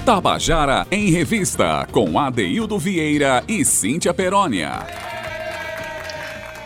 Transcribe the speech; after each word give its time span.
Tabajara 0.00 0.86
em 0.90 1.10
Revista, 1.10 1.86
com 1.92 2.18
Adeildo 2.18 2.78
Vieira 2.78 3.44
e 3.46 3.64
Cíntia 3.64 4.14
Perónia. 4.14 4.86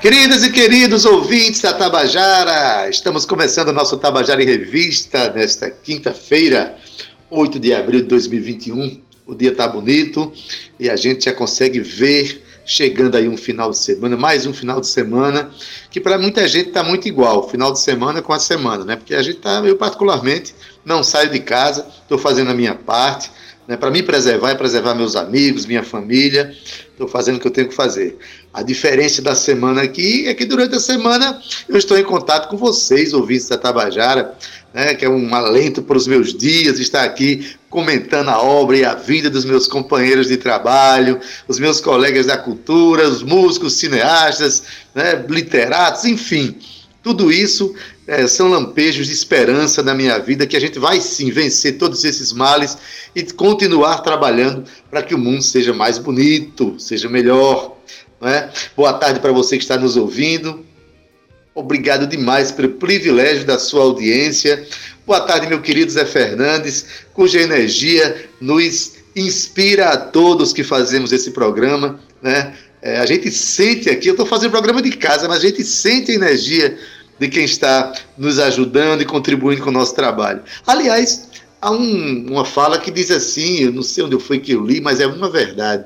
Queridas 0.01 0.45
e 0.45 0.53
queridos 0.53 1.05
ouvintes 1.05 1.61
da 1.61 1.73
Tabajara, 1.73 2.89
estamos 2.89 3.27
começando 3.27 3.69
o 3.69 3.73
nosso 3.73 3.99
Tabajara 3.99 4.41
em 4.41 4.47
Revista 4.47 5.33
nesta 5.33 5.69
quinta-feira, 5.69 6.77
8 7.29 7.59
de 7.59 7.75
abril 7.75 8.03
de 8.03 8.07
2021. 8.07 9.03
O 9.27 9.35
dia 9.35 9.51
está 9.51 9.67
bonito 9.67 10.33
e 10.79 10.89
a 10.89 10.95
gente 10.95 11.25
já 11.25 11.33
consegue 11.33 11.81
ver 11.81 12.44
chegando 12.65 13.17
aí 13.17 13.29
um 13.29 13.37
final 13.37 13.71
de 13.71 13.79
semana, 13.79 14.17
mais 14.17 14.47
um 14.47 14.53
final 14.53 14.81
de 14.81 14.87
semana, 14.87 15.51
que 15.91 16.01
para 16.01 16.19
muita 16.19 16.47
gente 16.49 16.69
está 16.69 16.83
muito 16.83 17.07
igual, 17.07 17.49
final 17.49 17.73
de 17.73 17.81
semana 17.81 18.23
com 18.23 18.33
a 18.33 18.39
semana, 18.39 18.85
né? 18.85 18.97
Porque 18.97 19.15
a 19.15 19.23
gente 19.23 19.39
tá, 19.39 19.63
eu 19.65 19.77
particularmente 19.77 20.55
não 20.85 21.03
saio 21.03 21.31
de 21.31 21.41
casa, 21.41 21.87
estou 22.03 22.19
fazendo 22.19 22.51
a 22.51 22.55
minha 22.55 22.75
parte, 22.75 23.31
né? 23.67 23.77
Para 23.77 23.91
me 23.91 24.03
preservar 24.03 24.53
e 24.53 24.57
preservar 24.57 24.95
meus 24.95 25.17
amigos, 25.17 25.67
minha 25.67 25.83
família, 25.83 26.55
estou 26.91 27.09
fazendo 27.09 27.37
o 27.37 27.41
que 27.41 27.47
eu 27.47 27.51
tenho 27.51 27.69
que 27.69 27.75
fazer. 27.75 28.17
A 28.53 28.63
diferença 28.63 29.21
da 29.21 29.35
semana 29.35 29.83
aqui 29.83 30.27
é 30.29 30.35
que 30.35 30.45
durante 30.45 30.77
a 30.77 30.81
semana 30.81 31.41
eu 31.69 31.77
estou 31.77 31.99
em 31.99 32.05
contato 32.05 32.49
com 32.49 32.57
vocês, 32.57 33.13
ouvintes 33.13 33.49
da 33.49 33.59
Tabajara, 33.59 34.37
né, 34.73 34.95
que 34.95 35.05
é 35.05 35.09
um 35.09 35.35
alento 35.35 35.83
para 35.83 35.97
os 35.97 36.07
meus 36.07 36.35
dias 36.35 36.79
estar 36.79 37.05
aqui 37.05 37.55
comentando 37.71 38.29
a 38.29 38.41
obra 38.41 38.77
e 38.77 38.85
a 38.85 38.95
vida 38.95 39.29
dos 39.29 39.45
meus 39.45 39.67
companheiros 39.67 40.29
de 40.29 40.37
trabalho, 40.37 41.21
os 41.49 41.59
meus 41.59 41.81
colegas 41.81 42.27
da 42.27 42.37
cultura, 42.37 43.09
os 43.09 43.23
músicos, 43.23 43.75
cineastas, 43.75 44.65
né, 44.95 45.25
literatos, 45.29 46.05
enfim. 46.05 46.57
Tudo 47.05 47.31
isso 47.31 47.75
é, 48.07 48.27
são 48.27 48.49
lampejos 48.49 49.09
de 49.09 49.13
esperança 49.13 49.83
na 49.83 49.95
minha 49.95 50.19
vida, 50.19 50.47
que 50.47 50.57
a 50.57 50.61
gente 50.61 50.79
vai 50.79 51.03
sim 51.03 51.31
vencer 51.31 51.77
todos 51.77 52.03
esses 52.03 52.33
males 52.33 52.79
e 53.15 53.23
continuar 53.23 53.99
trabalhando 53.99 54.65
para 54.91 55.03
que 55.03 55.15
o 55.15 55.19
mundo 55.19 55.43
seja 55.43 55.75
mais 55.75 55.99
bonito, 55.99 56.75
seja 56.81 57.07
melhor. 57.07 57.77
Né? 58.19 58.51
Boa 58.75 58.95
tarde 58.95 59.21
para 59.21 59.33
você 59.33 59.59
que 59.59 59.65
está 59.65 59.77
nos 59.77 59.99
ouvindo. 59.99 60.65
Obrigado 61.55 62.07
demais 62.07 62.51
pelo 62.51 62.71
privilégio 62.71 63.45
da 63.45 63.59
sua 63.59 63.83
audiência. 63.83 64.67
Boa 65.07 65.21
tarde, 65.21 65.47
meu 65.47 65.61
querido 65.61 65.93
Zé 65.93 66.07
Fernandes, 66.07 66.87
cuja 67.13 67.39
energia 67.39 68.31
nos 68.41 68.95
inspira 69.15 69.91
a 69.91 69.97
todos 69.99 70.55
que 70.55 70.65
fazemos 70.65 71.13
esse 71.13 71.33
programa. 71.33 72.01
Né? 72.23 72.55
É, 72.81 72.99
a 72.99 73.07
gente 73.07 73.31
sente 73.31 73.89
aqui, 73.89 74.09
eu 74.09 74.13
estou 74.13 74.27
fazendo 74.27 74.51
programa 74.51 74.83
de 74.83 74.91
casa, 74.91 75.29
mas 75.29 75.39
a 75.39 75.47
gente 75.47 75.63
sente 75.65 76.11
a 76.11 76.15
energia 76.15 76.77
de 77.19 77.29
quem 77.29 77.45
está 77.45 77.93
nos 78.17 78.39
ajudando 78.39 79.03
e 79.03 79.05
contribuindo 79.05 79.63
com 79.63 79.71
o 79.71 79.73
nosso 79.73 79.95
trabalho. 79.95 80.43
Aliás, 80.67 81.29
há 81.61 81.71
um, 81.71 82.27
uma 82.29 82.45
fala 82.45 82.79
que 82.79 82.91
diz 82.91 83.11
assim, 83.11 83.61
eu 83.61 83.73
não 83.73 83.83
sei 83.83 84.05
onde 84.05 84.19
foi 84.19 84.39
que 84.39 84.53
eu 84.53 84.65
li, 84.65 84.81
mas 84.81 85.01
é 85.01 85.07
uma 85.07 85.31
verdade. 85.31 85.85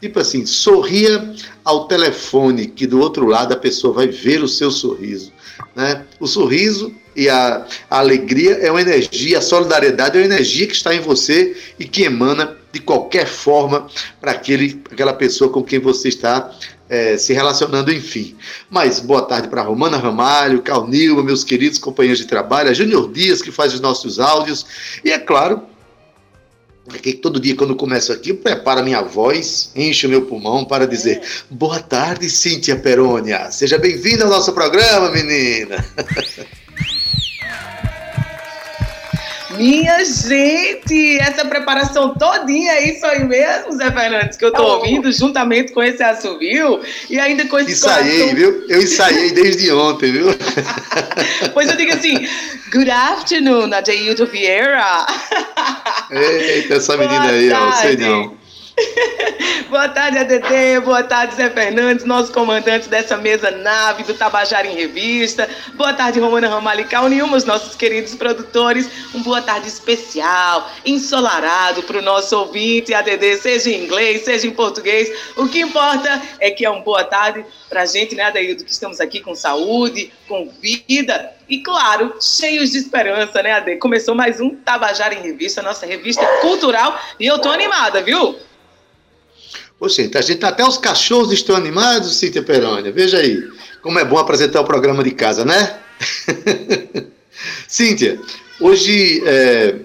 Tipo 0.00 0.20
assim, 0.20 0.44
sorria 0.44 1.34
ao 1.64 1.88
telefone, 1.88 2.66
que 2.66 2.86
do 2.86 3.00
outro 3.00 3.26
lado 3.26 3.52
a 3.52 3.56
pessoa 3.56 3.94
vai 3.94 4.08
ver 4.08 4.42
o 4.42 4.48
seu 4.48 4.70
sorriso. 4.70 5.32
Né? 5.74 6.04
O 6.20 6.26
sorriso 6.26 6.94
e 7.16 7.30
a, 7.30 7.66
a 7.90 7.98
alegria 7.98 8.52
é 8.54 8.70
uma 8.70 8.82
energia, 8.82 9.38
a 9.38 9.42
solidariedade 9.42 10.18
é 10.18 10.20
uma 10.20 10.26
energia 10.26 10.66
que 10.66 10.74
está 10.74 10.94
em 10.94 11.00
você 11.00 11.56
e 11.78 11.86
que 11.86 12.04
emana 12.04 12.56
de 12.70 12.78
qualquer 12.78 13.26
forma 13.26 13.88
para 14.20 14.32
aquela 14.32 15.14
pessoa 15.14 15.50
com 15.50 15.62
quem 15.62 15.78
você 15.78 16.08
está 16.08 16.54
é, 16.88 17.16
se 17.16 17.32
relacionando, 17.32 17.92
enfim. 17.92 18.36
Mas 18.70 19.00
boa 19.00 19.22
tarde 19.22 19.48
para 19.48 19.62
Romana 19.62 19.96
Ramalho, 19.96 20.62
Cal 20.62 20.86
Nilma, 20.86 21.22
meus 21.22 21.44
queridos 21.44 21.78
companheiros 21.78 22.18
de 22.18 22.26
trabalho, 22.26 22.70
a 22.70 22.74
Júnior 22.74 23.10
Dias, 23.12 23.42
que 23.42 23.50
faz 23.50 23.74
os 23.74 23.80
nossos 23.80 24.18
áudios, 24.18 24.66
e 25.04 25.10
é 25.10 25.18
claro, 25.18 25.62
porque 26.84 27.12
todo 27.12 27.40
dia 27.40 27.56
quando 27.56 27.74
começo 27.74 28.12
aqui, 28.12 28.30
eu 28.30 28.36
preparo 28.36 28.80
a 28.80 28.82
minha 28.82 29.02
voz, 29.02 29.72
encho 29.74 30.06
o 30.06 30.10
meu 30.10 30.22
pulmão 30.22 30.64
para 30.64 30.86
dizer: 30.86 31.18
é. 31.18 31.22
Boa 31.50 31.80
tarde, 31.80 32.30
Cíntia 32.30 32.76
Perônia. 32.76 33.50
Seja 33.50 33.76
bem-vinda 33.76 34.24
ao 34.24 34.30
nosso 34.30 34.52
programa, 34.52 35.10
menina. 35.10 35.84
Minha 39.56 40.04
gente, 40.04 41.18
essa 41.18 41.44
preparação 41.44 42.14
todinha 42.14 42.72
é 42.72 42.90
isso 42.90 43.04
aí 43.06 43.24
mesmo, 43.24 43.72
Zé 43.72 43.90
Fernandes, 43.90 44.36
que 44.36 44.44
eu 44.44 44.52
tô 44.52 44.62
oh. 44.62 44.76
ouvindo 44.78 45.10
juntamente 45.12 45.72
com 45.72 45.82
esse 45.82 46.02
assovio 46.02 46.80
e 47.08 47.18
ainda 47.18 47.46
com 47.46 47.58
esse 47.58 47.72
Ensaiei, 47.72 48.18
coração... 48.18 48.36
viu? 48.36 48.64
Eu 48.68 48.82
ensaiei 48.82 49.30
desde 49.32 49.72
ontem, 49.72 50.12
viu? 50.12 50.26
pois 51.54 51.68
eu 51.68 51.76
digo 51.76 51.92
assim, 51.92 52.26
good 52.72 52.90
afternoon, 52.90 53.72
Adeildo 53.72 54.26
Vieira. 54.26 55.06
Eita, 56.10 56.74
essa 56.74 56.96
menina 56.96 57.28
aí, 57.28 57.50
ó, 57.52 57.72
sei 57.72 57.96
não. 57.96 58.45
Boa 59.70 59.88
tarde, 59.88 60.18
ADT. 60.18 60.80
Boa 60.84 61.02
tarde, 61.02 61.34
Zé 61.34 61.48
Fernandes, 61.50 62.04
nosso 62.04 62.32
comandante 62.32 62.88
dessa 62.88 63.16
mesa 63.16 63.50
nave 63.50 64.02
do 64.02 64.14
Tabajara 64.14 64.66
em 64.66 64.74
Revista. 64.74 65.48
Boa 65.74 65.92
tarde, 65.94 66.20
Romana 66.20 66.48
Ramalical 66.48 67.10
e 67.10 67.22
os 67.22 67.44
nossos 67.44 67.74
queridos 67.74 68.14
produtores. 68.14 68.88
Um 69.14 69.22
boa 69.22 69.40
tarde 69.40 69.68
especial, 69.68 70.70
ensolarado 70.84 71.82
para 71.84 71.98
o 71.98 72.02
nosso 72.02 72.36
ouvinte, 72.38 72.92
ADD, 72.92 73.38
seja 73.38 73.70
em 73.70 73.84
inglês, 73.84 74.24
seja 74.24 74.46
em 74.46 74.52
português. 74.52 75.10
O 75.36 75.48
que 75.48 75.60
importa 75.60 76.22
é 76.38 76.50
que 76.50 76.64
é 76.64 76.70
uma 76.70 76.82
boa 76.82 77.04
tarde 77.04 77.44
para 77.68 77.82
a 77.82 77.86
gente, 77.86 78.14
né, 78.14 78.24
Adaildo, 78.24 78.64
que 78.64 78.72
estamos 78.72 79.00
aqui 79.00 79.20
com 79.20 79.34
saúde, 79.34 80.12
com 80.28 80.50
vida 80.60 81.32
e, 81.48 81.58
claro, 81.58 82.16
cheios 82.20 82.72
de 82.72 82.78
esperança, 82.78 83.42
né, 83.42 83.52
Ade? 83.52 83.76
Começou 83.76 84.14
mais 84.14 84.40
um 84.40 84.50
Tabajara 84.54 85.14
em 85.14 85.22
Revista, 85.22 85.62
nossa 85.62 85.86
revista 85.86 86.26
cultural, 86.40 86.98
e 87.20 87.26
eu 87.26 87.38
tô 87.38 87.48
animada, 87.48 88.02
viu? 88.02 88.36
Poxa, 89.78 90.08
a 90.14 90.20
gente, 90.22 90.44
até 90.44 90.64
os 90.64 90.78
cachorros 90.78 91.32
estão 91.32 91.54
animados, 91.54 92.16
Cíntia 92.16 92.42
Perônia. 92.42 92.90
Veja 92.90 93.18
aí 93.18 93.42
como 93.82 93.98
é 93.98 94.04
bom 94.04 94.18
apresentar 94.18 94.60
o 94.60 94.64
programa 94.64 95.04
de 95.04 95.12
casa, 95.12 95.44
né? 95.44 95.78
Cíntia, 97.68 98.18
hoje, 98.58 99.22
é, 99.24 99.76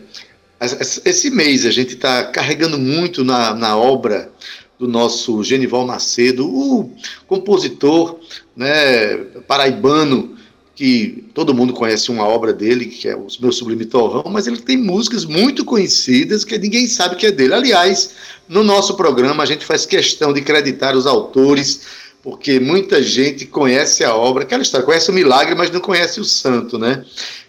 esse 1.06 1.30
mês, 1.30 1.66
a 1.66 1.72
gente 1.72 1.94
está 1.96 2.24
carregando 2.24 2.80
muito 2.80 3.24
na, 3.24 3.54
na 3.54 3.78
obra 3.78 4.32
do 4.80 4.88
nosso 4.88 5.44
Genival 5.44 5.86
Macedo, 5.86 6.48
o 6.48 6.92
compositor 7.28 8.20
né, 8.56 9.18
paraibano, 9.48 10.38
que 10.82 11.26
todo 11.36 11.54
mundo 11.54 11.74
conhece 11.74 12.10
uma 12.10 12.26
obra 12.26 12.52
dele, 12.52 12.88
que 12.88 13.08
é 13.08 13.16
o 13.16 13.28
Meu 13.40 13.52
Sublime 13.52 13.86
Torrão, 13.86 14.24
mas 14.32 14.48
ele 14.48 14.58
tem 14.58 14.76
músicas 14.76 15.26
muito 15.26 15.64
conhecidas 15.64 16.44
que 16.44 16.58
ninguém 16.58 16.88
sabe 16.88 17.18
que 17.18 17.28
é 17.28 17.32
dele. 17.32 17.54
Aliás, 17.54 18.16
no 18.50 18.64
nosso 18.64 18.96
programa 18.96 19.44
a 19.44 19.46
gente 19.46 19.64
faz 19.64 19.86
questão 19.86 20.34
de 20.34 20.42
creditar 20.42 20.98
os 20.98 21.06
autores, 21.06 21.82
porque 22.24 22.60
muita 22.60 23.00
gente 23.00 23.46
conhece 23.46 24.04
a 24.04 24.16
obra, 24.16 24.42
aquela 24.42 24.64
história, 24.64 24.84
conhece 24.84 25.12
o 25.12 25.14
milagre, 25.14 25.54
mas 25.54 25.70
não 25.70 25.80
conhece 25.80 26.20
o 26.20 26.26
santo, 26.26 26.80
né? 26.80 27.06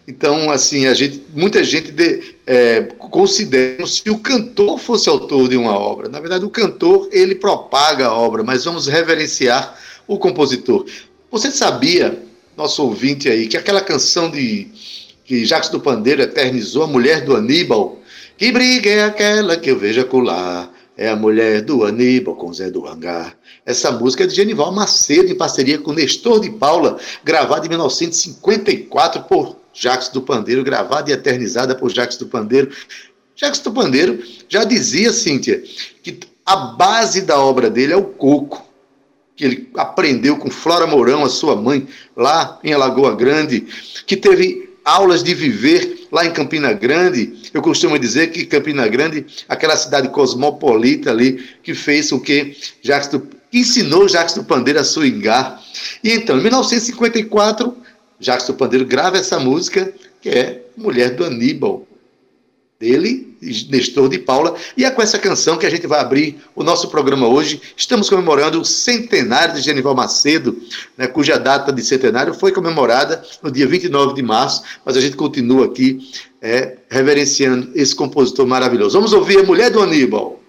Então, 0.06 0.50
assim, 0.50 0.84
a 0.84 0.92
gente, 0.92 1.22
muita 1.34 1.64
gente 1.64 1.90
de, 1.90 2.34
é, 2.46 2.82
considera 2.98 3.86
se 3.86 4.10
o 4.10 4.18
cantor 4.18 4.78
fosse 4.78 5.08
autor 5.08 5.48
de 5.48 5.56
uma 5.56 5.72
obra. 5.72 6.06
Na 6.06 6.20
verdade, 6.20 6.44
o 6.44 6.50
cantor, 6.50 7.08
ele 7.10 7.34
propaga 7.34 8.08
a 8.08 8.14
obra, 8.14 8.42
mas 8.42 8.66
vamos 8.66 8.86
reverenciar 8.88 9.74
o 10.06 10.18
compositor. 10.18 10.84
Você 11.30 11.50
sabia 11.50 12.30
nosso 12.56 12.82
ouvinte 12.84 13.28
aí, 13.28 13.46
que 13.46 13.56
aquela 13.56 13.80
canção 13.80 14.30
de 14.30 14.68
que 15.24 15.44
Jacques 15.44 15.70
do 15.70 15.80
Pandeiro 15.80 16.22
eternizou, 16.22 16.82
a 16.82 16.86
mulher 16.86 17.24
do 17.24 17.34
Aníbal, 17.34 17.98
que 18.36 18.50
briga 18.52 18.90
é 18.90 19.04
aquela 19.04 19.56
que 19.56 19.70
eu 19.70 19.78
vejo 19.78 20.00
acolá, 20.00 20.68
é 20.96 21.08
a 21.08 21.16
mulher 21.16 21.62
do 21.62 21.84
Aníbal 21.84 22.34
com 22.34 22.52
Zé 22.52 22.70
do 22.70 22.86
Hangar. 22.86 23.36
Essa 23.64 23.90
música 23.90 24.24
é 24.24 24.26
de 24.26 24.34
Genival 24.34 24.72
Macedo, 24.72 25.30
em 25.30 25.34
parceria 25.34 25.78
com 25.78 25.92
Nestor 25.92 26.40
de 26.40 26.50
Paula, 26.50 26.98
gravada 27.24 27.64
em 27.66 27.68
1954 27.70 29.22
por 29.22 29.56
Jacques 29.72 30.08
do 30.08 30.20
Pandeiro, 30.20 30.64
gravada 30.64 31.10
e 31.10 31.14
eternizada 31.14 31.74
por 31.74 31.90
Jacques 31.90 32.18
do 32.18 32.26
Pandeiro. 32.26 32.70
Jacques 33.34 33.60
do 33.60 33.72
Pandeiro 33.72 34.22
já 34.48 34.64
dizia, 34.64 35.12
Cíntia, 35.12 35.62
que 36.02 36.20
a 36.44 36.56
base 36.56 37.22
da 37.22 37.40
obra 37.40 37.70
dele 37.70 37.92
é 37.92 37.96
o 37.96 38.04
coco 38.04 38.71
que 39.42 39.46
ele 39.46 39.68
aprendeu 39.74 40.36
com 40.36 40.48
Flora 40.48 40.86
Mourão, 40.86 41.24
a 41.24 41.28
sua 41.28 41.56
mãe, 41.56 41.88
lá 42.16 42.60
em 42.62 42.72
Alagoa 42.72 43.16
Grande, 43.16 43.66
que 44.06 44.16
teve 44.16 44.70
aulas 44.84 45.24
de 45.24 45.34
viver 45.34 46.06
lá 46.12 46.24
em 46.24 46.32
Campina 46.32 46.72
Grande. 46.72 47.50
Eu 47.52 47.60
costumo 47.60 47.98
dizer 47.98 48.30
que 48.30 48.46
Campina 48.46 48.86
Grande, 48.86 49.26
aquela 49.48 49.76
cidade 49.76 50.10
cosmopolita 50.10 51.10
ali, 51.10 51.44
que 51.60 51.74
fez 51.74 52.12
o 52.12 52.20
que 52.20 52.56
Jacques 52.80 53.08
do, 53.08 53.28
ensinou 53.52 54.08
Jacques 54.08 54.36
do 54.36 54.44
Pandeiro 54.44 54.78
a 54.78 54.84
swingar. 54.84 55.60
E 56.04 56.12
então, 56.12 56.38
em 56.38 56.42
1954, 56.42 57.76
Jacques 58.20 58.46
do 58.46 58.54
Pandeiro 58.54 58.86
grava 58.86 59.16
essa 59.16 59.40
música, 59.40 59.92
que 60.20 60.28
é 60.28 60.62
Mulher 60.76 61.16
do 61.16 61.24
Aníbal, 61.24 61.84
dele 62.78 63.31
Nestor 63.68 64.08
de 64.08 64.18
Paula. 64.18 64.54
E 64.76 64.84
é 64.84 64.90
com 64.90 65.02
essa 65.02 65.18
canção 65.18 65.58
que 65.58 65.66
a 65.66 65.70
gente 65.70 65.86
vai 65.86 66.00
abrir 66.00 66.38
o 66.54 66.62
nosso 66.62 66.88
programa 66.88 67.26
hoje. 67.26 67.60
Estamos 67.76 68.08
comemorando 68.08 68.60
o 68.60 68.64
centenário 68.64 69.54
de 69.54 69.60
Genival 69.60 69.94
Macedo, 69.94 70.56
né, 70.96 71.06
cuja 71.06 71.38
data 71.38 71.72
de 71.72 71.82
centenário 71.82 72.34
foi 72.34 72.52
comemorada 72.52 73.22
no 73.42 73.50
dia 73.50 73.66
29 73.66 74.14
de 74.14 74.22
março, 74.22 74.62
mas 74.84 74.96
a 74.96 75.00
gente 75.00 75.16
continua 75.16 75.66
aqui 75.66 75.98
é, 76.40 76.76
reverenciando 76.88 77.70
esse 77.74 77.94
compositor 77.94 78.46
maravilhoso. 78.46 78.96
Vamos 78.96 79.12
ouvir 79.12 79.38
a 79.38 79.42
Mulher 79.42 79.70
do 79.70 79.80
Aníbal. 79.80 80.41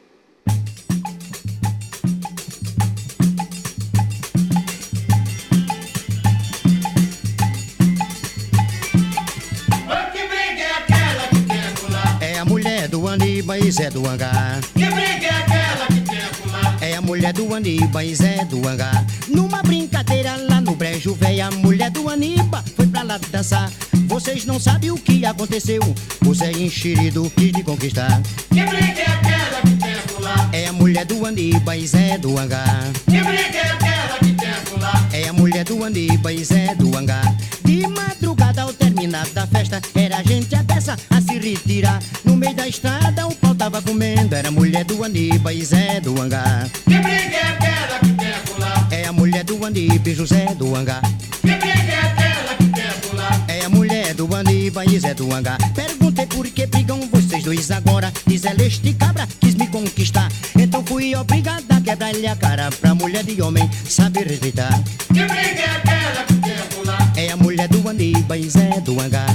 Zé 13.72 13.90
do 13.90 14.08
Hangar. 14.08 14.62
Que 14.74 14.86
briga 14.86 15.26
é 15.26 15.30
aquela 15.30 15.88
que 15.88 16.02
tem 16.02 16.20
acolá? 16.20 16.78
É 16.82 16.96
a 16.96 17.02
mulher 17.02 17.34
do 17.34 17.54
Aniba 17.54 18.04
e 18.04 18.16
Zé 18.16 18.46
do 18.46 18.68
Hangar. 18.68 19.06
Numa 19.28 19.62
brincadeira 19.64 20.36
lá 20.50 20.60
no 20.62 20.76
brejo, 20.76 21.14
véia, 21.16 21.48
a 21.48 21.52
mulher 21.52 21.90
do 21.90 22.10
Aniba 22.10 22.64
foi 22.76 22.88
pra 22.88 23.04
lá 23.04 23.20
dançar. 23.32 23.72
Vocês 24.08 24.46
não 24.46 24.60
sabem 24.60 24.92
o 24.92 24.98
que 24.98 25.26
aconteceu. 25.26 25.82
O 26.26 26.34
Zé 26.34 26.52
enxerido 26.52 27.32
quis 27.36 27.52
me 27.52 27.64
conquistar. 27.64 28.22
Que 28.50 28.64
briga 28.64 29.02
é 29.02 29.06
aquela 29.06 29.62
que 29.62 29.76
tem 29.76 29.94
acolá? 29.94 30.50
É 30.52 30.68
a 30.68 30.74
mulher 30.74 31.06
do 31.06 31.26
Aniba 31.26 31.76
e 31.76 31.88
Zé 31.88 32.18
do 32.18 32.38
Hangar. 32.38 32.92
Que 33.06 33.22
briga 33.22 33.58
é 33.58 33.72
aquela 33.72 34.20
que 34.20 34.34
tem 34.34 34.50
acolá? 34.50 35.08
É 35.14 35.28
a 35.30 35.34
mulher 35.34 35.64
do 35.64 35.84
Aniba 35.84 36.34
e 36.34 36.44
Zé 36.44 36.76
do 36.76 36.96
Hangar. 36.96 37.36
De 37.64 37.88
madrugada 37.88 38.62
ao 38.64 38.74
terminar 38.74 39.28
da 39.30 39.48
festa, 39.48 39.82
era 39.96 40.22
gente 40.24 40.54
a 40.54 40.62
dessa 40.62 40.98
a 41.10 41.22
se 41.22 41.40
retirar. 41.40 42.00
No 42.24 42.36
meio 42.36 42.54
da 42.54 42.68
estrada, 42.68 43.24
pau 43.42 43.43
tava 43.64 43.82
comendo. 43.82 44.36
Era 44.36 44.50
a 44.50 44.52
mulher 44.52 44.84
do 44.84 45.02
Aniba 45.04 45.54
e 45.54 45.64
Zé 45.64 46.02
do 46.02 46.22
Hangar. 46.22 46.70
Que 46.86 47.00
briga 47.00 47.38
é 47.38 47.48
aquela 47.48 48.00
que 48.00 48.12
tem 48.12 48.34
pular? 48.46 48.88
É 48.92 49.06
a 49.06 49.14
mulher 49.14 49.44
do 49.46 49.66
Aniba 49.66 50.10
e 50.10 50.14
José 50.14 50.54
do 50.56 50.76
Hangar. 50.76 51.02
Que 51.42 51.56
briga 51.56 51.94
é 51.94 52.00
aquela 52.00 52.56
que 52.56 52.66
tem 52.66 53.10
pular? 53.10 53.46
É 53.48 53.64
a 53.64 53.70
mulher 53.70 54.14
do 54.16 54.36
Aniba 54.36 54.84
e 54.86 55.00
Zé 55.00 55.14
do 55.14 55.34
Hangar. 55.34 55.58
Perguntei 55.74 56.26
por 56.26 56.46
que 56.46 56.66
brigam 56.66 57.08
vocês 57.10 57.44
dois 57.44 57.72
agora. 57.72 58.12
Diz 58.28 58.44
ela, 58.44 58.62
este 58.62 58.94
cabra 58.96 59.26
quis 59.40 59.56
me 59.56 59.68
conquistar. 59.68 60.30
Então 60.60 60.84
fui 60.84 61.16
obrigada 61.16 61.78
a 61.78 61.80
quebrar-lhe 61.80 62.28
a 62.28 62.36
cara 62.36 62.70
pra 62.82 62.94
mulher 62.94 63.24
de 63.24 63.42
homem 63.42 63.70
saber 63.88 64.28
respeitar. 64.28 64.78
Que 65.08 65.24
briga 65.24 65.62
é 65.62 65.76
aquela 65.78 66.24
que 66.26 66.34
tem 66.34 66.58
pular? 66.76 67.14
É 67.16 67.32
a 67.32 67.38
mulher 67.38 67.70
do 67.70 67.88
Aniba 67.88 68.38
e 68.38 68.50
Zé 68.50 68.82
do 68.82 69.00
Hangar. 69.00 69.34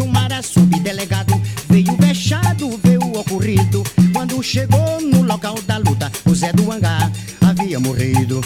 Chumara, 0.00 0.42
subdelegado, 0.42 1.38
veio 1.68 1.94
vexado, 1.98 2.70
veio 2.82 3.02
ocorrido. 3.18 3.82
Quando 4.14 4.42
chegou 4.42 4.98
no 4.98 5.20
local 5.22 5.54
da 5.66 5.76
luta, 5.76 6.10
o 6.24 6.34
Zé 6.34 6.54
do 6.54 6.72
Hangar 6.72 7.12
havia 7.42 7.78
morrido. 7.78 8.40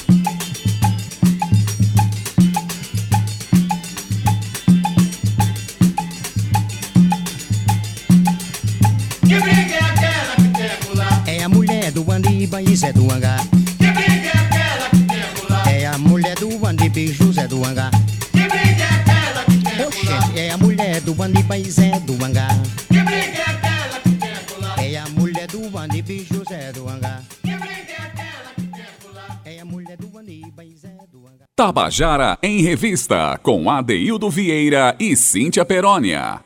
Que 9.21 9.41
briga 9.41 9.75
é 9.75 9.79
aquela 9.79 10.35
que 10.35 10.49
tem 10.49 10.89
pular? 10.89 11.23
É 11.25 11.45
a 11.45 11.49
mulher 11.49 11.93
do 11.93 12.11
Aniba 12.11 12.61
e 12.61 12.75
Zé 12.75 12.93
do 12.93 13.09
Hangar. 13.13 13.54
Aniba 21.25 21.57
e 21.57 21.71
Zé 21.71 21.99
do 22.01 22.23
Hangar. 22.23 22.55
Que 22.87 23.01
briga 23.01 23.39
é 23.39 23.51
aquela 23.51 23.99
que 24.01 24.11
tem 24.11 24.45
pular? 24.47 24.79
É 24.79 24.97
a 24.99 25.09
mulher 25.09 25.47
do 25.47 25.79
Aniba 25.79 26.13
e 26.13 26.23
José 26.23 26.71
do 26.71 26.87
Hangar. 26.87 27.25
Que 27.41 27.57
briga 27.57 27.93
é 27.93 28.03
aquela 28.03 28.55
que 28.55 28.61
tem 28.61 28.85
pular? 29.01 29.41
É 29.43 29.59
a 29.59 29.65
mulher 29.65 29.97
do 29.97 30.19
Aniba 30.19 30.63
e 30.63 30.77
Zé 30.77 30.95
do 31.11 31.21
Hangar. 31.21 31.49
Tabajara 31.57 32.39
em 32.43 32.61
Revista, 32.61 33.41
com 33.43 33.71
Adeildo 33.71 34.29
Vieira 34.29 34.95
e 35.01 35.17
Cíntia 35.17 35.65
Perónia. 35.65 36.43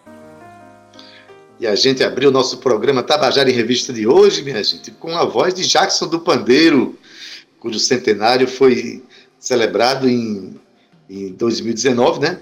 E 1.59 1.67
a 1.67 1.75
gente 1.75 2.05
abriu 2.05 2.29
o 2.29 2.33
nosso 2.33 2.59
programa 2.59 3.03
Tabajara 3.03 3.51
em 3.51 3.55
Revista 3.55 3.93
de 3.93 4.07
hoje, 4.07 4.45
minha 4.45 4.63
gente, 4.63 4.93
com 4.93 5.11
a 5.11 5.25
voz 5.25 5.53
de 5.55 5.67
Jackson 5.67 6.07
do 6.07 6.21
Pandeiro, 6.21 6.97
cujo 7.59 7.81
centenário 7.81 8.47
foi 8.47 9.03
celebrado 9.41 10.09
em, 10.09 10.55
em 11.11 11.33
2019, 11.33 12.21
né? 12.21 12.41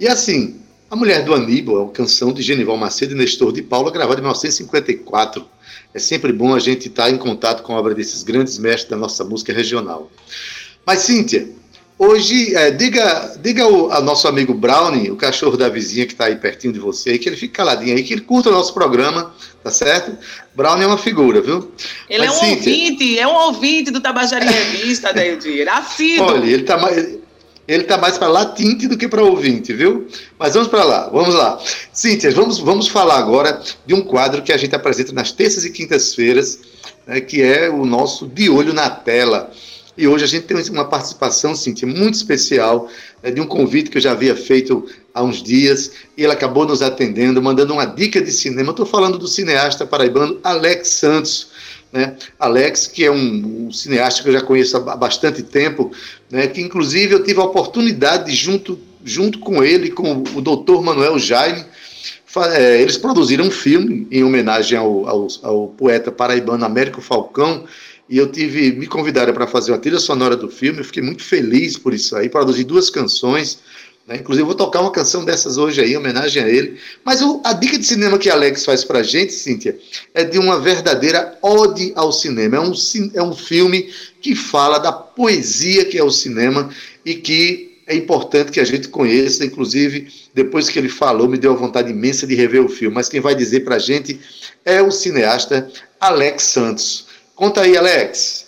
E 0.00 0.08
assim, 0.08 0.65
A 0.88 0.94
Mulher 0.94 1.24
do 1.24 1.34
Aníbal 1.34 1.76
é 1.76 1.80
uma 1.80 1.90
canção 1.90 2.32
de 2.32 2.42
Genival 2.42 2.76
Macedo 2.76 3.12
e 3.12 3.16
Nestor 3.16 3.52
de 3.52 3.60
Paula, 3.60 3.90
gravada 3.90 4.20
em 4.20 4.22
1954. 4.22 5.44
É 5.92 5.98
sempre 5.98 6.32
bom 6.32 6.54
a 6.54 6.60
gente 6.60 6.86
estar 6.86 7.10
em 7.10 7.18
contato 7.18 7.64
com 7.64 7.74
a 7.74 7.78
obra 7.78 7.92
desses 7.92 8.22
grandes 8.22 8.56
mestres 8.56 8.88
da 8.88 8.96
nossa 8.96 9.24
música 9.24 9.52
regional. 9.52 10.10
Mas, 10.86 11.00
Cíntia, 11.00 11.48
Hoje, 11.98 12.54
é, 12.54 12.70
diga, 12.70 13.38
diga 13.40 13.62
ao, 13.64 13.90
ao, 13.90 14.02
nosso 14.02 14.28
amigo 14.28 14.52
Brownie, 14.52 15.10
o 15.10 15.16
cachorro 15.16 15.56
da 15.56 15.66
vizinha 15.70 16.04
que 16.04 16.12
está 16.12 16.26
aí 16.26 16.36
pertinho 16.36 16.74
de 16.74 16.78
você, 16.78 17.16
que 17.16 17.26
ele 17.26 17.36
fique 17.36 17.54
caladinho 17.54 17.96
aí, 17.96 18.02
que 18.02 18.12
ele 18.12 18.20
curta 18.20 18.50
o 18.50 18.52
nosso 18.52 18.74
programa, 18.74 19.34
tá 19.64 19.70
certo? 19.70 20.14
Brownie 20.54 20.84
é 20.84 20.86
uma 20.86 20.98
figura, 20.98 21.40
viu? 21.40 21.72
Ele 22.10 22.26
Mas, 22.26 22.28
é 22.28 22.30
um 22.30 22.40
Cíntia, 22.40 22.70
ouvinte, 22.70 23.18
é 23.18 23.26
um 23.26 23.34
ouvinte 23.34 23.90
do 23.90 24.00
Tabajara 24.02 24.44
em 24.44 24.48
Revista, 24.48 25.10
Deildir, 25.10 25.66
assíduo. 25.72 26.26
Olha, 26.26 26.44
ele 26.44 26.60
está 26.60 26.76
mais... 26.76 27.15
Ele 27.66 27.82
está 27.82 27.98
mais 27.98 28.16
para 28.16 28.28
latinte 28.28 28.86
do 28.86 28.96
que 28.96 29.08
para 29.08 29.24
ouvinte, 29.24 29.72
viu? 29.72 30.06
Mas 30.38 30.54
vamos 30.54 30.68
para 30.68 30.84
lá, 30.84 31.08
vamos 31.08 31.34
lá. 31.34 31.58
Cíntia, 31.92 32.30
vamos, 32.30 32.58
vamos 32.58 32.86
falar 32.86 33.18
agora 33.18 33.60
de 33.84 33.92
um 33.92 34.02
quadro 34.02 34.42
que 34.42 34.52
a 34.52 34.56
gente 34.56 34.74
apresenta 34.74 35.12
nas 35.12 35.32
terças 35.32 35.64
e 35.64 35.70
quintas-feiras, 35.70 36.60
né, 37.06 37.20
que 37.20 37.42
é 37.42 37.68
o 37.68 37.84
nosso 37.84 38.26
De 38.26 38.48
Olho 38.48 38.72
na 38.72 38.88
Tela. 38.88 39.50
E 39.98 40.06
hoje 40.06 40.24
a 40.24 40.28
gente 40.28 40.44
tem 40.44 40.56
uma 40.70 40.84
participação, 40.84 41.56
Cintia, 41.56 41.88
muito 41.88 42.14
especial, 42.14 42.88
né, 43.22 43.30
de 43.30 43.40
um 43.40 43.46
convite 43.46 43.90
que 43.90 43.96
eu 43.96 44.02
já 44.02 44.12
havia 44.12 44.36
feito 44.36 44.86
há 45.12 45.22
uns 45.22 45.42
dias, 45.42 45.90
e 46.16 46.22
ele 46.22 46.32
acabou 46.32 46.66
nos 46.66 46.82
atendendo, 46.82 47.42
mandando 47.42 47.72
uma 47.72 47.86
dica 47.86 48.20
de 48.20 48.30
cinema. 48.30 48.70
Estou 48.70 48.86
falando 48.86 49.18
do 49.18 49.26
cineasta 49.26 49.86
paraibano 49.86 50.38
Alex 50.44 50.88
Santos. 50.90 51.48
Né? 51.96 52.14
Alex, 52.38 52.86
que 52.86 53.06
é 53.06 53.10
um, 53.10 53.68
um, 53.68 53.72
cineasta 53.72 54.22
que 54.22 54.28
eu 54.28 54.32
já 54.34 54.42
conheço 54.42 54.76
há 54.76 54.94
bastante 54.94 55.42
tempo, 55.42 55.90
né? 56.30 56.46
que 56.46 56.60
inclusive 56.60 57.14
eu 57.14 57.24
tive 57.24 57.40
a 57.40 57.44
oportunidade, 57.44 58.30
de, 58.30 58.36
junto, 58.36 58.78
junto 59.02 59.38
com 59.38 59.64
ele, 59.64 59.90
com 59.90 60.22
o 60.34 60.42
doutor 60.42 60.82
Manuel 60.82 61.18
Jaime, 61.18 61.64
é, 62.52 62.82
eles 62.82 62.98
produziram 62.98 63.46
um 63.46 63.50
filme 63.50 64.06
em 64.10 64.22
homenagem 64.22 64.76
ao, 64.76 65.08
ao, 65.08 65.26
ao 65.42 65.68
poeta 65.68 66.12
paraibano 66.12 66.66
Américo 66.66 67.00
Falcão, 67.00 67.64
e 68.10 68.18
eu 68.18 68.30
tive 68.30 68.72
me 68.72 68.86
convidaram 68.86 69.32
para 69.32 69.46
fazer 69.46 69.72
uma 69.72 69.78
trilha 69.78 69.98
sonora 69.98 70.36
do 70.36 70.50
filme, 70.50 70.80
eu 70.80 70.84
fiquei 70.84 71.02
muito 71.02 71.24
feliz 71.24 71.78
por 71.78 71.94
isso 71.94 72.14
aí, 72.14 72.28
produzi 72.28 72.62
duas 72.62 72.90
canções, 72.90 73.58
né? 74.06 74.16
inclusive 74.16 74.46
vou 74.46 74.54
tocar 74.54 74.80
uma 74.80 74.90
canção 74.90 75.24
dessas 75.24 75.56
hoje 75.58 75.80
aí, 75.80 75.92
em 75.92 75.96
homenagem 75.96 76.42
a 76.42 76.48
ele. 76.48 76.78
Mas 77.04 77.20
a 77.44 77.52
dica 77.52 77.78
de 77.78 77.84
cinema 77.84 78.18
que 78.18 78.30
Alex 78.30 78.64
faz 78.64 78.84
para 78.84 79.00
a 79.00 79.02
gente, 79.02 79.32
Cíntia, 79.32 79.76
é 80.14 80.24
de 80.24 80.38
uma 80.38 80.60
verdadeira 80.60 81.36
ode 81.42 81.92
ao 81.96 82.12
cinema. 82.12 82.56
É 82.56 82.60
um, 82.60 82.72
é 83.14 83.22
um 83.22 83.34
filme 83.34 83.90
que 84.20 84.34
fala 84.34 84.78
da 84.78 84.92
poesia 84.92 85.84
que 85.84 85.98
é 85.98 86.04
o 86.04 86.10
cinema 86.10 86.70
e 87.04 87.14
que 87.14 87.66
é 87.86 87.94
importante 87.94 88.50
que 88.50 88.58
a 88.58 88.64
gente 88.64 88.88
conheça, 88.88 89.44
inclusive, 89.44 90.08
depois 90.34 90.68
que 90.68 90.78
ele 90.78 90.88
falou, 90.88 91.28
me 91.28 91.38
deu 91.38 91.52
a 91.52 91.56
vontade 91.56 91.90
imensa 91.90 92.26
de 92.26 92.34
rever 92.34 92.64
o 92.64 92.68
filme. 92.68 92.94
Mas 92.94 93.08
quem 93.08 93.20
vai 93.20 93.34
dizer 93.34 93.60
para 93.60 93.76
a 93.76 93.78
gente 93.78 94.18
é 94.64 94.82
o 94.82 94.90
cineasta 94.90 95.70
Alex 96.00 96.42
Santos. 96.42 97.06
Conta 97.34 97.60
aí, 97.60 97.76
Alex. 97.76 98.46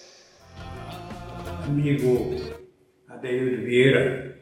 Amigo 1.64 2.34
Adeildo 3.08 3.64
Vieira, 3.64 4.37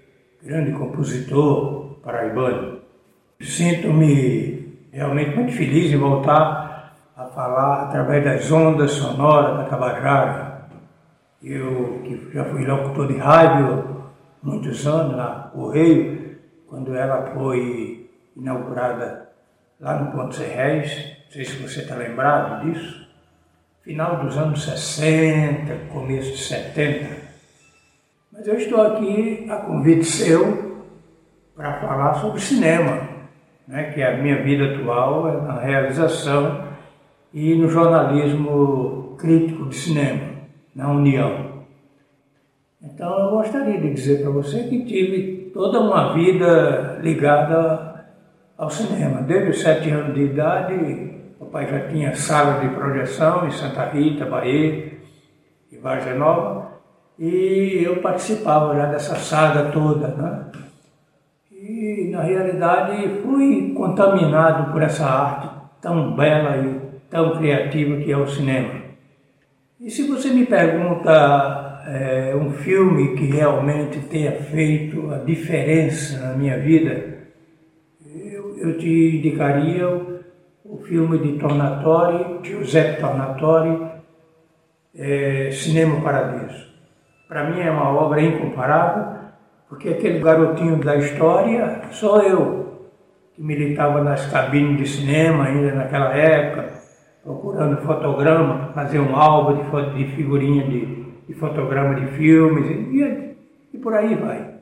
grande 0.46 0.70
compositor 0.72 1.98
paraibano, 2.02 2.78
sinto-me 3.40 4.78
realmente 4.92 5.34
muito 5.34 5.52
feliz 5.52 5.92
em 5.92 5.96
voltar 5.96 6.94
a 7.16 7.24
falar 7.24 7.82
através 7.82 8.24
das 8.24 8.50
ondas 8.52 8.92
sonoras 8.92 9.56
da 9.56 9.64
Tabajara. 9.64 10.68
Eu, 11.42 12.00
que 12.04 12.30
já 12.32 12.44
fui 12.44 12.64
locutor 12.64 13.08
de 13.08 13.18
rádio 13.18 14.06
muitos 14.42 14.86
anos 14.86 15.16
na 15.16 15.50
Correio, 15.52 16.38
quando 16.68 16.94
ela 16.94 17.26
foi 17.34 18.08
inaugurada 18.36 19.28
lá 19.80 20.00
no 20.00 20.12
Ponto 20.12 20.34
Serrés, 20.34 21.16
não 21.26 21.32
sei 21.32 21.44
se 21.44 21.56
você 21.56 21.80
está 21.80 21.96
lembrado 21.96 22.64
disso 22.64 23.06
final 23.82 24.16
dos 24.24 24.36
anos 24.36 24.64
60, 24.64 25.92
começo 25.92 26.32
de 26.32 26.38
70. 26.38 27.25
Mas 28.36 28.46
eu 28.46 28.54
estou 28.56 28.82
aqui 28.82 29.46
a 29.48 29.56
convite 29.56 30.04
seu 30.04 30.84
para 31.56 31.80
falar 31.80 32.14
sobre 32.16 32.38
cinema, 32.38 33.08
né, 33.66 33.84
que 33.94 34.02
a 34.02 34.18
minha 34.18 34.42
vida 34.42 34.74
atual 34.74 35.26
é 35.26 35.40
na 35.40 35.58
realização 35.58 36.66
e 37.32 37.54
no 37.54 37.66
jornalismo 37.66 39.16
crítico 39.18 39.70
de 39.70 39.74
cinema, 39.74 40.20
na 40.74 40.90
União. 40.90 41.64
Então 42.82 43.18
eu 43.20 43.30
gostaria 43.30 43.80
de 43.80 43.94
dizer 43.94 44.20
para 44.20 44.30
você 44.30 44.64
que 44.64 44.84
tive 44.84 45.50
toda 45.54 45.80
uma 45.80 46.12
vida 46.12 46.98
ligada 47.00 48.04
ao 48.58 48.68
cinema. 48.68 49.22
Desde 49.22 49.48
os 49.48 49.62
sete 49.62 49.88
anos 49.88 50.14
de 50.14 50.24
idade, 50.24 51.10
o 51.40 51.46
pai 51.46 51.66
já 51.66 51.88
tinha 51.88 52.14
sala 52.14 52.60
de 52.60 52.68
projeção 52.74 53.46
em 53.46 53.50
Santa 53.50 53.86
Rita, 53.86 54.26
Bahia 54.26 54.92
e 55.72 55.78
Vargem 55.78 56.18
Nova, 56.18 56.65
e 57.18 57.82
eu 57.84 57.96
participava 57.96 58.74
já 58.74 58.86
dessa 58.86 59.16
saga 59.16 59.70
toda. 59.70 60.08
Né? 60.08 60.44
E 61.50 62.08
na 62.10 62.22
realidade 62.22 63.22
fui 63.22 63.72
contaminado 63.74 64.72
por 64.72 64.82
essa 64.82 65.04
arte 65.06 65.48
tão 65.80 66.14
bela 66.14 66.56
e 66.56 66.80
tão 67.10 67.36
criativa 67.36 67.96
que 67.96 68.12
é 68.12 68.16
o 68.16 68.26
cinema. 68.26 68.86
E 69.80 69.90
se 69.90 70.06
você 70.08 70.30
me 70.30 70.46
pergunta 70.46 71.82
é, 71.86 72.34
um 72.34 72.50
filme 72.50 73.14
que 73.14 73.26
realmente 73.26 74.00
tenha 74.00 74.32
feito 74.32 75.10
a 75.12 75.18
diferença 75.18 76.18
na 76.18 76.34
minha 76.34 76.58
vida, 76.58 77.16
eu, 78.04 78.58
eu 78.58 78.78
te 78.78 79.18
indicaria 79.18 79.88
o, 79.88 80.20
o, 80.64 80.78
filme 80.78 81.18
de 81.18 81.38
Tornatori, 81.38 82.40
Giuseppe 82.42 83.00
Tornatori, 83.00 83.86
é, 84.94 85.50
Cinema 85.52 86.00
Paradiso. 86.00 86.65
Para 87.28 87.44
mim 87.44 87.60
é 87.60 87.70
uma 87.70 87.90
obra 87.90 88.20
incomparável, 88.22 89.18
porque 89.68 89.88
aquele 89.88 90.20
garotinho 90.20 90.76
da 90.76 90.96
história 90.96 91.82
sou 91.90 92.22
eu, 92.22 92.88
que 93.34 93.42
militava 93.42 94.02
nas 94.02 94.26
cabines 94.26 94.78
de 94.78 94.86
cinema 94.86 95.44
ainda 95.44 95.74
naquela 95.74 96.14
época, 96.14 96.72
procurando 97.22 97.76
fotograma, 97.82 98.70
fazer 98.74 99.00
um 99.00 99.16
álbum 99.16 99.56
de, 99.56 99.94
de 99.94 100.16
figurinha 100.16 100.64
de 100.64 101.06
de 101.26 101.34
fotograma 101.34 101.94
de 101.94 102.06
filmes 102.12 102.70
e, 102.70 103.36
e 103.74 103.78
por 103.78 103.94
aí 103.94 104.14
vai. 104.14 104.54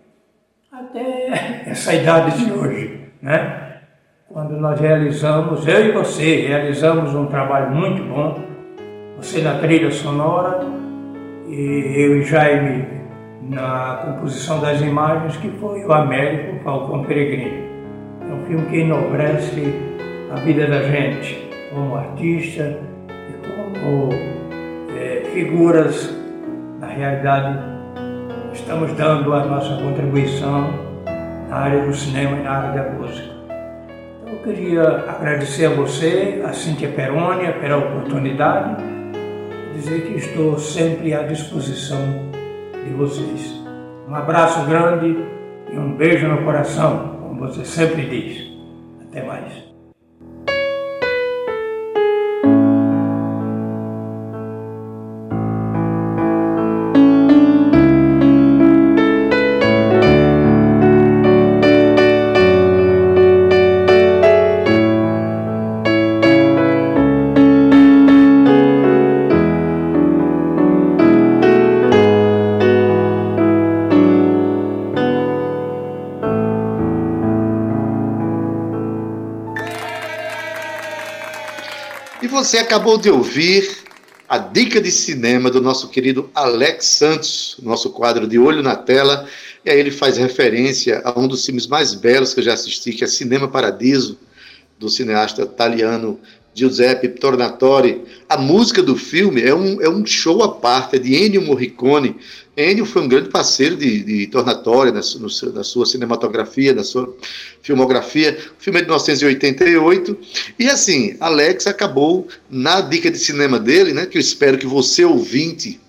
Até 0.73 1.28
essa 1.71 1.94
idade 1.94 2.44
de 2.44 2.52
hoje, 2.52 3.00
né? 3.21 3.61
Quando 4.28 4.56
nós 4.59 4.80
realizamos, 4.80 5.66
eu 5.68 5.87
e 5.87 5.92
você, 5.92 6.47
realizamos 6.47 7.14
um 7.14 7.26
trabalho 7.26 7.71
muito 7.71 8.02
bom, 8.02 8.42
você 9.16 9.40
na 9.42 9.59
trilha 9.59 9.90
sonora 9.92 10.66
e 11.47 11.95
eu 11.97 12.19
e 12.19 12.25
Jaime 12.25 12.87
na 13.43 14.03
composição 14.05 14.61
das 14.61 14.81
imagens, 14.81 15.37
que 15.37 15.49
foi 15.61 15.85
o 15.85 15.93
Américo 15.93 16.63
Falcão 16.65 17.05
Peregrino. 17.05 17.65
É 18.23 18.33
um 18.33 18.47
filme 18.47 18.67
que 18.67 18.77
enobrece 18.79 19.75
a 20.33 20.37
vida 20.41 20.67
da 20.67 20.83
gente 20.83 21.49
como 21.73 21.97
artista 21.97 22.79
e 23.09 23.49
como 23.49 24.09
é, 24.97 25.25
figuras 25.33 26.25
na 26.81 26.87
realidade, 26.87 27.59
estamos 28.53 28.93
dando 28.95 29.33
a 29.33 29.45
nossa 29.45 29.77
contribuição 29.83 30.71
na 31.49 31.57
área 31.57 31.85
do 31.85 31.95
cinema 31.95 32.37
e 32.37 32.43
na 32.43 32.51
área 32.51 32.83
da 32.83 32.91
música. 32.91 33.29
Então, 34.23 34.35
eu 34.35 34.43
queria 34.43 34.83
agradecer 34.83 35.67
a 35.67 35.71
você, 35.71 36.43
a 36.45 36.53
Cíntia 36.53 36.89
Perônia, 36.89 37.53
pela 37.53 37.79
oportunidade, 37.79 38.83
dizer 39.75 40.07
que 40.07 40.19
estou 40.19 40.59
sempre 40.59 41.12
à 41.12 41.23
disposição 41.25 41.99
de 42.85 42.95
vocês. 42.95 43.52
Um 44.09 44.14
abraço 44.14 44.64
grande 44.66 45.16
e 45.73 45.76
um 45.76 45.97
beijo 45.97 46.28
no 46.28 46.45
coração, 46.45 47.19
como 47.21 47.40
você 47.40 47.64
sempre 47.64 48.02
diz. 48.07 48.52
Até 49.02 49.23
mais. 49.25 49.63
Você 82.28 82.59
acabou 82.59 82.99
de 82.99 83.11
ouvir 83.11 83.85
a 84.28 84.38
dica 84.38 84.81
de 84.81 84.90
cinema 84.90 85.50
do 85.50 85.61
nosso 85.61 85.88
querido 85.88 86.31
Alex 86.35 86.87
Santos, 86.87 87.57
nosso 87.62 87.90
quadro 87.90 88.26
de 88.26 88.38
Olho 88.38 88.62
na 88.62 88.75
Tela, 88.75 89.28
e 89.64 89.71
aí 89.71 89.78
ele 89.78 89.90
faz 89.90 90.16
referência 90.16 91.02
a 91.04 91.19
um 91.19 91.28
dos 91.28 91.45
filmes 91.45 91.66
mais 91.66 91.95
belos 91.95 92.35
que 92.35 92.40
eu 92.40 92.45
já 92.45 92.54
assisti, 92.54 92.93
que 92.93 93.04
é 93.04 93.07
Cinema 93.07 93.49
Paradiso, 93.49 94.19
do 94.78 94.88
cineasta 94.88 95.43
italiano 95.43 96.19
Giuseppe 96.54 97.08
Tornatori. 97.08 98.02
A 98.28 98.38
música 98.38 98.82
do 98.82 98.96
filme 98.96 99.42
é 99.42 99.54
um, 99.54 99.82
é 99.82 99.88
um 99.88 100.06
show 100.06 100.42
à 100.42 100.49
parte, 100.49 100.96
é 100.96 100.99
de 100.99 101.14
Ennio 101.14 101.42
Morricone. 101.42 102.16
Ennio 102.56 102.87
foi 102.87 103.02
um 103.02 103.08
grande 103.08 103.28
parceiro 103.28 103.76
de, 103.76 104.04
de 104.04 104.26
Tornatori 104.28 104.92
na, 104.92 105.00
no, 105.00 105.52
na 105.52 105.64
sua 105.64 105.84
cinematografia, 105.84 106.73
na 106.73 106.84
sua 106.84 107.12
filmografia. 107.61 108.38
O 108.58 108.62
filme 108.62 108.78
é 108.78 108.82
de 108.82 108.88
1988. 108.88 110.16
E 110.58 110.68
assim, 110.68 111.16
Alex 111.18 111.66
acabou 111.66 112.28
na 112.49 112.80
dica 112.80 113.11
de 113.11 113.18
cinema 113.18 113.58
dele, 113.58 113.92
né, 113.92 114.06
que 114.06 114.16
eu 114.16 114.20
espero 114.20 114.56
que 114.56 114.66
você, 114.66 115.04
ouvinte, 115.04 115.80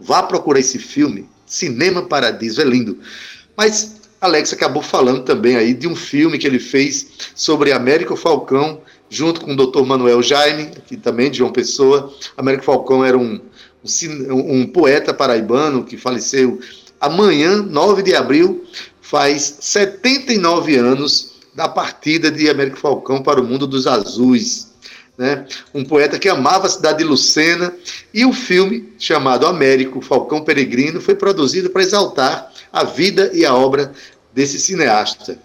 vá 0.00 0.22
procurar 0.22 0.60
esse 0.60 0.78
filme. 0.78 1.28
Cinema 1.44 2.02
Paradiso, 2.02 2.62
é 2.62 2.64
lindo. 2.64 2.98
Mas 3.54 4.00
Alex 4.22 4.52
acabou 4.52 4.82
falando 4.82 5.24
também 5.24 5.56
aí 5.56 5.74
de 5.74 5.88
um 5.88 5.96
filme 5.96 6.38
que 6.38 6.46
ele 6.46 6.60
fez 6.60 7.08
sobre 7.34 7.72
Américo 7.72 8.16
Falcão, 8.16 8.80
junto 9.12 9.42
com 9.42 9.52
o 9.52 9.56
Dr. 9.56 9.82
Manuel 9.82 10.22
Jaime, 10.22 10.70
que 10.86 10.96
também 10.96 11.30
de 11.30 11.38
João 11.38 11.52
Pessoa. 11.52 12.10
Américo 12.34 12.64
Falcão 12.64 13.04
era 13.04 13.18
um, 13.18 13.38
um, 14.30 14.60
um 14.60 14.66
poeta 14.66 15.12
paraibano 15.12 15.84
que 15.84 15.98
faleceu 15.98 16.58
amanhã, 16.98 17.58
9 17.58 18.02
de 18.02 18.14
abril, 18.14 18.64
faz 19.02 19.58
79 19.60 20.76
anos 20.76 21.34
da 21.54 21.68
partida 21.68 22.30
de 22.30 22.48
Américo 22.48 22.78
Falcão 22.78 23.22
para 23.22 23.38
o 23.38 23.44
mundo 23.44 23.66
dos 23.66 23.86
azuis. 23.86 24.72
Né? 25.18 25.44
Um 25.74 25.84
poeta 25.84 26.18
que 26.18 26.30
amava 26.30 26.66
a 26.66 26.70
cidade 26.70 26.98
de 26.98 27.04
Lucena, 27.04 27.70
e 28.14 28.24
o 28.24 28.32
filme, 28.32 28.94
chamado 28.98 29.46
Américo 29.46 30.00
Falcão 30.00 30.42
Peregrino, 30.42 31.02
foi 31.02 31.14
produzido 31.14 31.68
para 31.68 31.82
exaltar 31.82 32.50
a 32.72 32.82
vida 32.82 33.30
e 33.34 33.44
a 33.44 33.54
obra 33.54 33.92
desse 34.32 34.58
cineasta. 34.58 35.38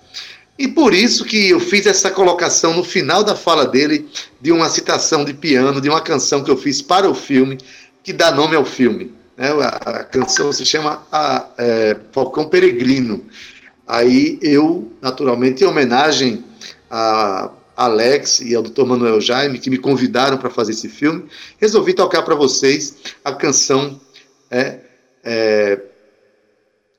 E 0.57 0.67
por 0.67 0.93
isso 0.93 1.23
que 1.23 1.49
eu 1.49 1.59
fiz 1.59 1.85
essa 1.85 2.09
colocação 2.09 2.75
no 2.75 2.83
final 2.83 3.23
da 3.23 3.35
fala 3.35 3.65
dele 3.65 4.09
de 4.41 4.51
uma 4.51 4.69
citação 4.69 5.23
de 5.23 5.33
piano, 5.33 5.79
de 5.79 5.87
uma 5.87 6.01
canção 6.01 6.43
que 6.43 6.49
eu 6.49 6.57
fiz 6.57 6.81
para 6.81 7.09
o 7.09 7.13
filme, 7.13 7.57
que 8.03 8.11
dá 8.11 8.31
nome 8.31 8.55
ao 8.55 8.65
filme. 8.65 9.13
Né? 9.37 9.49
A, 9.51 10.03
canção 10.03 10.51
se 10.51 10.65
chama 10.65 11.05
a, 11.11 11.47
é, 11.57 11.97
Falcão 12.11 12.49
Peregrino. 12.49 13.23
Aí 13.87 14.39
eu, 14.41 14.91
naturalmente, 15.01 15.63
em 15.63 15.67
homenagem 15.67 16.43
a 16.89 17.51
Alex 17.75 18.39
e 18.39 18.55
ao 18.55 18.63
Dr. 18.63 18.85
Manuel 18.85 19.21
Jaime, 19.21 19.59
que 19.59 19.69
me 19.69 19.77
convidaram 19.77 20.37
para 20.37 20.49
fazer 20.49 20.71
esse 20.71 20.89
filme, 20.89 21.25
resolvi 21.59 21.93
tocar 21.93 22.23
para 22.23 22.33
vocês 22.33 22.97
a 23.23 23.31
canção 23.31 24.01
é, 24.49 24.79
é, 25.23 25.79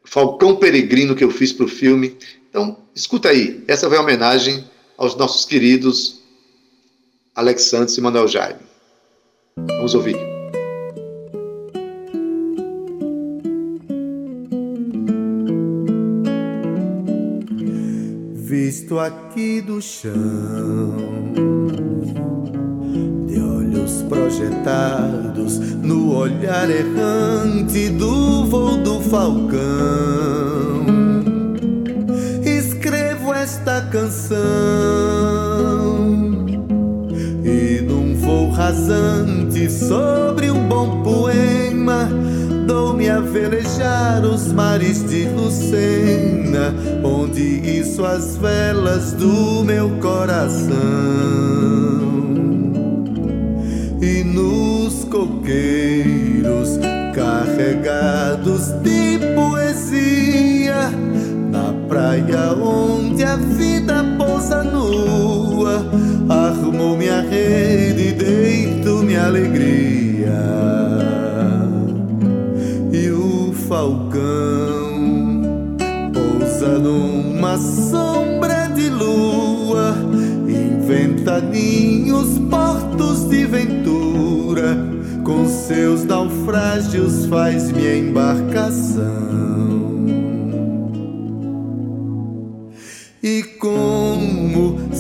Falcão 0.05 0.57
Peregrino 0.57 1.17
que 1.17 1.25
eu 1.25 1.31
fiz 1.31 1.53
para 1.53 1.67
o 1.67 1.69
filme. 1.69 2.17
Então, 2.49 2.79
escuta 2.95 3.29
aí, 3.29 3.63
essa 3.69 3.89
vai 3.89 3.99
em 3.99 4.01
homenagem 4.01 4.65
aos 4.97 5.15
nossos 5.17 5.45
queridos 5.45 6.23
Alex 7.35 7.65
Santos 7.65 7.97
e 7.97 8.01
Manuel 8.01 8.27
Jaime. 8.27 8.61
Vamos 9.57 9.95
ouvir. 9.95 10.17
Visto 18.35 18.99
aqui 18.99 19.61
do 19.61 19.81
chão, 19.81 20.15
de 23.27 23.41
olhos 23.41 24.03
projetados 24.09 25.59
no 25.59 26.17
olhar 26.17 26.69
errante 26.71 27.91
do 27.91 28.47
voo 28.47 28.79
do 28.79 29.01
falcão. 29.03 30.98
Canção 34.39 36.47
e 37.45 37.83
num 37.83 38.15
voo 38.17 38.51
rasante 38.51 39.71
sobre 39.71 40.51
um 40.51 40.69
bom 40.69 41.03
poema 41.03 42.09
dou-me 42.67 43.09
a 43.09 43.21
velejar 43.21 44.25
os 44.25 44.53
mares 44.53 45.09
de 45.09 45.27
Lucena, 45.29 46.75
onde 47.03 47.43
isso 47.43 48.05
as 48.05 48.37
velas 48.37 49.13
do 49.13 49.65
meu 49.65 49.89
coração. 50.01 50.77
E 54.03 54.23
nos 54.23 55.05
coqueiros 55.05 56.79
carregados 57.15 58.69
de 58.83 59.19
poesia 59.35 60.91
na 61.51 61.73
praia 61.89 62.53
onde 62.53 63.08
Arrumou 66.29 66.97
minha 66.97 67.21
rede, 67.21 68.13
deito 68.13 69.03
minha 69.03 69.27
alegria. 69.27 70.39
E 72.93 73.11
o 73.11 73.53
falcão 73.69 75.47
pousa 76.13 76.79
numa 76.79 77.57
sombra 77.59 78.69
de 78.75 78.89
lua, 78.89 79.95
inventa 80.47 81.41
ninhos, 81.41 82.39
portos 82.51 83.29
de 83.29 83.45
ventura 83.45 84.99
com 85.29 85.47
seus 85.47 86.05
naufrágios 86.05 87.27
faz 87.27 87.71
minha 87.71 87.97
embarcação. 87.99 89.88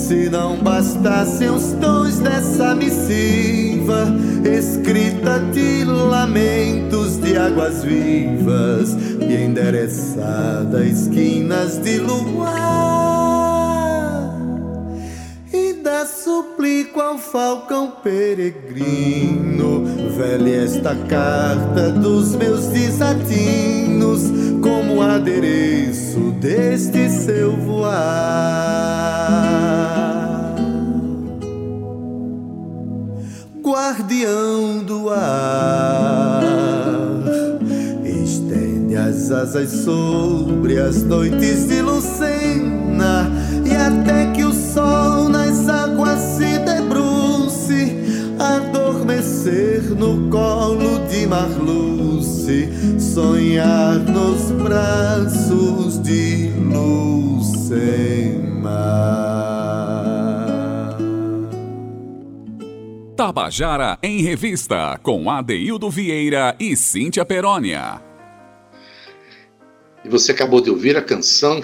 Se 0.08 0.30
não 0.30 0.56
bastassem 0.56 1.50
os 1.50 1.72
tons 1.72 2.18
dessa 2.18 2.74
missiva, 2.74 4.06
escrita 4.42 5.38
de 5.52 5.84
lamentos 5.84 7.18
de 7.18 7.36
águas 7.36 7.84
vivas 7.84 8.96
e 9.20 9.44
endereçada 9.44 10.78
a 10.78 10.86
esquinas 10.86 11.76
de 11.76 11.98
luar. 11.98 12.88
Suplico 16.24 17.00
ao 17.00 17.18
falcão 17.18 17.90
peregrino, 18.02 19.84
velha 20.18 20.64
esta 20.64 20.96
carta 21.08 21.90
dos 21.92 22.34
meus 22.34 22.66
desatinos, 22.66 24.22
como 24.60 25.00
adereço 25.00 26.32
deste 26.40 27.08
seu 27.08 27.52
voar. 27.52 27.94
Guardião 33.62 34.82
do 34.82 35.08
ar, 35.08 36.42
estende 38.02 38.96
as 38.96 39.30
asas 39.30 39.70
sobre 39.70 40.80
as 40.80 41.04
noites 41.04 41.68
de 41.68 41.80
Lucena 41.80 43.30
e 43.64 43.76
até 43.76 44.32
que 44.32 44.42
o 44.42 44.52
sol 44.52 45.28
nas 45.28 45.68
águas 45.68 46.18
se 46.18 46.47
adormecer 49.48 49.82
no 49.96 50.30
colo 50.30 51.06
de 51.08 51.26
Marluce, 51.26 52.68
sonhar 53.00 53.98
nos 53.98 54.50
braços 54.52 56.00
de 56.02 56.50
Lucema. 56.50 57.88
Tabajara 63.16 63.98
em 64.02 64.22
Revista, 64.22 65.00
com 65.02 65.30
Adeildo 65.30 65.90
Vieira 65.90 66.54
e 66.60 66.76
Cíntia 66.76 67.24
Perónia. 67.24 68.00
E 70.04 70.08
você 70.08 70.32
acabou 70.32 70.60
de 70.60 70.70
ouvir 70.70 70.96
a 70.96 71.02
canção 71.02 71.60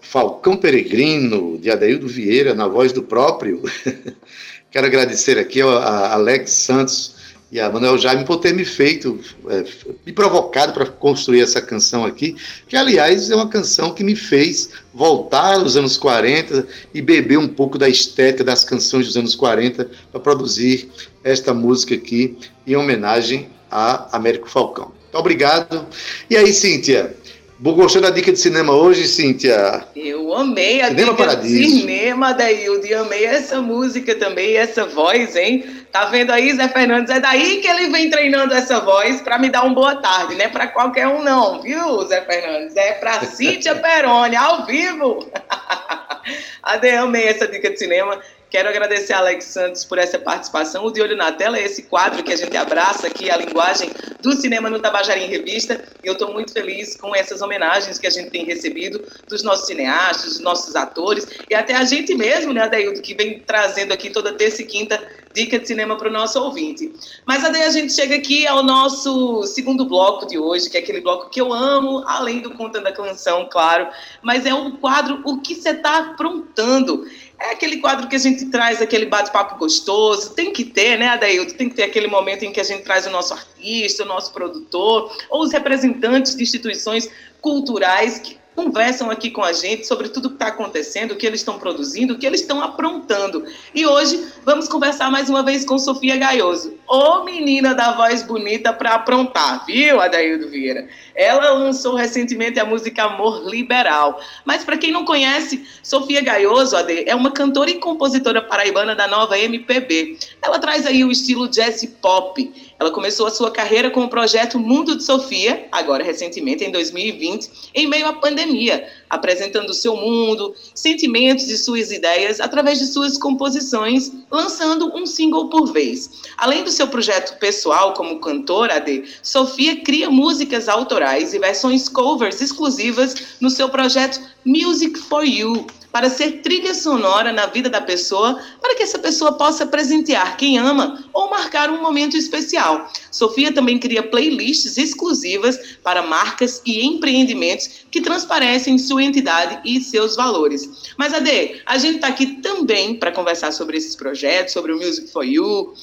Falcão 0.00 0.56
Peregrino, 0.56 1.56
de 1.58 1.70
Adaildo 1.70 2.08
Vieira, 2.08 2.52
na 2.52 2.66
voz 2.66 2.92
do 2.92 3.02
próprio. 3.02 3.62
Quero 4.70 4.86
agradecer 4.86 5.36
aqui 5.36 5.60
a 5.60 6.12
Alex 6.12 6.52
Santos 6.52 7.16
e 7.50 7.58
a 7.58 7.68
Manuel 7.68 7.98
Jaime 7.98 8.24
por 8.24 8.36
ter 8.36 8.54
me 8.54 8.64
feito, 8.64 9.18
é, 9.48 9.64
me 10.06 10.12
provocado 10.12 10.72
para 10.72 10.86
construir 10.86 11.40
essa 11.40 11.60
canção 11.60 12.04
aqui, 12.04 12.36
que 12.68 12.76
aliás 12.76 13.28
é 13.28 13.34
uma 13.34 13.48
canção 13.48 13.92
que 13.92 14.04
me 14.04 14.14
fez 14.14 14.70
voltar 14.94 15.54
aos 15.54 15.74
anos 15.74 15.96
40 15.96 16.66
e 16.94 17.02
beber 17.02 17.38
um 17.38 17.48
pouco 17.48 17.76
da 17.76 17.88
estética 17.88 18.44
das 18.44 18.62
canções 18.62 19.06
dos 19.06 19.16
anos 19.16 19.34
40 19.34 19.90
para 20.12 20.20
produzir 20.20 20.88
esta 21.24 21.52
música 21.52 21.96
aqui 21.96 22.38
em 22.64 22.76
homenagem 22.76 23.48
a 23.68 24.16
Américo 24.16 24.48
Falcão. 24.48 24.92
Muito 25.02 25.18
obrigado. 25.18 25.86
E 26.28 26.36
aí, 26.36 26.52
Cíntia? 26.52 27.16
Gostou 27.62 28.00
da 28.00 28.08
dica 28.08 28.32
de 28.32 28.38
cinema 28.38 28.72
hoje, 28.72 29.06
Cíntia? 29.06 29.84
Eu 29.94 30.34
amei 30.34 30.80
a 30.80 30.88
cinema 30.88 31.12
dica 31.12 31.24
Paradiso. 31.24 31.56
de 31.58 31.80
cinema, 31.80 32.32
Daildo, 32.32 32.86
e 32.86 32.94
amei 32.94 33.26
essa 33.26 33.60
música 33.60 34.14
também, 34.14 34.56
essa 34.56 34.86
voz, 34.86 35.36
hein? 35.36 35.66
Tá 35.92 36.06
vendo 36.06 36.30
aí, 36.30 36.54
Zé 36.54 36.68
Fernandes? 36.68 37.14
É 37.14 37.20
daí 37.20 37.60
que 37.60 37.68
ele 37.68 37.90
vem 37.90 38.08
treinando 38.08 38.54
essa 38.54 38.80
voz 38.80 39.20
para 39.20 39.38
me 39.38 39.50
dar 39.50 39.64
um 39.64 39.74
boa 39.74 39.96
tarde, 39.96 40.36
não 40.36 40.44
é 40.46 40.48
para 40.48 40.68
qualquer 40.68 41.06
um 41.06 41.22
não, 41.22 41.60
viu, 41.60 42.02
Zé 42.06 42.22
Fernandes? 42.22 42.74
É 42.76 42.92
para 42.92 43.26
Cíntia 43.26 43.74
Peroni, 43.82 44.36
ao 44.36 44.64
vivo! 44.64 45.30
Ade, 46.62 46.88
amei 46.90 47.28
essa 47.28 47.46
dica 47.46 47.70
de 47.70 47.78
cinema. 47.78 48.18
Quero 48.50 48.68
agradecer 48.68 49.12
a 49.12 49.18
Alex 49.18 49.44
Santos 49.44 49.84
por 49.84 49.96
essa 49.96 50.18
participação. 50.18 50.84
O 50.84 50.90
De 50.90 51.00
Olho 51.00 51.16
na 51.16 51.30
Tela 51.30 51.56
é 51.56 51.64
esse 51.64 51.84
quadro 51.84 52.24
que 52.24 52.32
a 52.32 52.36
gente 52.36 52.56
abraça 52.56 53.06
aqui, 53.06 53.30
a 53.30 53.36
linguagem 53.36 53.90
do 54.20 54.32
cinema 54.32 54.68
no 54.68 54.80
Tabajara 54.80 55.20
em 55.20 55.28
Revista. 55.28 55.84
E 56.02 56.08
eu 56.08 56.14
estou 56.14 56.32
muito 56.32 56.52
feliz 56.52 56.96
com 56.96 57.14
essas 57.14 57.40
homenagens 57.42 57.96
que 57.96 58.08
a 58.08 58.10
gente 58.10 58.30
tem 58.30 58.44
recebido 58.44 59.04
dos 59.28 59.44
nossos 59.44 59.66
cineastas, 59.66 60.30
dos 60.30 60.40
nossos 60.40 60.74
atores 60.74 61.28
e 61.48 61.54
até 61.54 61.74
a 61.74 61.84
gente 61.84 62.12
mesmo, 62.14 62.52
né, 62.52 62.62
Adaildo, 62.62 63.00
que 63.00 63.14
vem 63.14 63.38
trazendo 63.38 63.92
aqui 63.92 64.10
toda 64.10 64.32
terça 64.32 64.62
e 64.62 64.64
quinta 64.64 65.00
dica 65.32 65.58
de 65.58 65.66
cinema 65.66 65.96
para 65.96 66.08
o 66.08 66.12
nosso 66.12 66.42
ouvinte. 66.42 66.92
Mas 67.24 67.42
daí 67.42 67.62
a 67.62 67.70
gente 67.70 67.92
chega 67.92 68.16
aqui 68.16 68.46
ao 68.46 68.62
nosso 68.62 69.44
segundo 69.44 69.84
bloco 69.84 70.26
de 70.26 70.38
hoje, 70.38 70.68
que 70.68 70.76
é 70.76 70.80
aquele 70.80 71.00
bloco 71.00 71.30
que 71.30 71.40
eu 71.40 71.52
amo, 71.52 72.02
além 72.06 72.40
do 72.40 72.50
Contando 72.50 72.88
a 72.88 72.92
Canção, 72.92 73.48
claro, 73.50 73.88
mas 74.22 74.44
é 74.44 74.52
o 74.52 74.72
quadro 74.72 75.22
O 75.24 75.40
que 75.40 75.54
você 75.54 75.70
está 75.70 75.98
aprontando. 75.98 77.06
É 77.40 77.52
aquele 77.52 77.78
quadro 77.78 78.06
que 78.06 78.16
a 78.16 78.18
gente 78.18 78.44
traz 78.46 78.82
aquele 78.82 79.06
bate-papo 79.06 79.58
gostoso. 79.58 80.34
Tem 80.34 80.52
que 80.52 80.62
ter, 80.62 80.98
né, 80.98 81.08
Adailton? 81.08 81.56
Tem 81.56 81.70
que 81.70 81.74
ter 81.74 81.84
aquele 81.84 82.06
momento 82.06 82.44
em 82.44 82.52
que 82.52 82.60
a 82.60 82.64
gente 82.64 82.82
traz 82.82 83.06
o 83.06 83.10
nosso 83.10 83.32
artista, 83.32 84.04
o 84.04 84.06
nosso 84.06 84.30
produtor, 84.30 85.10
ou 85.30 85.42
os 85.42 85.50
representantes 85.50 86.36
de 86.36 86.42
instituições 86.42 87.08
culturais 87.40 88.18
que 88.18 88.38
conversam 88.54 89.10
aqui 89.10 89.30
com 89.30 89.42
a 89.42 89.54
gente 89.54 89.86
sobre 89.86 90.10
tudo 90.10 90.28
que 90.28 90.34
está 90.34 90.48
acontecendo, 90.48 91.12
o 91.12 91.16
que 91.16 91.26
eles 91.26 91.40
estão 91.40 91.58
produzindo, 91.58 92.12
o 92.12 92.18
que 92.18 92.26
eles 92.26 92.42
estão 92.42 92.60
aprontando. 92.60 93.44
E 93.74 93.86
hoje 93.86 94.22
vamos 94.44 94.68
conversar 94.68 95.10
mais 95.10 95.30
uma 95.30 95.42
vez 95.42 95.64
com 95.64 95.78
Sofia 95.78 96.16
Gaioso. 96.18 96.74
Ô 96.86 97.24
menina 97.24 97.74
da 97.74 97.92
voz 97.92 98.22
bonita 98.22 98.70
para 98.70 98.96
aprontar, 98.96 99.64
viu, 99.64 99.98
Adaildo 99.98 100.50
Vieira? 100.50 100.88
Ela 101.20 101.50
lançou 101.50 101.96
recentemente 101.96 102.58
a 102.58 102.64
música 102.64 103.02
Amor 103.02 103.46
Liberal. 103.46 104.18
Mas 104.42 104.64
para 104.64 104.78
quem 104.78 104.90
não 104.90 105.04
conhece, 105.04 105.66
Sofia 105.82 106.22
Gaioso, 106.22 106.74
Ade, 106.74 107.04
é 107.06 107.14
uma 107.14 107.30
cantora 107.30 107.68
e 107.68 107.74
compositora 107.74 108.40
paraibana 108.40 108.96
da 108.96 109.06
nova 109.06 109.38
MPB. 109.38 110.16
Ela 110.40 110.58
traz 110.58 110.86
aí 110.86 111.04
o 111.04 111.10
estilo 111.12 111.46
jazz 111.46 111.84
pop. 112.00 112.50
Ela 112.78 112.90
começou 112.90 113.26
a 113.26 113.30
sua 113.30 113.50
carreira 113.50 113.90
com 113.90 114.02
o 114.02 114.08
projeto 114.08 114.58
Mundo 114.58 114.96
de 114.96 115.04
Sofia, 115.04 115.68
agora 115.70 116.02
recentemente 116.02 116.64
em 116.64 116.72
2020, 116.72 117.50
em 117.74 117.86
meio 117.86 118.06
à 118.06 118.14
pandemia, 118.14 118.88
apresentando 119.10 119.74
seu 119.74 119.96
mundo, 119.96 120.54
sentimentos 120.74 121.50
e 121.50 121.58
suas 121.58 121.90
ideias 121.90 122.40
através 122.40 122.78
de 122.78 122.86
suas 122.86 123.18
composições, 123.18 124.12
lançando 124.30 124.96
um 124.96 125.04
single 125.04 125.50
por 125.50 125.72
vez. 125.72 126.22
Além 126.38 126.62
do 126.62 126.70
seu 126.70 126.86
projeto 126.86 127.36
pessoal 127.38 127.92
como 127.92 128.20
cantora, 128.20 128.76
AD, 128.76 129.04
Sofia 129.22 129.82
cria 129.82 130.08
músicas 130.08 130.68
autorais 130.68 131.34
e 131.34 131.38
versões 131.38 131.88
covers 131.88 132.40
exclusivas 132.40 133.36
no 133.40 133.50
seu 133.50 133.68
projeto 133.68 134.20
Music 134.46 134.98
for 135.00 135.24
You, 135.24 135.66
para 135.92 136.08
ser 136.08 136.40
trilha 136.42 136.74
sonora 136.74 137.32
na 137.32 137.46
vida 137.46 137.68
da 137.68 137.80
pessoa, 137.80 138.40
para 138.60 138.74
que 138.74 138.82
essa 138.82 138.98
pessoa 138.98 139.32
possa 139.32 139.66
presentear 139.66 140.36
quem 140.36 140.58
ama 140.58 141.04
ou 141.12 141.30
marcar 141.30 141.70
um 141.70 141.82
momento 141.82 142.16
especial. 142.16 142.90
Sofia 143.10 143.52
também 143.52 143.78
cria 143.78 144.02
playlists 144.02 144.76
exclusivas 144.76 145.58
para 145.82 146.02
marcas 146.02 146.62
e 146.64 146.84
empreendimentos 146.84 147.84
que 147.90 148.00
transparecem 148.00 148.78
sua 148.78 149.02
entidade 149.02 149.60
e 149.64 149.80
seus 149.80 150.16
valores. 150.16 150.94
Mas, 150.96 151.12
Ade, 151.12 151.60
a 151.66 151.78
gente 151.78 151.96
está 151.96 152.08
aqui 152.08 152.36
também 152.40 152.94
para 152.94 153.12
conversar 153.12 153.52
sobre 153.52 153.76
esses 153.76 153.96
projetos, 153.96 154.52
sobre 154.52 154.72
o 154.72 154.76
Music 154.76 155.10
for 155.10 155.24
You, 155.24 155.74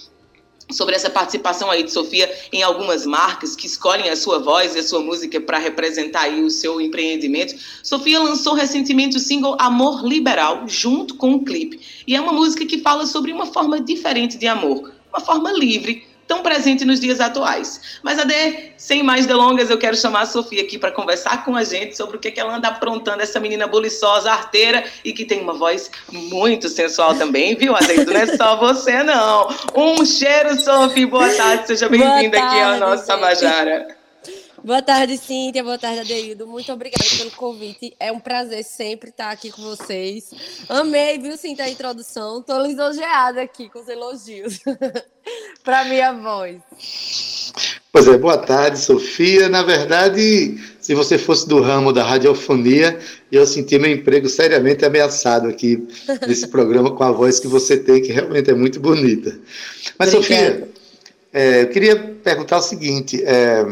sobre 0.72 0.96
essa 0.96 1.10
participação 1.10 1.72
aí 1.72 1.84
de 1.84 1.92
Sofia 1.92 2.30
em 2.52 2.62
algumas 2.62 3.06
marcas 3.06 3.56
que 3.56 3.68
escolhem 3.68 4.10
a 4.10 4.16
sua 4.16 4.40
voz 4.40 4.76
e 4.76 4.80
a 4.80 4.84
sua 4.84 5.00
música 5.00 5.40
para 5.40 5.58
representar 5.58 6.22
aí 6.22 6.44
o 6.44 6.50
seu 6.50 6.82
empreendimento. 6.82 7.56
Sofia 7.82 8.20
lançou 8.20 8.54
recentemente 8.54 9.18
o 9.18 9.20
single 9.20 9.56
Amor 9.60 10.06
Liberal 10.06 10.68
junto 10.68 11.16
com 11.16 11.34
o 11.34 11.44
clipe. 11.44 11.80
E 12.06 12.16
é 12.16 12.22
uma 12.22 12.34
música 12.34 12.66
que 12.66 12.80
fala 12.80 13.06
sobre 13.06 13.32
uma 13.32 13.46
forma 13.46 13.80
diferente 13.80 14.38
de 14.38 14.48
amor, 14.48 14.92
uma 15.12 15.22
forma 15.22 15.52
livre, 15.52 16.06
tão 16.28 16.44
presente 16.44 16.84
nos 16.84 17.00
dias 17.00 17.20
atuais. 17.20 18.00
Mas, 18.04 18.20
Ade, 18.20 18.74
sem 18.78 19.02
mais 19.02 19.26
delongas, 19.26 19.70
eu 19.70 19.78
quero 19.78 19.96
chamar 19.96 20.22
a 20.22 20.26
Sofia 20.26 20.62
aqui 20.62 20.78
para 20.78 20.92
conversar 20.92 21.46
com 21.46 21.56
a 21.56 21.64
gente 21.64 21.96
sobre 21.96 22.18
o 22.18 22.20
que, 22.20 22.30
que 22.30 22.40
ela 22.40 22.56
anda 22.56 22.68
aprontando, 22.68 23.22
essa 23.24 23.40
menina 23.40 23.66
buliçosa, 23.68 24.32
arteira 24.32 24.84
e 25.04 25.14
que 25.14 25.26
tem 25.26 25.42
uma 25.42 25.54
voz 25.54 25.90
muito 26.12 26.70
sensual 26.70 27.16
também, 27.16 27.56
viu, 27.56 27.76
Ade? 27.76 28.06
Não 28.06 28.14
é 28.14 28.26
só 28.38 28.58
você, 28.58 29.02
não. 29.04 29.48
Um 29.76 30.06
cheiro, 30.06 30.60
Sofia, 30.60 31.08
boa 31.08 31.30
tarde, 31.34 31.68
seja 31.68 31.90
bem-vinda 31.90 32.38
aqui 32.38 32.60
ao 32.60 32.78
nosso 32.78 33.08
Tabajara. 33.08 33.97
Boa 34.68 34.82
tarde, 34.82 35.18
Cíntia. 35.18 35.64
Boa 35.64 35.78
tarde, 35.78 36.02
Adeildo. 36.02 36.46
Muito 36.46 36.70
obrigada 36.74 37.06
pelo 37.18 37.32
convite. 37.32 37.96
É 37.98 38.12
um 38.12 38.20
prazer 38.20 38.66
sempre 38.66 39.12
estar 39.12 39.32
aqui 39.32 39.50
com 39.50 39.62
vocês. 39.62 40.30
Amei, 40.68 41.18
viu, 41.18 41.38
Cíntia, 41.38 41.64
a 41.64 41.70
introdução. 41.70 42.42
Estou 42.42 42.62
lisonjeada 42.68 43.42
aqui 43.42 43.70
com 43.70 43.80
os 43.80 43.88
elogios 43.88 44.60
para 45.64 45.86
minha 45.86 46.12
voz. 46.12 46.58
Pois 47.94 48.10
é, 48.10 48.18
boa 48.18 48.38
tarde, 48.38 48.78
Sofia. 48.78 49.48
Na 49.48 49.64
verdade, 49.64 50.58
se 50.82 50.94
você 50.94 51.18
fosse 51.18 51.48
do 51.48 51.62
ramo 51.62 51.94
da 51.94 52.04
radiofonia, 52.04 53.00
eu 53.32 53.48
senti 53.48 53.80
meu 53.80 53.90
emprego 53.90 54.28
seriamente 54.28 54.84
ameaçado 54.84 55.48
aqui 55.48 55.88
nesse 56.28 56.46
programa 56.52 56.92
com 56.94 57.06
a 57.06 57.12
voz 57.14 57.40
que 57.40 57.48
você 57.48 57.78
tem, 57.78 58.02
que 58.02 58.12
realmente 58.12 58.52
é 58.52 58.54
muito 58.54 58.82
bonita. 58.82 59.40
Mas, 59.98 60.14
Obrigada. 60.14 60.56
Sofia, 60.56 60.77
é, 61.38 61.62
eu 61.62 61.70
queria 61.70 61.96
perguntar 62.24 62.58
o 62.58 62.62
seguinte: 62.64 63.24
é, 63.24 63.64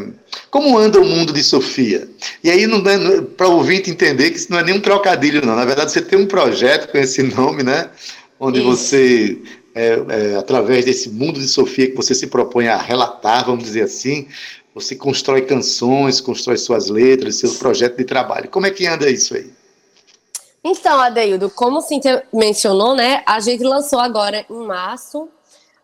como 0.52 0.78
anda 0.78 1.00
o 1.00 1.04
mundo 1.04 1.32
de 1.32 1.42
Sofia? 1.42 2.08
E 2.44 2.48
aí, 2.48 2.62
é, 2.62 3.20
para 3.36 3.48
o 3.48 3.56
ouvinte 3.56 3.90
entender 3.90 4.30
que 4.30 4.36
isso 4.36 4.52
não 4.52 4.60
é 4.60 4.62
nenhum 4.62 4.80
trocadilho, 4.80 5.44
não. 5.44 5.56
Na 5.56 5.64
verdade, 5.64 5.90
você 5.90 6.00
tem 6.00 6.16
um 6.16 6.26
projeto 6.26 6.92
com 6.92 6.96
esse 6.98 7.24
nome, 7.24 7.64
né? 7.64 7.90
Onde 8.38 8.60
isso. 8.60 8.68
você, 8.68 9.42
é, 9.74 9.98
é, 10.08 10.36
através 10.36 10.84
desse 10.84 11.10
mundo 11.10 11.40
de 11.40 11.48
Sofia 11.48 11.90
que 11.90 11.96
você 11.96 12.14
se 12.14 12.28
propõe 12.28 12.68
a 12.68 12.76
relatar, 12.76 13.44
vamos 13.44 13.64
dizer 13.64 13.82
assim, 13.82 14.28
você 14.72 14.94
constrói 14.94 15.42
canções, 15.42 16.20
constrói 16.20 16.58
suas 16.58 16.88
letras, 16.88 17.34
seu 17.34 17.52
projeto 17.54 17.96
de 17.96 18.04
trabalho. 18.04 18.48
Como 18.48 18.66
é 18.66 18.70
que 18.70 18.86
anda 18.86 19.10
isso 19.10 19.34
aí? 19.34 19.50
Então, 20.62 21.00
Adeildo, 21.00 21.50
como 21.50 21.78
o 21.78 21.82
Cintia 21.82 22.22
mencionou, 22.32 22.94
né? 22.94 23.24
A 23.26 23.40
gente 23.40 23.64
lançou 23.64 23.98
agora 23.98 24.46
em 24.48 24.66
março 24.66 25.28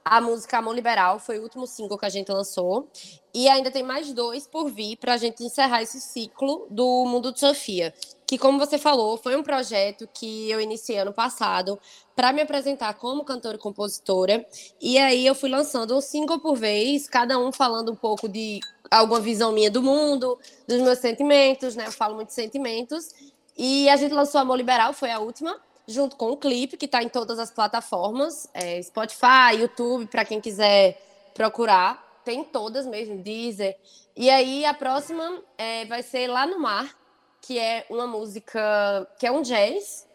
a 0.04 0.20
música 0.20 0.58
Amor 0.58 0.74
Liberal 0.74 1.18
foi 1.18 1.38
o 1.38 1.42
último 1.42 1.66
single 1.66 1.96
que 1.98 2.06
a 2.06 2.08
gente 2.08 2.30
lançou. 2.30 2.88
E 3.34 3.48
ainda 3.48 3.70
tem 3.70 3.82
mais 3.82 4.12
dois 4.12 4.46
por 4.46 4.68
vir 4.70 4.96
para 4.96 5.14
a 5.14 5.16
gente 5.16 5.42
encerrar 5.42 5.82
esse 5.82 6.00
ciclo 6.00 6.66
do 6.70 7.04
Mundo 7.06 7.32
de 7.32 7.40
Sofia. 7.40 7.94
Que, 8.26 8.36
como 8.36 8.58
você 8.58 8.78
falou, 8.78 9.16
foi 9.16 9.36
um 9.36 9.42
projeto 9.42 10.08
que 10.12 10.50
eu 10.50 10.60
iniciei 10.60 10.98
ano 10.98 11.12
passado 11.12 11.78
para 12.16 12.32
me 12.32 12.42
apresentar 12.42 12.94
como 12.94 13.24
cantora 13.24 13.56
e 13.56 13.60
compositora. 13.60 14.46
E 14.80 14.98
aí 14.98 15.26
eu 15.26 15.34
fui 15.34 15.48
lançando 15.48 15.96
um 15.96 16.00
single 16.00 16.40
por 16.40 16.56
vez, 16.56 17.08
cada 17.08 17.38
um 17.38 17.52
falando 17.52 17.92
um 17.92 17.96
pouco 17.96 18.28
de 18.28 18.60
alguma 18.90 19.20
visão 19.20 19.52
minha 19.52 19.70
do 19.70 19.82
mundo, 19.82 20.38
dos 20.66 20.80
meus 20.80 20.98
sentimentos, 20.98 21.74
né? 21.74 21.86
Eu 21.86 21.92
falo 21.92 22.14
muito 22.14 22.28
de 22.28 22.34
sentimentos. 22.34 23.10
E 23.56 23.88
a 23.88 23.96
gente 23.96 24.12
lançou 24.12 24.40
Amor 24.40 24.56
Liberal, 24.56 24.92
foi 24.92 25.10
a 25.10 25.18
última 25.18 25.58
junto 25.86 26.16
com 26.16 26.30
o 26.30 26.36
clipe, 26.36 26.76
que 26.76 26.86
está 26.86 27.02
em 27.02 27.08
todas 27.08 27.38
as 27.38 27.50
plataformas, 27.50 28.48
é, 28.54 28.80
Spotify, 28.82 29.56
YouTube, 29.58 30.06
para 30.06 30.24
quem 30.24 30.40
quiser 30.40 31.00
procurar. 31.34 32.20
Tem 32.24 32.44
todas 32.44 32.86
mesmo, 32.86 33.18
Deezer. 33.18 33.76
E 34.16 34.30
aí 34.30 34.64
a 34.64 34.74
próxima 34.74 35.42
é, 35.58 35.84
vai 35.86 36.02
ser 36.02 36.28
Lá 36.28 36.46
no 36.46 36.60
Mar, 36.60 36.96
que 37.40 37.58
é 37.58 37.84
uma 37.90 38.06
música 38.06 39.08
que 39.18 39.26
é 39.26 39.32
um 39.32 39.42
jazz. 39.42 40.06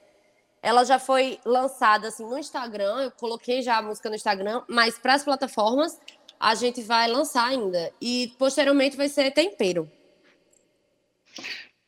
Ela 0.62 0.84
já 0.84 0.97
foi 0.97 1.39
lançada 1.45 2.08
assim 2.08 2.25
no 2.25 2.38
Instagram, 2.38 3.03
eu 3.03 3.12
coloquei 3.12 3.62
já 3.62 3.77
a 3.77 3.82
música 3.82 4.10
no 4.10 4.15
Instagram, 4.15 4.63
mas 4.67 4.97
para 4.97 5.13
as 5.13 5.23
plataformas 5.23 5.99
a 6.39 6.56
gente 6.56 6.82
vai 6.82 7.08
lançar 7.08 7.45
ainda. 7.45 7.91
E 8.01 8.34
posteriormente 8.38 8.95
vai 8.95 9.10
ser 9.10 9.32
Tempero. 9.32 9.89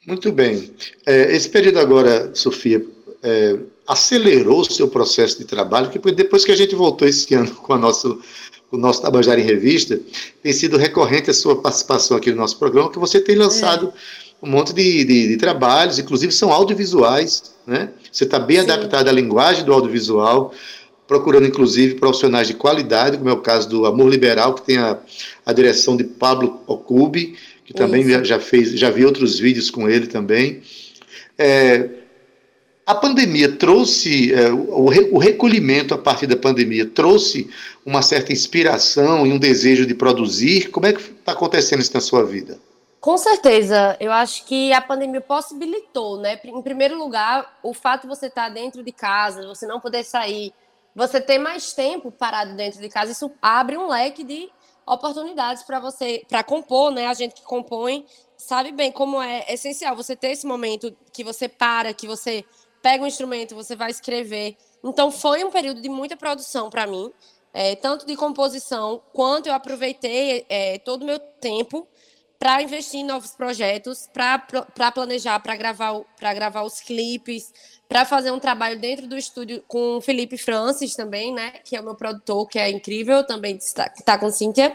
Muito 0.08 0.32
bem. 0.32 0.74
É, 1.06 1.36
esse 1.36 1.50
período 1.50 1.80
agora, 1.80 2.34
Sofia, 2.34 2.84
é, 3.24 3.58
acelerou 3.88 4.62
o 4.62 4.66
seu 4.72 4.88
processo 4.88 5.38
de 5.38 5.46
trabalho, 5.46 5.90
que 5.90 6.00
depois 6.12 6.46
que 6.46 6.52
a 6.52 6.56
gente 6.56 6.76
voltou 6.76 7.08
esse 7.08 7.34
ano 7.36 7.52
com, 7.52 7.74
a 7.74 7.78
nosso, 7.78 8.22
com 8.70 8.78
o 8.78 8.80
nosso 8.80 9.02
Tabajara 9.02 9.40
em 9.40 9.44
Revista, 9.44 10.00
tem 10.42 10.54
sido 10.54 10.78
recorrente 10.78 11.30
a 11.30 11.34
sua 11.34 11.62
participação 11.62 12.18
aqui 12.18 12.32
no 12.32 12.38
nosso 12.38 12.58
programa, 12.58 12.92
que 12.92 13.00
você 13.00 13.20
tem 13.20 13.36
lançado 13.36 13.88
é. 13.88 14.46
um 14.46 14.50
monte 14.50 14.74
de, 14.74 15.04
de, 15.04 15.28
de, 15.30 15.38
trabalhos, 15.38 16.00
inclusive 16.00 16.32
são 16.32 16.52
audiovisuais, 16.52 17.56
né? 17.66 17.90
Você 18.12 18.24
está 18.24 18.40
bem 18.40 18.58
Sim. 18.58 18.64
adaptado 18.64 19.08
à 19.08 19.12
linguagem 19.12 19.64
do 19.64 19.74
audiovisual, 19.74 20.54
procurando 21.08 21.48
inclusive 21.48 21.96
profissionais 21.96 22.48
de 22.48 22.54
qualidade, 22.54 23.18
como 23.18 23.30
é 23.30 23.34
o 23.34 23.42
caso 23.42 23.68
do 23.68 23.86
Amor 23.86 24.10
Liberal, 24.10 24.54
que 24.54 24.62
tem 24.62 24.78
a, 24.78 24.98
a 25.46 25.54
direção 25.54 25.98
de 25.98 26.04
Pablo 26.04 26.62
Ocubi, 26.68 27.36
que 27.66 27.74
também 27.74 28.24
já 28.24 28.40
fez, 28.40 28.72
já 28.72 28.90
vi 28.90 29.06
outros 29.06 29.40
vídeos 29.40 29.70
com 29.70 29.90
ele 29.90 30.08
também. 30.08 30.62
É, 31.38 31.99
a 32.90 32.96
pandemia 32.96 33.56
trouxe, 33.56 34.34
é, 34.34 34.52
o, 34.52 34.90
re, 34.90 35.12
o 35.12 35.20
recolhimento 35.20 35.94
a 35.94 35.98
partir 36.00 36.26
da 36.26 36.36
pandemia 36.36 36.90
trouxe 36.90 37.48
uma 37.86 38.02
certa 38.02 38.34
inspiração 38.34 39.28
e 39.28 39.32
um 39.32 39.38
desejo 39.38 39.86
de 39.86 39.94
produzir. 39.94 40.72
Como 40.72 40.88
é 40.88 40.94
que 40.94 41.00
está 41.00 41.34
acontecendo 41.34 41.82
isso 41.82 41.94
na 41.94 42.02
sua 42.02 42.26
vida? 42.26 42.60
Com 43.00 43.16
certeza, 43.16 43.96
eu 44.00 44.12
acho 44.12 44.44
que 44.44 44.74
a 44.74 44.82
pandemia 44.82 45.22
possibilitou, 45.22 46.20
né? 46.20 46.40
Em 46.44 46.62
primeiro 46.64 46.98
lugar, 46.98 47.60
o 47.62 47.76
fato 47.76 48.02
de 48.02 48.08
você 48.08 48.26
estar 48.26 48.48
tá 48.48 48.50
dentro 48.50 48.84
de 48.84 48.92
casa, 48.92 49.48
você 49.48 49.68
não 49.68 49.80
poder 49.80 50.04
sair, 50.04 50.52
você 50.96 51.22
ter 51.22 51.38
mais 51.38 51.72
tempo 51.74 52.12
parado 52.12 52.56
dentro 52.56 52.82
de 52.82 52.90
casa, 52.90 53.12
isso 53.12 53.30
abre 53.40 53.78
um 53.78 53.88
leque 53.88 54.24
de 54.24 54.50
oportunidades 54.88 55.62
para 55.62 55.80
você, 55.80 56.24
para 56.28 56.42
compor, 56.44 56.90
né? 56.92 57.06
A 57.06 57.14
gente 57.14 57.36
que 57.36 57.44
compõe 57.44 58.04
sabe 58.36 58.72
bem 58.72 58.92
como 58.92 59.22
é 59.22 59.46
essencial 59.48 59.96
você 59.96 60.16
ter 60.16 60.32
esse 60.32 60.48
momento 60.48 60.92
que 61.14 61.24
você 61.24 61.48
para, 61.48 61.94
que 61.94 62.08
você 62.08 62.44
pega 62.82 63.04
um 63.04 63.08
instrumento, 63.08 63.56
você 63.56 63.76
vai 63.76 63.92
escrever. 63.92 64.58
Então 64.84 65.12
foi 65.12 65.44
um 65.44 65.52
período 65.52 65.82
de 65.82 65.90
muita 65.90 66.16
produção 66.16 66.70
para 66.70 66.88
mim, 66.88 67.12
é, 67.54 67.76
tanto 67.76 68.06
de 68.06 68.16
composição 68.16 69.02
quanto 69.14 69.48
eu 69.48 69.54
aproveitei 69.54 70.46
é, 70.50 70.78
todo 70.80 71.04
o 71.04 71.06
meu 71.06 71.20
tempo 71.20 71.88
para 72.40 72.62
investir 72.62 73.02
em 73.02 73.04
novos 73.04 73.32
projetos, 73.32 74.08
para 74.14 74.92
planejar, 74.94 75.40
para 75.42 75.58
gravar, 75.58 76.00
para 76.18 76.34
gravar 76.34 76.64
os 76.64 76.80
clipes, 76.80 77.52
para 77.88 78.06
fazer 78.06 78.32
um 78.32 78.40
trabalho 78.40 78.80
dentro 78.80 79.08
do 79.08 79.18
estúdio 79.18 79.62
com 79.68 79.98
o 79.98 80.02
Felipe 80.02 80.38
Francis 80.38 80.96
também, 80.96 81.34
né? 81.34 81.52
Que 81.66 81.76
é 81.76 81.82
o 81.82 81.84
meu 81.84 81.96
produtor, 81.96 82.48
que 82.48 82.58
é 82.58 82.70
incrível, 82.70 83.26
também 83.26 83.58
está, 83.58 83.92
está 83.94 84.18
com 84.18 84.32
Cíntia. 84.32 84.74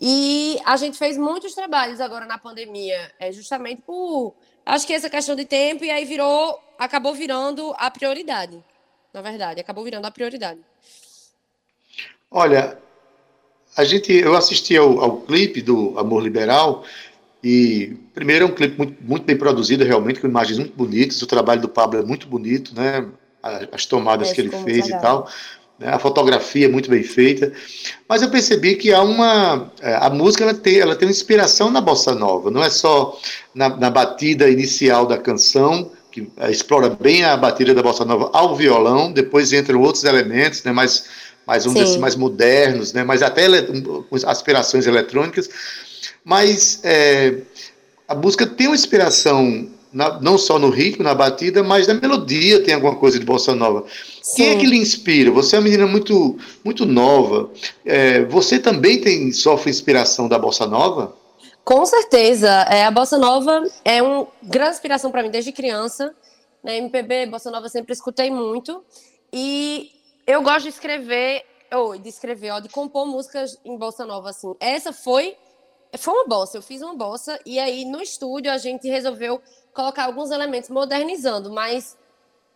E 0.00 0.60
a 0.64 0.76
gente 0.76 0.96
fez 0.96 1.18
muitos 1.18 1.52
trabalhos 1.52 2.00
agora 2.00 2.26
na 2.26 2.38
pandemia, 2.38 3.12
é 3.18 3.32
justamente 3.32 3.82
por 3.82 4.34
acho 4.64 4.86
que 4.86 4.92
essa 4.92 5.10
questão 5.10 5.34
de 5.34 5.44
tempo 5.44 5.84
e 5.84 5.90
aí 5.90 6.04
virou, 6.04 6.58
acabou 6.78 7.14
virando 7.14 7.74
a 7.78 7.90
prioridade. 7.90 8.62
Na 9.12 9.22
verdade, 9.22 9.60
acabou 9.60 9.84
virando 9.84 10.06
a 10.06 10.10
prioridade. 10.10 10.60
Olha, 12.30 12.78
a 13.76 13.84
gente, 13.84 14.12
eu 14.12 14.34
assisti 14.34 14.76
ao, 14.76 15.00
ao 15.00 15.20
clipe 15.20 15.62
do 15.62 15.98
Amor 15.98 16.22
Liberal 16.22 16.84
e 17.42 17.96
primeiro 18.14 18.44
é 18.44 18.48
um 18.48 18.54
clipe 18.54 18.76
muito, 18.76 18.96
muito, 19.02 19.24
bem 19.24 19.36
produzido, 19.36 19.84
realmente, 19.84 20.20
com 20.20 20.26
imagens 20.26 20.58
muito 20.58 20.74
bonitas. 20.74 21.20
O 21.22 21.26
trabalho 21.26 21.60
do 21.60 21.68
Pablo 21.68 22.00
é 22.00 22.02
muito 22.02 22.26
bonito, 22.26 22.74
né? 22.74 23.06
As 23.70 23.84
tomadas 23.84 24.30
é, 24.30 24.34
que 24.34 24.40
ele 24.40 24.50
fez 24.50 24.88
e 24.88 24.98
tal. 24.98 25.28
Né? 25.78 25.88
A 25.88 25.98
fotografia 25.98 26.66
é 26.66 26.68
muito 26.68 26.88
bem 26.88 27.02
feita. 27.02 27.52
Mas 28.08 28.22
eu 28.22 28.30
percebi 28.30 28.76
que 28.76 28.92
há 28.92 29.02
uma. 29.02 29.70
É, 29.80 29.94
a 29.94 30.08
música 30.08 30.44
ela 30.44 30.54
tem, 30.54 30.78
ela 30.78 30.96
tem 30.96 31.06
uma 31.06 31.12
inspiração 31.12 31.70
na 31.70 31.80
bossa 31.80 32.14
nova, 32.14 32.50
não 32.50 32.62
é 32.62 32.70
só 32.70 33.18
na, 33.54 33.68
na 33.68 33.90
batida 33.90 34.48
inicial 34.48 35.04
da 35.04 35.18
canção, 35.18 35.90
que 36.14 36.28
é, 36.36 36.48
explora 36.48 36.88
bem 36.88 37.24
a 37.24 37.36
batida 37.36 37.74
da 37.74 37.82
bossa 37.82 38.04
nova 38.04 38.30
ao 38.32 38.54
violão, 38.54 39.10
depois 39.10 39.52
entram 39.52 39.82
outros 39.82 40.04
elementos, 40.04 40.62
né, 40.62 40.70
mais, 40.70 41.06
mais, 41.44 41.64
dizer 41.64 41.82
assim, 41.82 41.98
mais 41.98 42.14
modernos, 42.14 42.92
né, 42.92 43.02
mas 43.02 43.20
até 43.20 43.48
com 43.62 44.16
aspirações 44.24 44.86
eletrônicas. 44.86 45.50
Mas 46.24 46.78
é, 46.84 47.38
a 48.06 48.14
música 48.14 48.46
tem 48.46 48.68
uma 48.68 48.76
inspiração 48.76 49.68
na, 49.92 50.20
não 50.20 50.38
só 50.38 50.56
no 50.56 50.70
ritmo, 50.70 51.02
na 51.02 51.14
batida, 51.16 51.64
mas 51.64 51.88
na 51.88 51.94
melodia 51.94 52.62
tem 52.62 52.74
alguma 52.74 52.94
coisa 52.94 53.18
de 53.18 53.26
bossa 53.26 53.52
nova. 53.52 53.84
Sim. 54.22 54.36
Quem 54.36 54.48
é 54.50 54.56
que 54.56 54.66
lhe 54.66 54.76
inspira? 54.76 55.32
Você 55.32 55.56
é 55.56 55.58
uma 55.58 55.64
menina 55.64 55.84
muito, 55.84 56.38
muito 56.64 56.86
nova. 56.86 57.50
É, 57.84 58.22
você 58.24 58.60
também 58.60 59.00
tem 59.00 59.32
sofre 59.32 59.68
inspiração 59.68 60.28
da 60.28 60.38
bossa 60.38 60.64
nova? 60.64 61.12
Com 61.64 61.86
certeza. 61.86 62.50
É, 62.70 62.84
a 62.84 62.90
bossa 62.90 63.16
nova 63.16 63.62
é 63.84 64.02
uma 64.02 64.26
grande 64.42 64.72
inspiração 64.72 65.10
para 65.10 65.22
mim 65.22 65.30
desde 65.30 65.50
criança. 65.50 66.14
Né? 66.62 66.76
MPB, 66.76 67.26
bossa 67.26 67.50
nova, 67.50 67.68
sempre 67.68 67.92
escutei 67.92 68.30
muito. 68.30 68.84
E 69.32 69.90
eu 70.26 70.42
gosto 70.42 70.64
de 70.64 70.68
escrever, 70.68 71.44
ou 71.72 71.96
de 71.96 72.08
escrever, 72.08 72.60
de 72.60 72.68
compor 72.68 73.06
músicas 73.06 73.58
em 73.64 73.76
bossa 73.78 74.04
nova. 74.04 74.30
Assim. 74.30 74.54
Essa 74.60 74.92
foi 74.92 75.36
foi 75.96 76.12
uma 76.12 76.26
bossa, 76.26 76.58
eu 76.58 76.62
fiz 76.62 76.82
uma 76.82 76.94
bossa 76.94 77.38
e 77.46 77.56
aí 77.56 77.84
no 77.84 78.02
estúdio 78.02 78.50
a 78.50 78.58
gente 78.58 78.88
resolveu 78.88 79.40
colocar 79.72 80.06
alguns 80.06 80.32
elementos 80.32 80.68
modernizando, 80.68 81.52
mas 81.52 81.96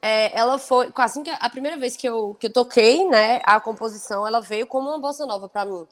é, 0.03 0.37
ela 0.37 0.59
foi 0.59 0.93
assim 0.97 1.23
que 1.23 1.31
a 1.31 1.51
primeira 1.51 1.77
vez 1.77 1.97
que 1.97 2.09
eu, 2.09 2.37
que 2.39 2.49
eu 2.49 2.53
toquei, 2.53 3.07
né, 3.09 3.41
a 3.45 3.61
composição, 3.61 4.27
ela 4.27 4.41
veio 4.41 4.67
como 4.67 4.89
uma 4.89 4.99
bossa 4.99 5.25
nova 5.25 5.49
para 5.49 5.65
mim. 5.65 5.87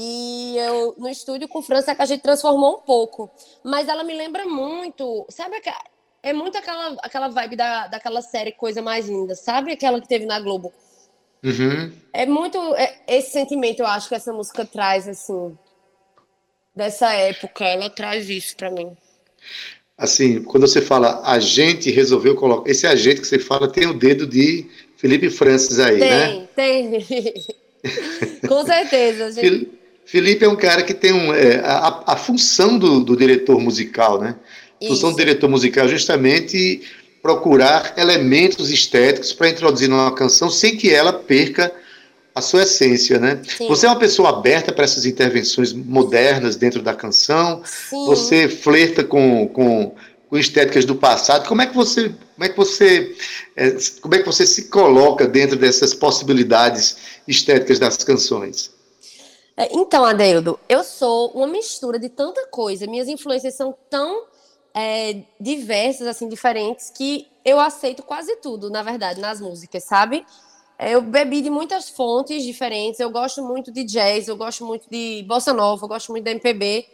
E 0.00 0.56
eu 0.56 0.94
no 0.96 1.08
estúdio 1.08 1.48
com 1.48 1.60
França 1.60 1.92
que 1.92 2.00
a 2.00 2.06
gente 2.06 2.22
transformou 2.22 2.76
um 2.76 2.80
pouco, 2.82 3.28
mas 3.64 3.88
ela 3.88 4.04
me 4.04 4.14
lembra 4.14 4.46
muito, 4.46 5.26
sabe 5.28 5.60
é 6.22 6.32
muito 6.32 6.56
aquela 6.56 6.96
aquela 7.02 7.26
vibe 7.26 7.56
da, 7.56 7.88
daquela 7.88 8.22
série 8.22 8.52
Coisa 8.52 8.80
Mais 8.80 9.08
Linda, 9.08 9.34
sabe 9.34 9.72
aquela 9.72 10.00
que 10.00 10.06
teve 10.06 10.24
na 10.24 10.38
Globo. 10.38 10.72
Uhum. 11.42 11.92
É 12.12 12.26
muito 12.26 12.58
é, 12.76 12.96
esse 13.08 13.32
sentimento, 13.32 13.80
eu 13.80 13.86
acho 13.86 14.08
que 14.08 14.14
essa 14.14 14.32
música 14.32 14.64
traz 14.64 15.08
assim 15.08 15.58
dessa 16.76 17.12
época. 17.12 17.64
Ela 17.64 17.90
traz 17.90 18.30
isso 18.30 18.56
para 18.56 18.70
mim. 18.70 18.96
Assim, 19.96 20.44
quando 20.44 20.68
você 20.68 20.80
fala 20.80 21.22
a 21.24 21.40
gente 21.40 21.90
resolveu 21.90 22.36
colocar. 22.36 22.70
Esse 22.70 22.86
agente 22.86 23.20
que 23.20 23.26
você 23.26 23.40
fala 23.40 23.66
tem 23.66 23.88
o 23.88 23.94
dedo 23.98 24.28
de 24.28 24.64
Felipe 24.96 25.28
Francis 25.28 25.80
aí, 25.80 25.98
tem, 25.98 26.08
né? 26.08 26.48
Tem, 26.54 27.00
tem. 27.00 27.46
Com 28.48 28.64
certeza. 28.64 29.32
Gente. 29.32 29.76
Felipe 30.08 30.42
é 30.42 30.48
um 30.48 30.56
cara 30.56 30.82
que 30.82 30.94
tem 30.94 31.12
um, 31.12 31.34
é, 31.34 31.56
a, 31.56 32.02
a 32.06 32.16
função 32.16 32.78
do, 32.78 33.00
do, 33.00 33.14
diretor 33.14 33.60
musical, 33.60 34.18
né? 34.18 34.36
A 34.82 34.86
função 34.86 35.10
do 35.10 35.18
diretor 35.18 35.50
musical 35.50 35.84
é 35.84 35.88
justamente 35.88 36.80
procurar 37.20 37.92
elementos 37.94 38.70
estéticos 38.70 39.34
para 39.34 39.50
introduzir 39.50 39.86
numa 39.86 40.10
canção 40.14 40.48
sem 40.48 40.78
que 40.78 40.90
ela 40.90 41.12
perca 41.12 41.70
a 42.34 42.40
sua 42.40 42.62
essência, 42.62 43.18
né? 43.18 43.42
Sim. 43.58 43.68
Você 43.68 43.84
é 43.84 43.90
uma 43.90 43.98
pessoa 43.98 44.30
aberta 44.30 44.72
para 44.72 44.84
essas 44.84 45.04
intervenções 45.04 45.74
modernas 45.74 46.56
dentro 46.56 46.80
da 46.80 46.94
canção? 46.94 47.60
Sim. 47.66 48.06
Você 48.06 48.48
flerta 48.48 49.04
com, 49.04 49.46
com, 49.48 49.94
com, 50.30 50.38
estéticas 50.38 50.86
do 50.86 50.94
passado? 50.94 51.46
Como 51.46 51.60
é 51.60 51.66
que 51.66 51.76
você, 51.76 52.14
como 52.34 52.44
é 52.46 52.48
que 52.48 52.56
você, 52.56 53.14
é, 53.54 53.76
como 54.00 54.14
é 54.14 54.20
que 54.20 54.26
você 54.26 54.46
se 54.46 54.68
coloca 54.68 55.26
dentro 55.26 55.58
dessas 55.58 55.92
possibilidades 55.92 56.96
estéticas 57.28 57.78
das 57.78 57.98
canções? 57.98 58.77
É, 59.58 59.76
então, 59.76 60.04
Adeildo, 60.04 60.56
eu 60.68 60.84
sou 60.84 61.32
uma 61.32 61.48
mistura 61.48 61.98
de 61.98 62.08
tanta 62.08 62.46
coisa. 62.46 62.86
Minhas 62.86 63.08
influências 63.08 63.56
são 63.56 63.74
tão 63.90 64.22
é, 64.72 65.22
diversas, 65.40 66.06
assim, 66.06 66.28
diferentes, 66.28 66.90
que 66.90 67.26
eu 67.44 67.58
aceito 67.58 68.04
quase 68.04 68.36
tudo, 68.36 68.70
na 68.70 68.84
verdade, 68.84 69.20
nas 69.20 69.40
músicas, 69.40 69.82
sabe? 69.82 70.24
É, 70.78 70.94
eu 70.94 71.02
bebi 71.02 71.40
de 71.40 71.50
muitas 71.50 71.88
fontes 71.88 72.44
diferentes. 72.44 73.00
Eu 73.00 73.10
gosto 73.10 73.42
muito 73.42 73.72
de 73.72 73.82
jazz, 73.82 74.28
eu 74.28 74.36
gosto 74.36 74.64
muito 74.64 74.88
de 74.88 75.24
bossa 75.26 75.52
nova, 75.52 75.84
eu 75.84 75.88
gosto 75.88 76.12
muito 76.12 76.22
de 76.22 76.30
MPB. 76.30 76.86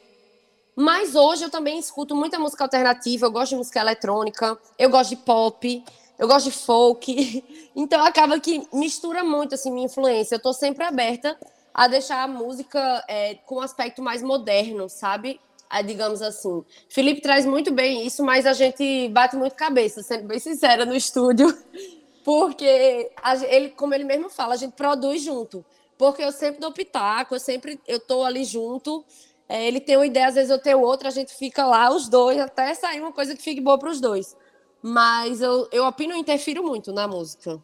Mas 0.74 1.14
hoje 1.14 1.44
eu 1.44 1.50
também 1.50 1.78
escuto 1.78 2.16
muita 2.16 2.38
música 2.38 2.64
alternativa, 2.64 3.26
eu 3.26 3.30
gosto 3.30 3.50
de 3.50 3.56
música 3.56 3.78
eletrônica, 3.78 4.58
eu 4.78 4.88
gosto 4.88 5.10
de 5.10 5.16
pop, 5.16 5.84
eu 6.18 6.26
gosto 6.26 6.46
de 6.46 6.52
folk. 6.52 7.44
Então 7.76 8.04
acaba 8.04 8.38
que 8.38 8.68
mistura 8.72 9.24
muito 9.24 9.56
assim 9.56 9.68
minha 9.70 9.86
influência. 9.86 10.36
Eu 10.36 10.40
tô 10.40 10.52
sempre 10.52 10.84
aberta 10.84 11.36
a 11.74 11.88
deixar 11.88 12.22
a 12.22 12.28
música 12.28 13.04
é, 13.08 13.34
com 13.34 13.56
um 13.56 13.60
aspecto 13.60 14.00
mais 14.00 14.22
moderno, 14.22 14.88
sabe? 14.88 15.40
É, 15.68 15.82
digamos 15.82 16.22
assim. 16.22 16.64
Felipe 16.88 17.20
traz 17.20 17.44
muito 17.44 17.72
bem 17.72 18.06
isso, 18.06 18.22
mas 18.24 18.46
a 18.46 18.52
gente 18.52 19.08
bate 19.08 19.34
muito 19.34 19.56
cabeça, 19.56 20.00
sendo 20.02 20.28
bem 20.28 20.38
sincera, 20.38 20.86
no 20.86 20.94
estúdio. 20.94 21.46
Porque 22.24 23.10
a, 23.20 23.36
ele, 23.44 23.70
como 23.70 23.92
ele 23.92 24.04
mesmo 24.04 24.30
fala, 24.30 24.54
a 24.54 24.56
gente 24.56 24.72
produz 24.72 25.22
junto. 25.22 25.64
Porque 25.98 26.22
eu 26.22 26.30
sempre 26.30 26.60
dou 26.60 26.72
pitaco, 26.72 27.34
eu 27.34 27.40
sempre 27.40 27.80
eu 27.86 27.98
tô 27.98 28.22
ali 28.22 28.44
junto. 28.44 29.04
É, 29.48 29.66
ele 29.66 29.80
tem 29.80 29.96
uma 29.96 30.06
ideia, 30.06 30.28
às 30.28 30.34
vezes 30.34 30.50
eu 30.50 30.58
tenho 30.58 30.80
outra, 30.80 31.08
a 31.08 31.12
gente 31.12 31.34
fica 31.34 31.66
lá, 31.66 31.90
os 31.94 32.08
dois, 32.08 32.38
até 32.38 32.72
sair 32.72 33.00
uma 33.00 33.12
coisa 33.12 33.34
que 33.36 33.42
fique 33.42 33.60
boa 33.60 33.78
para 33.78 33.90
os 33.90 34.00
dois. 34.00 34.36
Mas 34.80 35.40
eu, 35.40 35.68
eu 35.72 35.84
opino 35.86 36.14
e 36.14 36.18
interfiro 36.18 36.62
muito 36.62 36.92
na 36.92 37.06
música. 37.08 37.60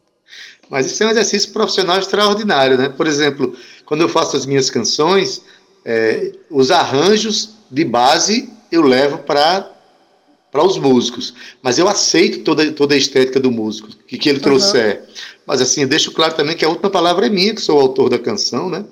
Mas 0.69 0.85
isso 0.85 1.03
é 1.03 1.07
um 1.07 1.09
exercício 1.09 1.51
profissional 1.51 1.99
extraordinário, 1.99 2.77
né? 2.77 2.89
Por 2.89 3.07
exemplo, 3.07 3.55
quando 3.85 4.01
eu 4.01 4.09
faço 4.09 4.37
as 4.37 4.45
minhas 4.45 4.69
canções, 4.69 5.41
é, 5.83 6.31
os 6.49 6.71
arranjos 6.71 7.55
de 7.69 7.83
base 7.83 8.49
eu 8.71 8.81
levo 8.81 9.19
para 9.19 9.69
para 10.51 10.65
os 10.65 10.77
músicos. 10.77 11.33
Mas 11.61 11.79
eu 11.79 11.87
aceito 11.87 12.39
toda, 12.39 12.69
toda 12.73 12.93
a 12.93 12.97
estética 12.97 13.39
do 13.39 13.49
músico, 13.49 13.87
que, 14.05 14.17
que 14.17 14.27
ele 14.27 14.39
uhum. 14.39 14.43
trouxer. 14.43 15.01
Mas 15.47 15.61
assim, 15.61 15.87
deixo 15.87 16.11
claro 16.11 16.35
também 16.35 16.55
que 16.55 16.65
a 16.65 16.69
última 16.69 16.89
palavra 16.89 17.25
é 17.25 17.29
minha, 17.29 17.55
que 17.55 17.61
sou 17.61 17.77
o 17.77 17.81
autor 17.81 18.09
da 18.09 18.19
canção, 18.19 18.69
né? 18.69 18.83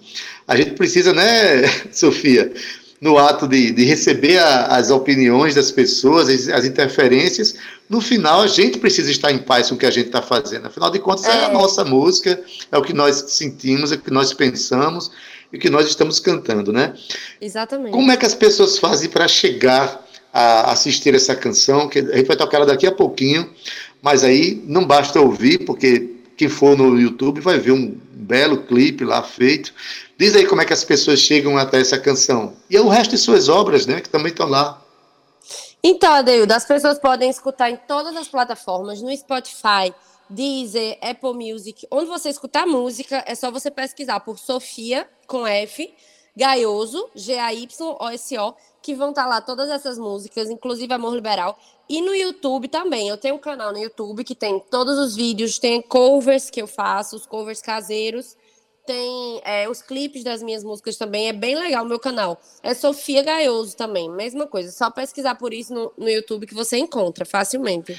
A 0.47 0.55
gente 0.55 0.71
precisa, 0.71 1.13
né, 1.13 1.67
Sofia, 1.91 2.51
no 3.01 3.17
ato 3.17 3.47
de, 3.47 3.71
de 3.71 3.85
receber 3.85 4.37
a, 4.39 4.65
as 4.77 4.89
opiniões 4.89 5.55
das 5.55 5.71
pessoas, 5.71 6.27
as, 6.27 6.49
as, 6.49 6.65
interferências, 6.65 7.55
no 7.89 8.01
final 8.01 8.41
a 8.41 8.47
gente 8.47 8.77
precisa 8.77 9.09
estar 9.09 9.31
em 9.31 9.37
paz 9.37 9.69
com 9.69 9.75
o 9.75 9.77
que 9.77 9.85
a 9.85 9.91
gente 9.91 10.07
está 10.07 10.21
fazendo. 10.21 10.67
Afinal 10.67 10.91
de 10.91 10.99
contas, 10.99 11.25
é. 11.25 11.29
é 11.29 11.45
a 11.45 11.49
nossa 11.49 11.85
música, 11.85 12.41
é 12.71 12.77
o 12.77 12.81
que 12.81 12.93
nós 12.93 13.25
sentimos, 13.29 13.91
é 13.91 13.95
o 13.95 13.99
que 13.99 14.11
nós 14.11 14.33
pensamos 14.33 15.11
e 15.51 15.57
o 15.57 15.59
que 15.59 15.69
nós 15.69 15.87
estamos 15.87 16.19
cantando, 16.19 16.73
né? 16.73 16.93
Exatamente. 17.39 17.93
Como 17.93 18.11
é 18.11 18.17
que 18.17 18.25
as 18.25 18.35
pessoas 18.35 18.77
fazem 18.77 19.09
para 19.09 19.27
chegar 19.27 20.05
a 20.31 20.71
assistir 20.71 21.15
essa 21.15 21.35
canção, 21.35 21.87
que 21.87 21.99
a 21.99 22.17
gente 22.17 22.27
vai 22.27 22.37
tocar 22.37 22.57
ela 22.57 22.65
daqui 22.65 22.85
a 22.85 22.91
pouquinho, 22.91 23.49
mas 24.01 24.23
aí 24.23 24.61
não 24.65 24.85
basta 24.85 25.19
ouvir, 25.19 25.65
porque 25.65 26.09
quem 26.37 26.47
for 26.47 26.77
no 26.77 26.99
YouTube 26.99 27.41
vai 27.41 27.57
ver 27.57 27.71
um 27.71 27.97
belo 28.13 28.57
clipe 28.63 29.03
lá 29.03 29.23
feito. 29.23 29.73
Diz 30.19 30.35
aí 30.35 30.45
como 30.45 30.61
é 30.61 30.65
que 30.65 30.73
as 30.73 30.83
pessoas 30.83 31.21
chegam 31.21 31.57
até 31.57 31.79
essa 31.79 31.97
canção. 31.97 32.53
E 32.69 32.75
é 32.75 32.81
o 32.81 32.89
resto 32.89 33.11
de 33.11 33.17
suas 33.17 33.47
obras, 33.47 33.85
né, 33.85 34.01
que 34.01 34.09
também 34.09 34.33
estão 34.33 34.49
lá. 34.49 34.83
Então, 35.81 36.11
Adeildo, 36.11 36.53
as 36.53 36.65
pessoas 36.65 36.99
podem 36.99 37.29
escutar 37.29 37.69
em 37.69 37.77
todas 37.77 38.13
as 38.17 38.27
plataformas, 38.27 39.01
no 39.01 39.15
Spotify, 39.15 39.93
Deezer, 40.29 40.99
Apple 41.01 41.33
Music. 41.33 41.87
Onde 41.89 42.07
você 42.07 42.27
escutar 42.27 42.67
música, 42.67 43.23
é 43.25 43.33
só 43.33 43.49
você 43.49 43.71
pesquisar 43.71 44.19
por 44.19 44.37
Sofia, 44.37 45.07
com 45.25 45.47
F, 45.47 45.89
Gaioso, 46.35 47.09
G-A-Y-O-S-O, 47.15 48.55
que 48.81 48.93
vão 48.93 49.11
estar 49.11 49.23
tá 49.23 49.29
lá 49.29 49.39
todas 49.39 49.69
essas 49.69 49.97
músicas, 49.97 50.49
inclusive 50.49 50.93
Amor 50.93 51.15
Liberal. 51.15 51.57
E 51.87 52.01
no 52.01 52.13
YouTube 52.13 52.67
também. 52.67 53.07
Eu 53.07 53.15
tenho 53.15 53.35
um 53.35 53.39
canal 53.39 53.71
no 53.71 53.79
YouTube 53.79 54.25
que 54.25 54.35
tem 54.35 54.59
todos 54.69 54.99
os 54.99 55.15
vídeos, 55.15 55.59
tem 55.59 55.81
covers 55.81 56.49
que 56.49 56.61
eu 56.61 56.67
faço, 56.67 57.15
os 57.15 57.25
covers 57.25 57.61
caseiros. 57.61 58.35
Tem 58.89 59.39
é, 59.45 59.69
os 59.69 59.83
clipes 59.83 60.23
das 60.23 60.41
minhas 60.41 60.63
músicas 60.63 60.97
também. 60.97 61.27
É 61.27 61.31
bem 61.31 61.53
legal 61.55 61.85
o 61.85 61.87
meu 61.87 61.99
canal. 61.99 62.41
É 62.63 62.73
Sofia 62.73 63.21
Gaioso 63.21 63.77
também, 63.77 64.09
mesma 64.09 64.47
coisa. 64.47 64.71
Só 64.71 64.89
pesquisar 64.89 65.35
por 65.35 65.53
isso 65.53 65.71
no, 65.71 65.93
no 65.95 66.09
YouTube 66.09 66.47
que 66.47 66.55
você 66.55 66.75
encontra 66.79 67.23
facilmente. 67.23 67.95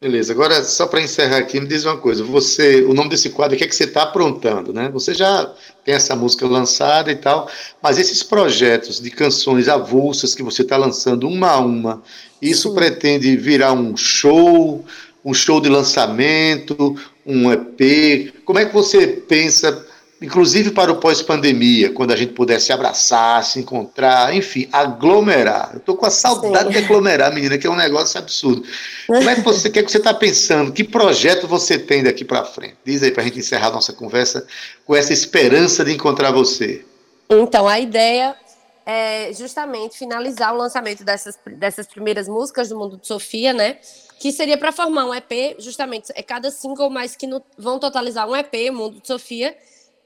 Beleza. 0.00 0.32
Agora, 0.32 0.62
só 0.62 0.86
para 0.86 1.00
encerrar 1.00 1.38
aqui, 1.38 1.58
me 1.58 1.66
diz 1.66 1.84
uma 1.84 1.96
coisa. 1.96 2.22
Você, 2.22 2.84
o 2.84 2.94
nome 2.94 3.10
desse 3.10 3.30
quadro, 3.30 3.56
o 3.56 3.58
que 3.58 3.64
é 3.64 3.66
que 3.66 3.74
você 3.74 3.82
está 3.82 4.04
aprontando, 4.04 4.72
né? 4.72 4.88
Você 4.90 5.12
já 5.12 5.52
tem 5.84 5.96
essa 5.96 6.14
música 6.14 6.46
lançada 6.46 7.10
e 7.10 7.16
tal, 7.16 7.50
mas 7.82 7.98
esses 7.98 8.22
projetos 8.22 9.00
de 9.00 9.10
canções 9.10 9.66
avulsas 9.66 10.36
que 10.36 10.42
você 10.44 10.62
está 10.62 10.76
lançando 10.76 11.26
uma 11.26 11.50
a 11.50 11.58
uma, 11.58 12.00
isso 12.40 12.68
Sim. 12.68 12.74
pretende 12.76 13.36
virar 13.36 13.72
um 13.72 13.96
show, 13.96 14.84
um 15.24 15.34
show 15.34 15.60
de 15.60 15.68
lançamento, 15.68 16.96
um 17.24 17.50
EP? 17.52 18.32
Como 18.44 18.58
é 18.58 18.66
que 18.66 18.72
você 18.72 19.06
pensa 19.06 19.86
inclusive 20.22 20.70
para 20.72 20.92
o 20.92 20.96
pós-pandemia, 20.96 21.92
quando 21.92 22.12
a 22.12 22.16
gente 22.16 22.34
pudesse 22.34 22.66
se 22.66 22.72
abraçar, 22.72 23.42
se 23.42 23.58
encontrar, 23.58 24.34
enfim, 24.34 24.68
aglomerar. 24.70 25.70
Eu 25.72 25.78
estou 25.78 25.96
com 25.96 26.04
a 26.04 26.10
saudade 26.10 26.66
Sim. 26.66 26.78
de 26.78 26.84
aglomerar, 26.84 27.32
menina, 27.32 27.56
que 27.56 27.66
é 27.66 27.70
um 27.70 27.76
negócio 27.76 28.18
absurdo. 28.18 28.62
Como 29.06 29.28
é 29.28 29.34
que 29.34 29.40
você, 29.40 29.68
o 29.68 29.72
que, 29.72 29.78
é 29.78 29.82
que 29.82 29.90
você 29.90 29.98
está 29.98 30.12
pensando? 30.12 30.72
Que 30.72 30.84
projeto 30.84 31.48
você 31.48 31.78
tem 31.78 32.02
daqui 32.02 32.24
para 32.24 32.44
frente? 32.44 32.76
Diz 32.84 33.02
aí 33.02 33.10
para 33.10 33.22
a 33.22 33.26
gente 33.26 33.38
encerrar 33.38 33.68
a 33.68 33.72
nossa 33.72 33.92
conversa 33.94 34.46
com 34.84 34.94
essa 34.94 35.12
esperança 35.12 35.84
de 35.84 35.92
encontrar 35.92 36.30
você. 36.32 36.84
Então, 37.30 37.66
a 37.66 37.80
ideia 37.80 38.36
é 38.84 39.32
justamente 39.32 39.96
finalizar 39.96 40.52
o 40.52 40.58
lançamento 40.58 41.02
dessas, 41.02 41.38
dessas 41.46 41.86
primeiras 41.86 42.28
músicas 42.28 42.68
do 42.68 42.76
Mundo 42.76 42.98
de 42.98 43.06
Sofia, 43.06 43.52
né? 43.54 43.78
Que 44.20 44.30
seria 44.30 44.56
para 44.56 44.70
formar 44.70 45.06
um 45.06 45.14
EP, 45.14 45.56
justamente, 45.58 46.12
é 46.14 46.22
cada 46.22 46.50
single, 46.52 46.90
mas 46.90 47.16
que 47.16 47.26
no, 47.26 47.42
vão 47.58 47.80
totalizar 47.80 48.28
um 48.28 48.36
EP, 48.36 48.70
Mundo 48.70 49.00
de 49.00 49.08
Sofia, 49.08 49.56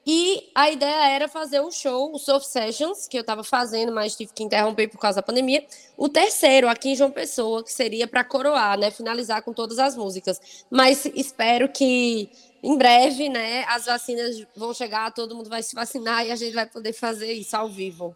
e 0.07 0.51
a 0.53 0.69
ideia 0.69 1.09
era 1.09 1.27
fazer 1.27 1.59
um 1.61 1.71
show, 1.71 2.13
o 2.13 2.17
Soft 2.19 2.45
Sessions, 2.45 3.07
que 3.07 3.17
eu 3.17 3.21
estava 3.21 3.43
fazendo, 3.43 3.91
mas 3.91 4.15
tive 4.15 4.31
que 4.33 4.43
interromper 4.43 4.87
por 4.87 4.99
causa 4.99 5.15
da 5.15 5.23
pandemia. 5.23 5.65
O 5.97 6.07
terceiro, 6.07 6.69
aqui 6.69 6.89
em 6.89 6.95
João 6.95 7.09
Pessoa, 7.09 7.63
que 7.63 7.73
seria 7.73 8.07
para 8.07 8.23
coroar, 8.23 8.77
né? 8.77 8.91
Finalizar 8.91 9.41
com 9.41 9.51
todas 9.51 9.79
as 9.79 9.97
músicas. 9.97 10.65
Mas 10.69 11.05
espero 11.05 11.67
que 11.67 12.29
em 12.61 12.77
breve, 12.77 13.29
né, 13.29 13.63
as 13.67 13.85
vacinas 13.85 14.45
vão 14.55 14.73
chegar, 14.73 15.11
todo 15.11 15.35
mundo 15.35 15.49
vai 15.49 15.61
se 15.61 15.75
vacinar 15.75 16.25
e 16.25 16.31
a 16.31 16.35
gente 16.35 16.53
vai 16.53 16.67
poder 16.67 16.93
fazer 16.93 17.31
isso 17.33 17.55
ao 17.55 17.67
vivo. 17.67 18.15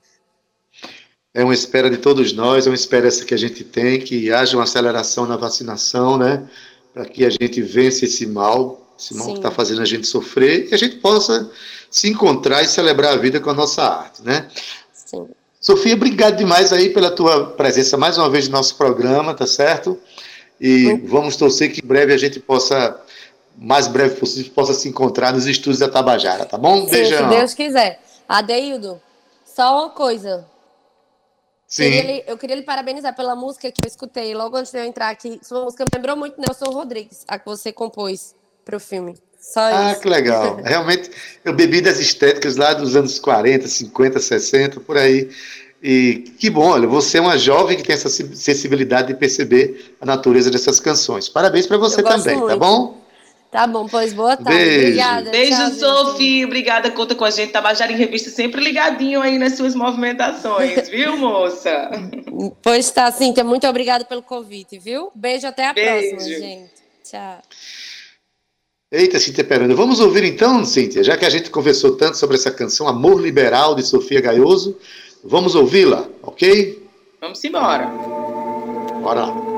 É 1.33 1.43
uma 1.43 1.53
espera 1.53 1.89
de 1.89 1.97
todos 1.97 2.33
nós, 2.33 2.65
é 2.65 2.69
uma 2.69 2.75
espera 2.75 3.07
essa 3.07 3.23
que 3.23 3.33
a 3.33 3.37
gente 3.37 3.63
tem, 3.63 3.99
que 3.99 4.31
haja 4.31 4.57
uma 4.57 4.63
aceleração 4.63 5.27
na 5.27 5.37
vacinação, 5.37 6.17
né? 6.17 6.47
Para 6.93 7.05
que 7.05 7.23
a 7.23 7.29
gente 7.29 7.61
vença 7.61 8.05
esse 8.05 8.25
mal, 8.25 8.81
esse 8.97 9.13
mal 9.13 9.27
Sim. 9.27 9.33
que 9.33 9.39
está 9.39 9.51
fazendo 9.51 9.81
a 9.81 9.85
gente 9.85 10.07
sofrer, 10.07 10.69
e 10.71 10.73
a 10.73 10.77
gente 10.77 10.95
possa 10.95 11.49
se 11.89 12.09
encontrar 12.09 12.63
e 12.63 12.67
celebrar 12.67 13.13
a 13.13 13.17
vida 13.17 13.39
com 13.39 13.49
a 13.51 13.53
nossa 13.53 13.83
arte, 13.83 14.23
né? 14.23 14.47
Sim. 14.91 15.27
Sofia, 15.61 15.93
obrigado 15.93 16.37
demais 16.37 16.73
aí 16.73 16.89
pela 16.89 17.11
tua 17.11 17.47
presença 17.51 17.95
mais 17.95 18.17
uma 18.17 18.29
vez 18.29 18.47
no 18.47 18.53
nosso 18.53 18.75
programa, 18.75 19.33
tá 19.35 19.45
certo? 19.45 19.99
E 20.59 20.93
vamos 21.05 21.35
torcer 21.35 21.71
que 21.71 21.83
em 21.83 21.87
breve 21.87 22.11
a 22.11 22.17
gente 22.17 22.39
possa, 22.39 22.99
mais 23.55 23.87
breve 23.87 24.15
possível, 24.15 24.51
possa 24.53 24.73
se 24.73 24.89
encontrar 24.89 25.31
nos 25.33 25.45
estúdios 25.45 25.79
da 25.79 25.87
Tabajara, 25.87 26.45
tá 26.45 26.57
bom? 26.57 26.85
Sim, 26.85 26.91
Beijão. 26.91 27.29
Se 27.29 27.37
Deus 27.37 27.53
quiser. 27.53 28.01
Adeildo, 28.27 28.99
só 29.45 29.79
uma 29.79 29.89
coisa. 29.89 30.45
Sim. 31.69 31.91
Queria 31.91 32.23
eu 32.25 32.36
queria 32.36 32.55
lhe 32.55 32.63
parabenizar 32.63 33.15
pela 33.15 33.36
música 33.36 33.71
que 33.71 33.79
eu 33.86 33.88
escutei 33.88 34.34
logo 34.34 34.58
antes 34.58 34.71
de 34.71 34.79
eu 34.79 34.84
entrar 34.84 35.10
aqui. 35.10 35.39
Sua 35.43 35.63
música 35.63 35.86
me 35.86 35.89
lembrou 35.95 36.17
muito 36.17 36.41
Nelson 36.41 36.71
Rodrigues, 36.71 37.23
a 37.27 37.38
que 37.38 37.45
você 37.45 37.71
compôs 37.71 38.36
para 38.65 38.75
o 38.75 38.79
filme. 38.79 39.15
Só 39.39 39.62
ah, 39.62 39.91
isso. 39.91 40.01
que 40.01 40.10
legal. 40.10 40.58
Realmente, 40.65 41.12
eu 41.45 41.53
bebi 41.53 41.79
das 41.79 41.99
estéticas 41.99 42.58
lá 42.58 42.73
dos 42.73 42.95
anos 42.95 43.19
40, 43.19 43.67
50, 43.67 44.19
60, 44.19 44.79
por 44.79 44.97
aí. 44.97 45.29
E 45.82 46.34
que 46.38 46.49
bom, 46.49 46.67
olha, 46.71 46.88
você 46.88 47.19
é 47.19 47.21
uma 47.21 47.38
jovem 47.38 47.77
que 47.77 47.84
tem 47.84 47.93
essa 47.93 48.10
sensibilidade 48.10 49.10
de 49.10 49.13
perceber 49.13 49.95
a 50.01 50.05
natureza 50.05 50.49
dessas 50.49 50.79
canções. 50.79 51.29
Parabéns 51.29 51.67
para 51.67 51.77
você 51.77 52.03
também, 52.03 52.34
tá 52.34 52.39
muito. 52.39 52.47
tá 52.47 52.58
bom? 52.58 52.98
Tá 53.51 53.65
bom, 53.65 53.88
pois 53.88 54.13
boa 54.13 54.38
tarde. 54.38 54.59
Beijo. 54.59 54.79
Obrigada. 54.79 55.31
Beijo, 55.31 55.79
Sophie. 55.79 56.45
Obrigada, 56.45 56.91
conta 56.91 57.15
com 57.15 57.25
a 57.25 57.31
gente. 57.31 57.51
Tabajara 57.51 57.91
em 57.91 57.95
Revista 57.95 58.29
sempre 58.29 58.63
ligadinho 58.63 59.21
aí 59.21 59.39
nas 59.39 59.57
suas 59.57 59.73
movimentações, 59.73 60.88
viu, 60.89 61.17
moça? 61.17 61.89
Pois 62.62 62.91
tá, 62.91 63.12
Cíntia. 63.12 63.43
Muito 63.43 63.67
obrigada 63.67 64.05
pelo 64.05 64.21
convite, 64.21 64.77
viu? 64.77 65.12
Beijo, 65.15 65.47
até 65.47 65.67
a 65.67 65.73
Beijo. 65.73 66.15
próxima, 66.15 66.39
gente. 66.39 66.71
Tchau. 67.03 67.41
Eita, 68.91 69.19
Cíntia 69.19 69.43
Peroni. 69.43 69.73
Vamos 69.73 69.99
ouvir 69.99 70.23
então, 70.25 70.63
Cíntia, 70.63 71.03
já 71.03 71.17
que 71.17 71.25
a 71.25 71.29
gente 71.29 71.49
conversou 71.49 71.97
tanto 71.97 72.17
sobre 72.17 72.35
essa 72.35 72.51
canção 72.51 72.88
Amor 72.88 73.19
Liberal, 73.19 73.73
de 73.73 73.83
Sofia 73.83 74.21
Gaioso, 74.21 74.77
vamos 75.23 75.55
ouvi-la, 75.55 76.07
ok? 76.21 76.88
Vamos 77.19 77.43
embora. 77.43 77.88
Bora 79.01 79.25
lá. 79.25 79.48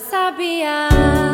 sabia. 0.00 1.29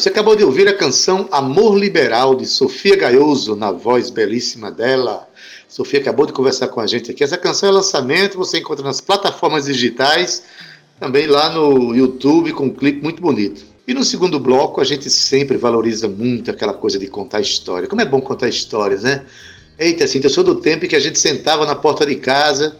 Você 0.00 0.08
acabou 0.08 0.34
de 0.34 0.42
ouvir 0.42 0.66
a 0.66 0.72
canção 0.72 1.28
Amor 1.30 1.76
Liberal, 1.76 2.34
de 2.34 2.46
Sofia 2.46 2.96
Gaioso, 2.96 3.54
na 3.54 3.70
voz 3.70 4.08
belíssima 4.08 4.70
dela. 4.70 5.28
Sofia 5.68 6.00
acabou 6.00 6.24
de 6.24 6.32
conversar 6.32 6.68
com 6.68 6.80
a 6.80 6.86
gente 6.86 7.10
aqui. 7.10 7.22
Essa 7.22 7.36
canção 7.36 7.68
é 7.68 7.72
lançamento, 7.72 8.38
você 8.38 8.60
encontra 8.60 8.82
nas 8.82 9.02
plataformas 9.02 9.66
digitais, 9.66 10.42
também 10.98 11.26
lá 11.26 11.50
no 11.50 11.94
YouTube, 11.94 12.54
com 12.54 12.64
um 12.64 12.70
clipe 12.70 13.02
muito 13.02 13.20
bonito. 13.20 13.62
E 13.86 13.92
no 13.92 14.02
segundo 14.02 14.40
bloco, 14.40 14.80
a 14.80 14.84
gente 14.84 15.10
sempre 15.10 15.58
valoriza 15.58 16.08
muito 16.08 16.50
aquela 16.50 16.72
coisa 16.72 16.98
de 16.98 17.06
contar 17.06 17.42
história. 17.42 17.86
Como 17.86 18.00
é 18.00 18.06
bom 18.06 18.22
contar 18.22 18.48
histórias, 18.48 19.02
né? 19.02 19.26
Eita, 19.78 20.04
assim, 20.04 20.18
eu 20.24 20.30
sou 20.30 20.42
do 20.42 20.54
tempo 20.54 20.88
que 20.88 20.96
a 20.96 21.00
gente 21.00 21.18
sentava 21.18 21.66
na 21.66 21.74
porta 21.74 22.06
de 22.06 22.14
casa, 22.14 22.74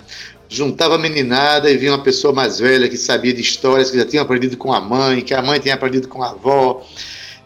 juntava 0.51 0.97
a 0.97 0.99
meninada 0.99 1.71
e 1.71 1.77
via 1.77 1.93
uma 1.93 2.03
pessoa 2.03 2.35
mais 2.35 2.59
velha 2.59 2.89
que 2.89 2.97
sabia 2.97 3.33
de 3.33 3.41
histórias 3.41 3.89
que 3.89 3.97
já 3.97 4.05
tinha 4.05 4.21
aprendido 4.21 4.57
com 4.57 4.73
a 4.73 4.81
mãe, 4.81 5.23
que 5.23 5.33
a 5.33 5.41
mãe 5.41 5.61
tinha 5.61 5.75
aprendido 5.75 6.09
com 6.09 6.25
a 6.25 6.31
avó 6.31 6.85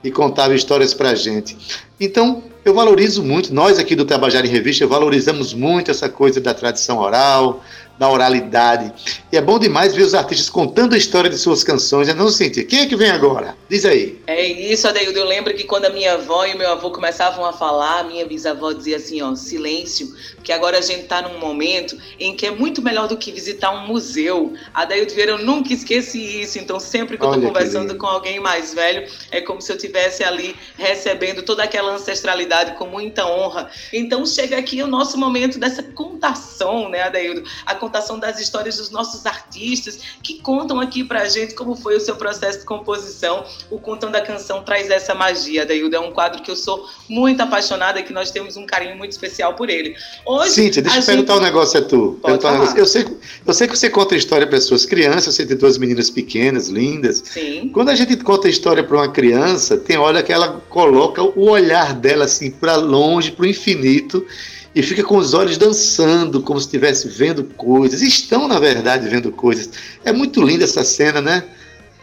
e 0.02 0.10
contava 0.10 0.54
histórias 0.54 0.94
para 0.94 1.10
a 1.10 1.14
gente. 1.14 1.54
Então, 2.00 2.42
eu 2.64 2.72
valorizo 2.72 3.22
muito, 3.22 3.52
nós 3.52 3.78
aqui 3.78 3.94
do 3.94 4.06
Tabajara 4.06 4.46
em 4.46 4.50
Revista 4.50 4.86
valorizamos 4.86 5.52
muito 5.52 5.90
essa 5.90 6.08
coisa 6.08 6.40
da 6.40 6.54
tradição 6.54 6.98
oral, 6.98 7.62
da 7.98 8.10
oralidade. 8.10 8.92
E 9.30 9.36
é 9.36 9.40
bom 9.40 9.58
demais 9.58 9.94
ver 9.94 10.02
os 10.02 10.14
artistas 10.14 10.50
contando 10.50 10.94
a 10.94 10.98
história 10.98 11.30
de 11.30 11.38
suas 11.38 11.62
canções. 11.62 12.08
É 12.08 12.14
não, 12.14 12.28
Cíntia? 12.28 12.64
Quem 12.64 12.80
é 12.80 12.86
que 12.86 12.96
vem 12.96 13.10
agora? 13.10 13.56
Diz 13.68 13.84
aí. 13.84 14.20
É 14.26 14.44
isso, 14.44 14.88
Adeildo. 14.88 15.18
Eu 15.18 15.26
lembro 15.26 15.54
que 15.54 15.64
quando 15.64 15.86
a 15.86 15.90
minha 15.90 16.14
avó 16.14 16.44
e 16.44 16.54
o 16.54 16.58
meu 16.58 16.70
avô 16.70 16.90
começavam 16.90 17.44
a 17.44 17.52
falar, 17.52 18.00
a 18.00 18.04
minha 18.04 18.26
bisavó 18.26 18.72
dizia 18.72 18.96
assim, 18.96 19.22
ó, 19.22 19.34
silêncio, 19.34 20.14
porque 20.34 20.52
agora 20.52 20.78
a 20.78 20.80
gente 20.80 21.02
está 21.02 21.22
num 21.22 21.38
momento 21.38 21.96
em 22.18 22.34
que 22.34 22.46
é 22.46 22.50
muito 22.50 22.82
melhor 22.82 23.08
do 23.08 23.16
que 23.16 23.32
visitar 23.32 23.70
um 23.70 23.86
museu. 23.86 24.54
Adeildo 24.72 25.14
Vieira, 25.14 25.32
eu 25.32 25.38
nunca 25.38 25.72
esqueci 25.72 26.42
isso. 26.42 26.58
Então, 26.58 26.80
sempre 26.80 27.16
que 27.16 27.24
eu 27.24 27.32
estou 27.32 27.46
conversando 27.48 27.96
com 27.96 28.06
alguém 28.06 28.40
mais 28.40 28.74
velho, 28.74 29.08
é 29.30 29.40
como 29.40 29.60
se 29.60 29.70
eu 29.70 29.76
estivesse 29.76 30.22
ali 30.22 30.54
recebendo 30.76 31.42
toda 31.42 31.62
aquela 31.62 31.92
ancestralidade 31.92 32.76
com 32.76 32.86
muita 32.86 33.26
honra. 33.26 33.70
Então, 33.92 34.26
chega 34.26 34.58
aqui 34.58 34.82
o 34.82 34.86
nosso 34.86 35.16
momento 35.16 35.58
dessa 35.58 35.82
contação, 35.82 36.88
né, 36.88 37.02
Adeildo? 37.02 37.44
A 37.64 37.74
contação 37.84 38.18
das 38.18 38.40
histórias 38.40 38.78
dos 38.78 38.90
nossos 38.90 39.26
artistas 39.26 39.98
que 40.22 40.40
contam 40.40 40.80
aqui 40.80 41.04
pra 41.04 41.28
gente 41.28 41.54
como 41.54 41.76
foi 41.76 41.96
o 41.96 42.00
seu 42.00 42.16
processo 42.16 42.60
de 42.60 42.64
composição. 42.64 43.44
O 43.70 43.78
Contando 43.78 44.16
a 44.16 44.22
Canção 44.22 44.62
traz 44.62 44.88
essa 44.90 45.14
magia, 45.14 45.66
Daildo. 45.66 45.94
É 45.94 46.00
um 46.00 46.10
quadro 46.10 46.42
que 46.42 46.50
eu 46.50 46.56
sou 46.56 46.86
muito 47.08 47.42
apaixonada 47.42 48.00
e 48.00 48.02
que 48.02 48.12
nós 48.12 48.30
temos 48.30 48.56
um 48.56 48.64
carinho 48.64 48.96
muito 48.96 49.12
especial 49.12 49.54
por 49.54 49.68
ele. 49.68 49.94
Hoje, 50.24 50.50
Cíntia, 50.50 50.80
deixa 50.80 50.96
eu 50.96 51.02
gente... 51.02 51.10
perguntar 51.10 51.36
um 51.36 51.40
negócio 51.40 51.78
a 51.78 51.82
tu. 51.82 52.18
Um 52.24 52.30
negócio. 52.30 52.78
Eu, 52.78 52.86
sei, 52.86 53.06
eu 53.46 53.52
sei 53.52 53.68
que 53.68 53.76
você 53.76 53.90
conta 53.90 54.16
história 54.16 54.46
para 54.46 54.60
suas 54.60 54.86
crianças, 54.86 55.34
você 55.34 55.44
tem 55.44 55.56
duas 55.56 55.76
meninas 55.76 56.08
pequenas, 56.08 56.68
lindas. 56.68 57.22
Sim. 57.26 57.68
Quando 57.68 57.90
a 57.90 57.94
gente 57.94 58.16
conta 58.16 58.48
história 58.48 58.82
para 58.82 58.96
uma 58.96 59.12
criança, 59.12 59.76
tem 59.76 59.98
hora 59.98 60.22
que 60.22 60.32
ela 60.32 60.62
coloca 60.70 61.22
o 61.22 61.50
olhar 61.50 61.92
dela 61.92 62.24
assim 62.24 62.50
para 62.50 62.76
longe, 62.76 63.30
para 63.30 63.44
o 63.44 63.46
infinito 63.46 64.26
e 64.74 64.82
fica 64.82 65.04
com 65.04 65.16
os 65.16 65.34
olhos 65.34 65.56
dançando, 65.56 66.42
como 66.42 66.58
se 66.58 66.66
estivesse 66.66 67.08
vendo 67.08 67.44
coisas. 67.44 68.02
Estão, 68.02 68.48
na 68.48 68.58
verdade, 68.58 69.08
vendo 69.08 69.30
coisas. 69.30 69.70
É 70.04 70.12
muito 70.12 70.42
linda 70.42 70.64
essa 70.64 70.82
cena, 70.82 71.20
né? 71.20 71.44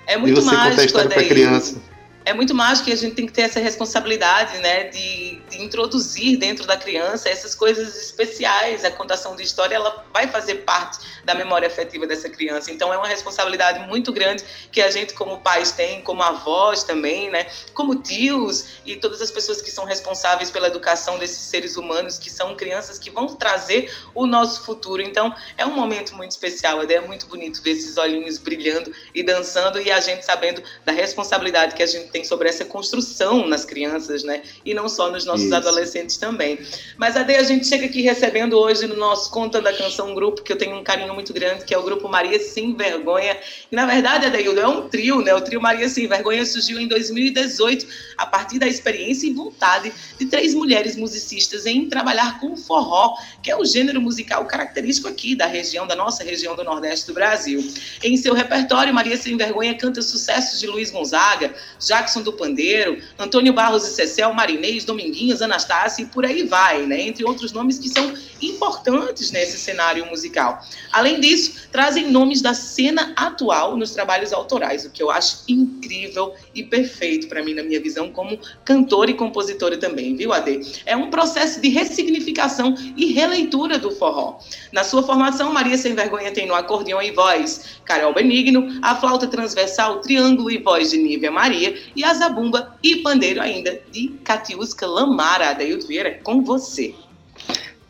É 0.07 0.17
muito 0.17 0.31
e 0.31 0.41
você 0.41 0.47
mágico, 0.47 0.69
contar 0.69 0.81
a 0.81 0.85
história 0.85 1.09
para 1.09 1.23
criança 1.23 1.90
é 2.23 2.33
muito 2.33 2.53
mágico 2.53 2.85
que 2.85 2.93
a 2.93 2.95
gente 2.95 3.15
tem 3.15 3.25
que 3.25 3.33
ter 3.33 3.43
essa 3.43 3.59
responsabilidade, 3.59 4.57
né, 4.59 4.85
de, 4.85 5.41
de, 5.49 5.61
introduzir 5.61 6.37
dentro 6.37 6.67
da 6.67 6.77
criança 6.77 7.29
essas 7.29 7.55
coisas 7.55 7.99
especiais. 7.99 8.85
A 8.85 8.91
contação 8.91 9.35
de 9.35 9.43
história, 9.43 9.75
ela 9.75 10.05
vai 10.13 10.27
fazer 10.27 10.55
parte 10.55 10.99
da 11.25 11.33
memória 11.33 11.67
afetiva 11.67 12.05
dessa 12.05 12.29
criança. 12.29 12.71
Então, 12.71 12.93
é 12.93 12.97
uma 12.97 13.07
responsabilidade 13.07 13.87
muito 13.87 14.13
grande 14.13 14.43
que 14.71 14.81
a 14.81 14.91
gente, 14.91 15.13
como 15.13 15.39
pais, 15.39 15.71
tem, 15.71 16.01
como 16.01 16.21
avós 16.21 16.83
também, 16.83 17.29
né, 17.29 17.47
como 17.73 17.95
tios 17.95 18.65
e 18.85 18.95
todas 18.95 19.21
as 19.21 19.31
pessoas 19.31 19.61
que 19.61 19.71
são 19.71 19.85
responsáveis 19.85 20.51
pela 20.51 20.67
educação 20.67 21.17
desses 21.17 21.39
seres 21.39 21.75
humanos, 21.75 22.19
que 22.19 22.29
são 22.29 22.55
crianças 22.55 22.99
que 22.99 23.09
vão 23.09 23.27
trazer 23.27 23.91
o 24.13 24.27
nosso 24.27 24.63
futuro. 24.63 25.01
Então, 25.01 25.33
é 25.57 25.65
um 25.65 25.71
momento 25.71 26.15
muito 26.15 26.31
especial. 26.31 26.81
É 26.83 26.99
muito 26.99 27.25
bonito 27.27 27.61
ver 27.61 27.71
esses 27.71 27.97
olhinhos 27.97 28.37
brilhando 28.37 28.93
e 29.15 29.23
dançando 29.23 29.81
e 29.81 29.89
a 29.89 29.99
gente 29.99 30.25
sabendo 30.25 30.61
da 30.85 30.91
responsabilidade 30.91 31.73
que 31.73 31.81
a 31.81 31.85
gente 31.85 32.10
tem 32.11 32.23
sobre 32.23 32.49
essa 32.49 32.65
construção 32.65 33.47
nas 33.47 33.65
crianças, 33.65 34.23
né? 34.23 34.43
E 34.65 34.73
não 34.73 34.87
só 34.87 35.09
nos 35.09 35.25
nossos 35.25 35.45
Isso. 35.45 35.55
adolescentes 35.55 36.17
também. 36.17 36.59
Mas 36.97 37.15
a 37.17 37.21
a 37.21 37.43
gente 37.43 37.65
chega 37.65 37.85
aqui 37.85 38.01
recebendo 38.01 38.57
hoje 38.57 38.85
no 38.87 38.95
nosso 38.97 39.31
Conta 39.31 39.61
da 39.61 39.71
Canção 39.71 40.11
um 40.11 40.15
grupo 40.15 40.43
que 40.43 40.51
eu 40.51 40.57
tenho 40.57 40.75
um 40.75 40.83
carinho 40.83 41.13
muito 41.13 41.31
grande, 41.31 41.63
que 41.63 41.73
é 41.73 41.77
o 41.77 41.83
grupo 41.83 42.09
Maria 42.09 42.39
Sem 42.39 42.75
Vergonha. 42.75 43.37
E 43.71 43.75
na 43.75 43.85
verdade, 43.85 44.25
Adeildo, 44.25 44.59
é 44.59 44.67
um 44.67 44.89
trio, 44.89 45.21
né? 45.21 45.33
O 45.33 45.39
trio 45.39 45.61
Maria 45.61 45.87
Sem 45.87 46.07
Vergonha 46.07 46.45
surgiu 46.45 46.79
em 46.79 46.87
2018 46.87 47.87
a 48.17 48.25
partir 48.25 48.59
da 48.59 48.67
experiência 48.67 49.27
e 49.27 49.33
vontade 49.33 49.93
de 50.19 50.25
três 50.25 50.53
mulheres 50.53 50.95
musicistas 50.95 51.65
em 51.65 51.87
trabalhar 51.87 52.39
com 52.39 52.55
forró, 52.57 53.15
que 53.41 53.49
é 53.49 53.55
o 53.55 53.63
gênero 53.63 54.01
musical 54.01 54.45
característico 54.45 55.07
aqui 55.07 55.35
da 55.35 55.45
região, 55.45 55.87
da 55.87 55.95
nossa 55.95 56.23
região 56.23 56.55
do 56.55 56.63
Nordeste 56.63 57.07
do 57.07 57.13
Brasil. 57.13 57.65
Em 58.03 58.17
seu 58.17 58.33
repertório, 58.33 58.93
Maria 58.93 59.15
Sem 59.15 59.37
Vergonha 59.37 59.73
canta 59.75 60.01
sucessos 60.01 60.59
de 60.59 60.67
Luiz 60.67 60.91
Gonzaga, 60.91 61.53
já 61.79 62.00
Jackson 62.01 62.23
do 62.23 62.33
Pandeiro, 62.33 62.97
Antônio 63.19 63.53
Barros 63.53 63.87
e 63.87 63.91
Cecel, 63.91 64.33
Marinês, 64.33 64.83
Dominguinhos, 64.83 65.41
Anastácia 65.41 66.01
e 66.01 66.05
por 66.07 66.25
aí 66.25 66.43
vai, 66.43 66.85
né? 66.87 66.99
Entre 67.01 67.23
outros 67.23 67.51
nomes 67.51 67.77
que 67.77 67.89
são 67.89 68.13
importantes 68.41 69.31
nesse 69.31 69.57
cenário 69.59 70.05
musical. 70.07 70.59
Além 70.91 71.19
disso, 71.19 71.69
trazem 71.71 72.09
nomes 72.09 72.41
da 72.41 72.55
cena 72.55 73.13
atual 73.15 73.77
nos 73.77 73.91
trabalhos 73.91 74.33
autorais, 74.33 74.83
o 74.83 74.89
que 74.89 75.03
eu 75.03 75.11
acho 75.11 75.43
incrível 75.47 76.33
e 76.55 76.63
perfeito 76.63 77.27
para 77.27 77.43
mim, 77.43 77.53
na 77.53 77.61
minha 77.61 77.79
visão, 77.79 78.09
como 78.11 78.39
cantora 78.65 79.11
e 79.11 79.13
compositora 79.13 79.77
também, 79.77 80.15
viu, 80.15 80.33
Ade? 80.33 80.81
É 80.85 80.95
um 80.95 81.11
processo 81.11 81.61
de 81.61 81.69
ressignificação 81.69 82.73
e 82.97 83.13
releitura 83.13 83.77
do 83.77 83.91
forró. 83.91 84.39
Na 84.71 84.83
sua 84.83 85.03
formação, 85.03 85.53
Maria 85.53 85.77
Sem 85.77 85.93
Vergonha 85.93 86.31
tem 86.31 86.47
no 86.47 86.55
acordeão 86.55 87.01
e 87.01 87.11
voz 87.11 87.79
Carol 87.85 88.13
Benigno, 88.13 88.79
a 88.81 88.95
flauta 88.95 89.27
transversal, 89.27 89.99
triângulo 89.99 90.49
e 90.49 90.57
voz 90.57 90.89
de 90.89 90.97
Nívia 90.97 91.29
Maria 91.29 91.77
e 91.95 92.03
a 92.03 92.13
zabumba 92.13 92.75
e 92.83 92.97
pandeiro 92.97 93.41
ainda 93.41 93.79
de 93.91 94.09
Catiusca 94.23 94.85
Lamara. 94.87 95.49
Adailto 95.49 95.87
Vieira, 95.87 96.19
com 96.23 96.43
você. 96.43 96.93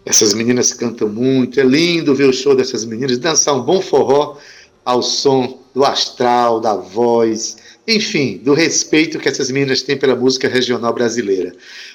Essas 0.05 0.33
meninas 0.33 0.73
cantam 0.73 1.07
muito, 1.07 1.59
é 1.59 1.63
lindo 1.63 2.15
ver 2.15 2.27
o 2.27 2.33
show 2.33 2.55
dessas 2.55 2.83
meninas, 2.85 3.19
dançar 3.19 3.55
um 3.55 3.61
bom 3.61 3.81
forró 3.81 4.37
ao 4.83 5.03
som 5.03 5.59
do 5.73 5.85
astral, 5.85 6.59
da 6.59 6.75
voz, 6.75 7.57
enfim, 7.87 8.37
do 8.43 8.53
respeito 8.53 9.19
que 9.19 9.29
essas 9.29 9.51
meninas 9.51 9.83
têm 9.83 9.97
pela 9.97 10.15
música 10.15 10.47
regional 10.47 10.93
brasileira. 10.93 11.53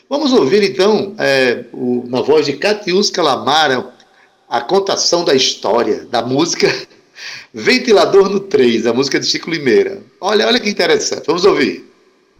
Vamos 0.09 0.33
ouvir 0.33 0.63
então, 0.63 1.15
é, 1.19 1.65
o, 1.73 2.05
na 2.07 2.23
voz 2.23 2.47
de 2.47 2.55
Catiusca 2.55 3.23
Lamara, 3.23 3.93
a 4.49 4.61
contação 4.61 5.25
da 5.25 5.35
história 5.35 6.07
da 6.07 6.23
música 6.23 6.73
Ventilador 7.53 8.29
no 8.29 8.41
3, 8.41 8.87
a 8.87 8.93
música 8.93 9.19
de 9.19 9.27
Chico 9.27 9.51
Limeira. 9.51 10.03
Olha, 10.21 10.47
olha 10.47 10.61
que 10.61 10.69
interessante, 10.69 11.27
vamos 11.27 11.45
ouvir. 11.45 11.85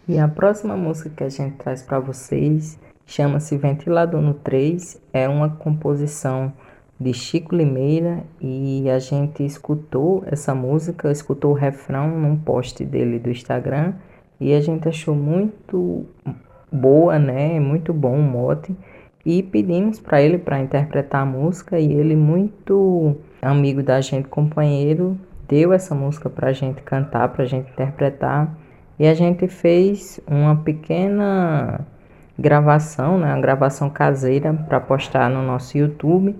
E 0.07 0.17
a 0.17 0.27
próxima 0.27 0.77
música 0.77 1.09
que 1.09 1.23
a 1.23 1.29
gente 1.29 1.57
traz 1.57 1.81
para 1.81 1.99
vocês 1.99 2.79
chama-se 3.05 3.57
Ventilador 3.57 4.21
no 4.21 4.33
3, 4.33 5.01
é 5.11 5.27
uma 5.27 5.49
composição 5.49 6.53
de 6.99 7.13
Chico 7.13 7.53
Limeira 7.53 8.23
e 8.39 8.89
a 8.89 8.99
gente 8.99 9.45
escutou 9.45 10.23
essa 10.25 10.55
música, 10.55 11.11
escutou 11.11 11.51
o 11.51 11.55
refrão 11.55 12.07
num 12.19 12.37
post 12.37 12.83
dele 12.85 13.19
do 13.19 13.29
Instagram 13.29 13.95
e 14.39 14.53
a 14.53 14.61
gente 14.61 14.87
achou 14.87 15.13
muito 15.13 16.05
boa, 16.71 17.19
né? 17.19 17.59
Muito 17.59 17.93
bom 17.93 18.17
o 18.17 18.23
mote. 18.23 18.75
E 19.25 19.43
pedimos 19.43 19.99
para 19.99 20.21
ele 20.21 20.37
para 20.37 20.61
interpretar 20.61 21.23
a 21.23 21.25
música 21.25 21.79
e 21.79 21.91
ele 21.91 22.15
muito 22.15 23.17
amigo 23.41 23.83
da 23.83 23.99
gente, 23.99 24.29
companheiro, 24.29 25.17
deu 25.49 25.73
essa 25.73 25.93
música 25.93 26.29
para 26.29 26.47
a 26.49 26.53
gente 26.53 26.81
cantar, 26.81 27.27
para 27.29 27.43
a 27.43 27.47
gente 27.47 27.69
interpretar 27.71 28.55
e 28.99 29.07
a 29.07 29.13
gente 29.13 29.47
fez 29.47 30.19
uma 30.27 30.55
pequena 30.55 31.81
gravação, 32.37 33.17
né, 33.17 33.33
uma 33.33 33.41
gravação 33.41 33.89
caseira 33.89 34.53
para 34.53 34.79
postar 34.79 35.29
no 35.29 35.41
nosso 35.41 35.77
YouTube 35.77 36.35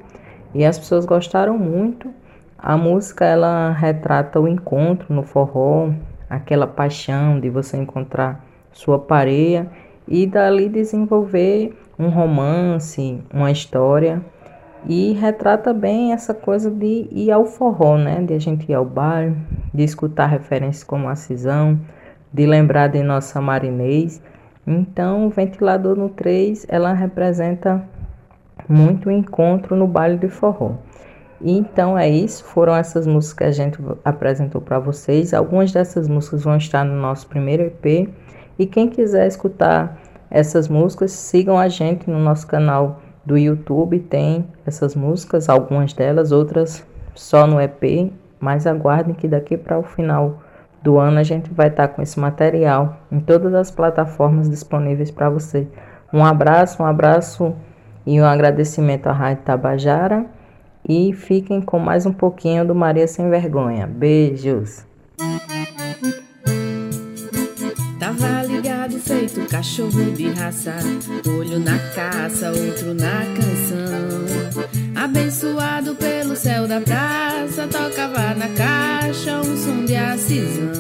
e 0.53 0.65
as 0.65 0.77
pessoas 0.77 1.05
gostaram 1.05 1.57
muito. 1.57 2.11
A 2.57 2.75
música 2.75 3.25
ela 3.25 3.71
retrata 3.71 4.39
o 4.39 4.47
encontro 4.47 5.13
no 5.13 5.23
forró, 5.23 5.91
aquela 6.29 6.65
paixão 6.65 7.39
de 7.39 7.49
você 7.49 7.77
encontrar 7.77 8.43
sua 8.71 8.99
pareia 8.99 9.67
e 10.07 10.25
dali 10.25 10.69
desenvolver 10.69 11.77
um 11.99 12.09
romance, 12.09 13.21
uma 13.33 13.51
história 13.51 14.21
e 14.87 15.13
retrata 15.13 15.73
bem 15.73 16.13
essa 16.13 16.33
coisa 16.33 16.69
de 16.69 17.07
ir 17.11 17.31
ao 17.31 17.45
forró, 17.45 17.97
né? 17.97 18.21
De 18.21 18.33
a 18.33 18.39
gente 18.39 18.71
ir 18.71 18.73
ao 18.73 18.85
bar, 18.85 19.33
de 19.73 19.83
escutar 19.83 20.27
referências 20.27 20.83
como 20.83 21.09
a 21.09 21.15
Cisão, 21.15 21.79
de 22.31 22.45
lembrar 22.45 22.87
de 22.87 23.01
nossa 23.03 23.41
marinês. 23.41 24.21
Então, 24.65 25.27
o 25.27 25.29
ventilador 25.29 25.95
no 25.95 26.09
3, 26.09 26.65
ela 26.69 26.93
representa 26.93 27.83
muito 28.67 29.09
encontro 29.09 29.75
no 29.75 29.87
baile 29.87 30.17
de 30.17 30.27
forró. 30.27 30.73
então 31.41 31.97
é 31.97 32.09
isso, 32.09 32.43
foram 32.43 32.75
essas 32.75 33.05
músicas 33.05 33.33
que 33.33 33.43
a 33.43 33.51
gente 33.51 33.79
apresentou 34.03 34.59
para 34.59 34.79
vocês. 34.79 35.33
Algumas 35.33 35.71
dessas 35.71 36.07
músicas 36.07 36.43
vão 36.43 36.57
estar 36.57 36.83
no 36.83 36.99
nosso 36.99 37.27
primeiro 37.27 37.63
EP. 37.63 38.09
E 38.59 38.65
quem 38.65 38.89
quiser 38.89 39.27
escutar 39.27 39.99
essas 40.29 40.67
músicas, 40.67 41.11
sigam 41.11 41.57
a 41.57 41.67
gente 41.67 42.09
no 42.09 42.19
nosso 42.19 42.47
canal 42.47 43.01
do 43.25 43.37
YouTube, 43.37 43.99
tem 43.99 44.47
essas 44.65 44.95
músicas, 44.95 45.49
algumas 45.49 45.93
delas, 45.93 46.31
outras 46.31 46.85
só 47.13 47.45
no 47.45 47.61
EP, 47.61 48.11
mas 48.39 48.65
aguardem 48.65 49.13
que 49.13 49.27
daqui 49.27 49.57
para 49.57 49.77
o 49.77 49.83
final 49.83 50.41
do 50.87 50.97
ano 50.97 51.19
a 51.19 51.23
gente 51.23 51.53
vai 51.53 51.67
estar 51.67 51.89
tá 51.89 51.93
com 51.93 52.01
esse 52.01 52.17
material 52.17 52.97
em 53.11 53.19
todas 53.19 53.53
as 53.53 53.69
plataformas 53.69 54.49
disponíveis 54.49 55.11
para 55.11 55.29
você. 55.29 55.67
Um 56.13 56.23
abraço, 56.23 56.81
um 56.81 56.85
abraço 56.85 57.53
e 58.05 58.21
um 58.21 58.25
agradecimento 58.25 59.07
à 59.07 59.11
Rádio 59.11 59.43
Tabajara 59.43 60.25
e 60.87 61.11
fiquem 61.11 61.59
com 61.59 61.77
mais 61.77 62.05
um 62.05 62.13
pouquinho 62.13 62.65
do 62.65 62.73
Maria 62.73 63.05
Sem 63.05 63.29
Vergonha. 63.29 63.85
Beijos! 63.85 64.85
Tava 67.99 68.43
ligado 68.43 68.97
feito 68.97 69.45
cachorro 69.49 70.11
de 70.15 70.31
raça, 70.31 70.73
olho 71.27 71.59
na 71.59 71.77
caça, 71.93 72.47
outro 72.47 72.93
na 72.93 73.25
canção. 73.35 74.86
Abençoado 74.97 75.93
pelo 75.93 76.35
céu 76.35 76.67
da 76.67 76.81
praça, 76.81 77.67
tocava 77.67 78.33
na 78.33 78.49
caixa 78.49 79.39
um 79.41 79.55
som 79.55 79.85
de 79.85 79.95
acisão. 79.95 80.71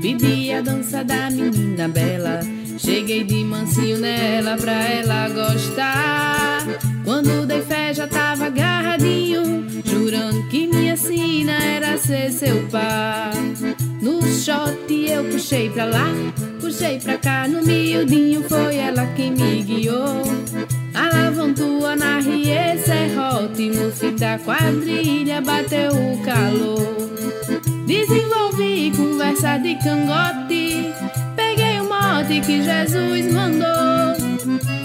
Bebi 0.00 0.50
a 0.50 0.62
dança 0.62 1.04
da 1.04 1.30
menina 1.30 1.88
bela, 1.88 2.40
cheguei 2.78 3.22
de 3.22 3.44
mansinho 3.44 3.98
nela 3.98 4.56
pra 4.56 4.72
ela 4.72 5.28
gostar. 5.28 6.66
Quando 7.04 7.46
dei 7.46 7.60
fé 7.60 7.92
já 7.92 8.06
tava 8.06 8.46
agarradinho, 8.46 9.66
jurando 9.84 10.48
que 10.48 10.66
minha 10.66 10.96
sina 10.96 11.52
era 11.52 11.98
ser 11.98 12.32
seu 12.32 12.66
par. 12.68 13.34
No 14.00 14.22
shot 14.22 14.90
eu 14.90 15.22
puxei 15.26 15.68
pra 15.68 15.84
lá, 15.84 16.08
puxei 16.58 16.98
pra 16.98 17.18
cá, 17.18 17.46
no 17.46 17.62
miudinho 17.62 18.42
foi 18.48 18.76
ela 18.76 19.06
quem 19.14 19.32
me 19.32 19.62
guiou. 19.62 20.22
Alavantua 20.94 21.96
na 21.96 22.18
rie 22.18 22.78
serrote, 22.78 23.70
no 23.70 23.90
fim 23.90 24.14
da 24.16 24.38
quadrilha 24.38 25.40
bateu 25.40 25.90
o 25.90 26.22
calor. 26.22 27.12
Desenvolvi 27.86 28.92
conversa 28.96 29.58
de 29.58 29.74
cangote, 29.76 30.92
peguei 31.34 31.80
o 31.80 31.84
mote 31.84 32.40
que 32.40 32.62
Jesus 32.62 33.32
mandou. 33.32 34.16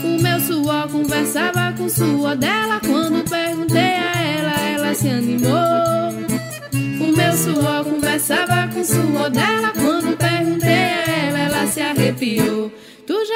O 0.04 0.22
meu 0.22 0.40
suor 0.40 0.88
conversava 0.90 1.74
com 1.78 1.90
suor 1.90 2.36
dela, 2.38 2.80
quando 2.80 3.30
perguntei 3.30 3.80
a 3.80 4.22
ela, 4.22 4.62
ela 4.62 4.94
se 4.96 5.10
animou. 5.10 6.08
O 6.74 7.16
meu 7.16 7.34
suor 7.34 7.84
conversava 7.84 8.68
com 8.74 8.84
suor 8.84 9.30
dela, 9.30 9.74
quando 9.74 10.18
perguntei 10.18 10.70
a 10.70 11.28
ela, 11.28 11.40
ela 11.40 11.68
se 11.68 11.82
arrepiou. 11.82 12.72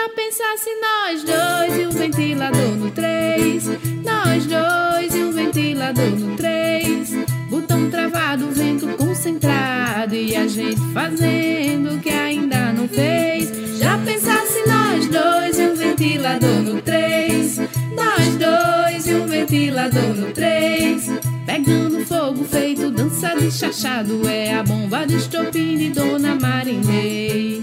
Já 0.02 0.10
pensasse 0.10 0.70
nós 0.82 1.24
dois 1.24 1.78
e 1.78 1.86
o 1.86 1.92
ventilador 1.92 2.76
no 2.76 2.90
três, 2.90 3.66
nós 4.04 4.48
dois 4.48 5.16
e 5.16 5.22
o 5.22 5.32
ventilador 5.32 6.10
no 6.10 6.36
três, 6.36 7.14
botão 7.52 7.88
travado, 7.88 8.50
vento 8.50 8.88
concentrado 8.98 10.16
e 10.16 10.36
a 10.36 10.48
gente 10.48 10.82
fazendo 10.92 11.94
o 11.94 12.00
que 12.00 12.10
ainda 12.10 12.74
não 12.74 12.88
fez. 12.88 13.78
Já 13.78 13.96
pensasse 14.00 14.66
nós 14.66 15.08
dois 15.08 15.60
e 15.60 15.68
o 15.68 15.76
ventilador 15.76 16.62
no 16.64 16.82
três, 16.82 17.60
nós 17.96 18.36
dois 18.38 19.06
e 19.06 19.14
o 19.14 19.28
ventilador 19.28 20.16
no 20.16 20.32
três, 20.32 21.12
pegando 21.46 22.04
fogo 22.08 22.44
feito 22.44 22.90
dança 22.90 23.36
de 23.36 23.52
chachado 23.52 24.28
é 24.28 24.56
a 24.56 24.64
bomba 24.64 25.06
de 25.06 25.18
estopim 25.18 25.78
de 25.78 25.92
Dona 25.92 26.34
Marinês. 26.34 27.62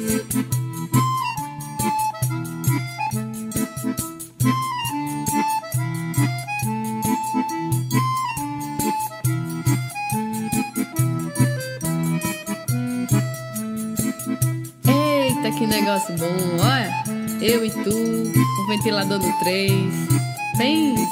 Negócio 15.69 16.15
bom, 16.17 16.27
olha. 16.61 16.91
Eu 17.41 17.65
e 17.65 17.71
tu, 17.71 17.91
o 17.91 18.67
ventilador 18.67 19.19
no 19.19 19.39
3. 19.39 19.73
Pense. 20.57 21.09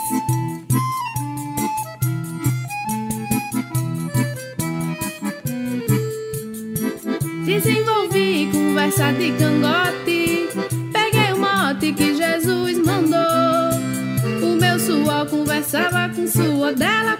Desenvolvi 7.44 8.50
conversa 8.50 9.12
de 9.12 9.32
cangote. 9.32 10.48
Peguei 10.92 11.32
o 11.32 11.38
mote 11.38 11.92
que 11.92 12.14
Jesus 12.16 12.78
mandou. 12.78 13.20
O 14.42 14.56
meu 14.56 14.80
suor 14.80 15.26
conversava 15.26 16.12
com 16.14 16.26
suor 16.26 16.74
dela. 16.74 17.15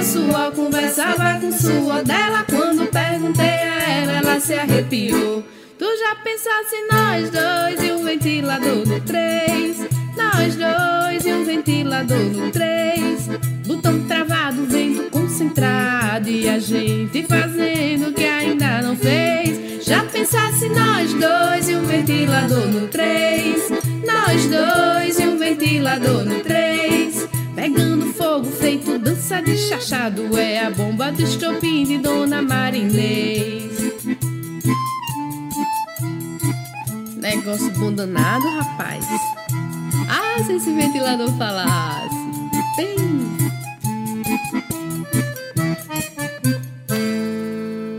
Meu 0.00 0.04
suor 0.04 0.52
conversava 0.52 1.38
com 1.40 1.52
suor 1.52 2.02
dela. 2.02 2.42
Quando 2.48 2.86
perguntei 2.90 3.44
a 3.44 3.90
ela, 3.90 4.12
ela 4.12 4.40
se 4.40 4.54
arrepiou. 4.54 5.44
Tu 5.78 5.84
já 5.98 6.14
pensasse 6.16 6.76
nós 6.90 7.30
dois 7.30 7.82
e 7.82 7.92
um 7.92 8.04
ventilador 8.04 8.86
no 8.86 9.00
três? 9.00 9.78
Nós 10.16 10.56
dois 10.56 11.26
e 11.26 11.32
um 11.32 11.44
ventilador 11.44 12.18
no 12.18 12.50
três. 12.50 13.28
Botão 13.66 14.02
travado, 14.06 14.64
vento 14.66 15.10
concentrado 15.10 16.30
e 16.30 16.48
a 16.48 16.58
gente 16.58 17.22
fazendo 17.24 18.08
o 18.08 18.12
que 18.12 18.24
ainda 18.24 18.80
não 18.80 18.96
fez. 18.96 19.84
Já 19.84 20.02
pensasse 20.04 20.68
nós 20.70 21.12
dois 21.12 21.68
e 21.68 21.74
um 21.74 21.82
ventilador 21.84 22.66
no 22.68 22.88
três? 22.88 23.70
Nós 24.06 24.46
dois 24.46 25.18
e 25.18 25.26
um 25.26 25.36
ventilador 25.36 26.24
no 26.24 26.40
três. 26.40 26.69
Pegando 27.60 28.06
fogo 28.14 28.46
feito 28.46 28.98
dança 28.98 29.42
de 29.42 29.54
chachado 29.54 30.34
É 30.38 30.60
a 30.60 30.70
bomba 30.70 31.12
do 31.12 31.20
estopim 31.20 31.84
de 31.84 31.98
Dona 31.98 32.40
Marinês. 32.40 33.70
Negócio 37.18 37.70
bom 37.72 37.92
danado, 37.92 38.48
rapaz. 38.56 39.04
Ah, 40.08 40.42
se 40.42 40.54
esse 40.54 40.72
ventilador 40.72 41.30
falasse. 41.36 42.16
Bem... 42.78 42.96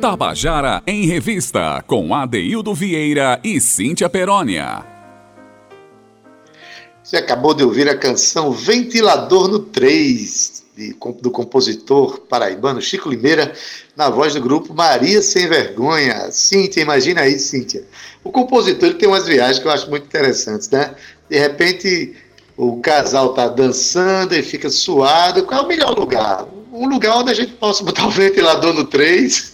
Tabajara 0.02 0.82
em 0.88 1.06
Revista, 1.06 1.84
com 1.86 2.16
Adeildo 2.16 2.74
Vieira 2.74 3.40
e 3.44 3.62
Cíntia 3.62 4.10
Perónia. 4.10 5.01
Você 7.12 7.18
acabou 7.18 7.54
de 7.54 7.62
ouvir 7.62 7.90
a 7.90 7.98
canção 7.98 8.54
Ventilador 8.54 9.50
no 9.50 9.60
3, 9.60 10.64
de, 10.78 10.96
do 11.22 11.30
compositor 11.30 12.22
paraibano 12.22 12.82
Chico 12.82 13.10
Limeira, 13.10 13.54
na 13.98 14.10
voz 14.10 14.34
do 14.34 14.40
grupo 14.40 14.74
Maria 14.74 15.22
Sem 15.22 15.46
Vergonha. 15.46 16.32
Cíntia, 16.32 16.80
imagina 16.80 17.20
aí, 17.20 17.38
Cíntia. 17.38 17.84
O 18.24 18.32
compositor 18.32 18.88
ele 18.88 18.98
tem 18.98 19.10
umas 19.10 19.28
viagens 19.28 19.60
que 19.60 19.68
eu 19.68 19.72
acho 19.72 19.90
muito 19.90 20.06
interessantes, 20.06 20.70
né? 20.70 20.96
De 21.30 21.38
repente, 21.38 22.16
o 22.56 22.80
casal 22.80 23.34
tá 23.34 23.50
dançando 23.50 24.34
e 24.34 24.42
fica 24.42 24.70
suado. 24.70 25.44
Qual 25.44 25.64
é 25.64 25.66
o 25.66 25.68
melhor 25.68 26.00
lugar? 26.00 26.48
Um 26.72 26.88
lugar 26.88 27.18
onde 27.18 27.32
a 27.32 27.36
gente 27.36 27.52
possa 27.52 27.84
botar 27.84 28.08
o 28.08 28.10
ventilador 28.10 28.74
no 28.74 28.86
3 28.86 29.51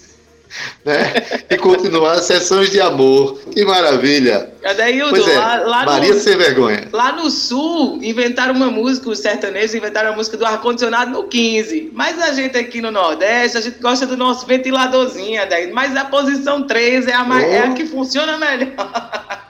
né? 0.85 1.13
E 1.49 1.57
continuar 1.57 2.17
sessões 2.19 2.69
de 2.69 2.79
amor. 2.79 3.39
Que 3.51 3.65
maravilha. 3.65 4.49
Adaildo, 4.63 5.11
pois 5.11 5.27
é, 5.27 5.37
lá, 5.37 5.55
lá 5.57 5.85
Maria 5.85 6.13
no, 6.13 6.19
sem 6.19 6.37
vergonha. 6.37 6.87
Lá 6.91 7.11
no 7.13 7.29
sul, 7.29 7.99
inventaram 8.01 8.53
uma 8.53 8.69
música, 8.69 9.09
os 9.09 9.19
sertanejos 9.19 9.75
inventaram 9.75 10.13
a 10.13 10.15
música 10.15 10.37
do 10.37 10.45
ar-condicionado 10.45 11.11
no 11.11 11.23
15. 11.23 11.91
Mas 11.93 12.21
a 12.21 12.33
gente 12.33 12.57
aqui 12.57 12.81
no 12.81 12.91
Nordeste, 12.91 13.57
a 13.57 13.61
gente 13.61 13.79
gosta 13.79 14.05
do 14.05 14.17
nosso 14.17 14.45
ventiladorzinho, 14.45 15.41
Adaildo. 15.41 15.73
Mas 15.73 15.95
a 15.95 16.05
posição 16.05 16.63
3 16.63 17.07
é 17.07 17.13
a, 17.13 17.23
mais, 17.23 17.45
oh. 17.45 17.47
é 17.47 17.59
a 17.59 17.73
que 17.73 17.85
funciona 17.85 18.37
melhor. 18.37 18.67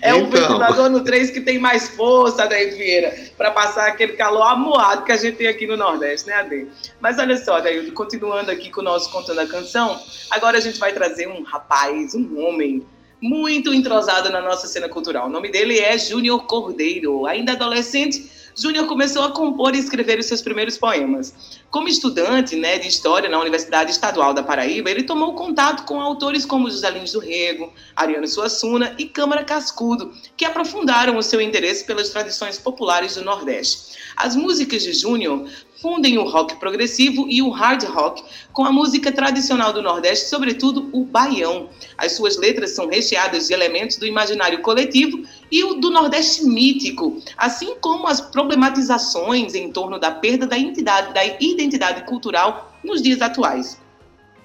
É 0.00 0.10
então. 0.10 0.22
o 0.22 0.30
ventilador 0.30 0.88
no 0.88 1.04
3 1.04 1.30
que 1.30 1.40
tem 1.40 1.58
mais 1.58 1.88
força, 1.90 2.44
Adair 2.44 2.74
Vieira, 2.74 3.14
para 3.36 3.50
passar 3.50 3.86
aquele 3.86 4.14
calor 4.14 4.46
amuado 4.46 5.04
que 5.04 5.12
a 5.12 5.16
gente 5.16 5.36
tem 5.36 5.46
aqui 5.46 5.66
no 5.66 5.76
Nordeste, 5.76 6.28
né, 6.28 6.34
Adair? 6.34 6.68
Mas 7.00 7.18
olha 7.18 7.36
só, 7.36 7.56
Adair, 7.56 7.92
continuando 7.92 8.50
aqui 8.50 8.70
com 8.70 8.80
o 8.80 8.84
nosso 8.84 9.10
Contando 9.10 9.40
a 9.40 9.46
Canção, 9.46 10.00
agora 10.30 10.56
a 10.56 10.60
gente 10.60 10.78
vai 10.78 10.92
trazer 10.92 11.28
um 11.28 11.42
rapaz, 11.42 12.14
um 12.14 12.40
homem, 12.40 12.84
muito 13.20 13.72
entrosado 13.72 14.30
na 14.30 14.40
nossa 14.40 14.66
cena 14.66 14.88
cultural. 14.88 15.28
O 15.28 15.30
nome 15.30 15.48
dele 15.48 15.78
é 15.78 15.96
Júnior 15.96 16.44
Cordeiro. 16.44 17.24
Ainda 17.24 17.52
adolescente, 17.52 18.28
Júnior 18.54 18.86
começou 18.86 19.22
a 19.24 19.32
compor 19.32 19.74
e 19.74 19.78
escrever 19.78 20.18
os 20.18 20.26
seus 20.26 20.42
primeiros 20.42 20.76
poemas. 20.76 21.60
Como 21.70 21.88
estudante 21.88 22.54
né, 22.54 22.78
de 22.78 22.88
História 22.88 23.28
na 23.28 23.40
Universidade 23.40 23.90
Estadual 23.90 24.34
da 24.34 24.42
Paraíba, 24.42 24.90
ele 24.90 25.04
tomou 25.04 25.34
contato 25.34 25.84
com 25.84 26.00
autores 26.00 26.44
como 26.44 26.70
José 26.70 26.90
Lins 26.90 27.12
do 27.12 27.18
Rego, 27.18 27.72
Ariano 27.96 28.26
Suassuna 28.26 28.94
e 28.98 29.06
Câmara 29.06 29.44
Cascudo, 29.44 30.12
que 30.36 30.44
aprofundaram 30.44 31.16
o 31.16 31.22
seu 31.22 31.40
interesse 31.40 31.86
pelas 31.86 32.10
tradições 32.10 32.58
populares 32.58 33.14
do 33.14 33.24
Nordeste. 33.24 33.98
As 34.16 34.36
músicas 34.36 34.82
de 34.82 34.92
Júnior 34.92 35.48
fundem 35.80 36.18
o 36.18 36.24
rock 36.24 36.56
progressivo 36.56 37.26
e 37.28 37.42
o 37.42 37.50
hard 37.50 37.84
rock 37.84 38.22
com 38.52 38.64
a 38.64 38.72
música 38.72 39.10
tradicional 39.10 39.72
do 39.72 39.82
Nordeste, 39.82 40.28
sobretudo 40.28 40.88
o 40.92 41.04
baião. 41.04 41.68
As 41.96 42.12
suas 42.12 42.36
letras 42.36 42.70
são 42.70 42.88
recheadas 42.88 43.48
de 43.48 43.54
elementos 43.54 43.96
do 43.96 44.06
imaginário 44.06 44.60
coletivo 44.62 45.24
e 45.50 45.64
o 45.64 45.74
do 45.74 45.90
Nordeste 45.90 46.44
mítico, 46.44 47.20
assim 47.36 47.74
como 47.80 48.06
as 48.06 48.20
problematizações 48.20 49.54
em 49.54 49.72
torno 49.72 49.98
da 49.98 50.10
perda 50.10 50.46
da 50.46 50.56
identidade, 50.56 51.12
da 51.12 51.24
identidade 51.24 52.04
cultural 52.04 52.76
nos 52.84 53.02
dias 53.02 53.20
atuais. 53.20 53.80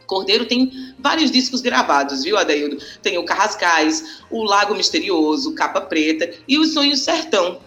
Cordeiro 0.07 0.45
tem 0.45 0.71
vários 0.97 1.29
discos 1.29 1.59
gravados, 1.59 2.23
viu, 2.23 2.37
Adaildo? 2.37 2.77
Tem 3.01 3.17
o 3.17 3.25
Carrascais, 3.25 4.21
o 4.31 4.41
Lago 4.43 4.73
Misterioso, 4.73 5.53
Capa 5.53 5.81
Preta 5.81 6.33
e 6.47 6.57
os 6.57 6.73
Sonhos 6.73 7.01
Sertão, 7.01 7.59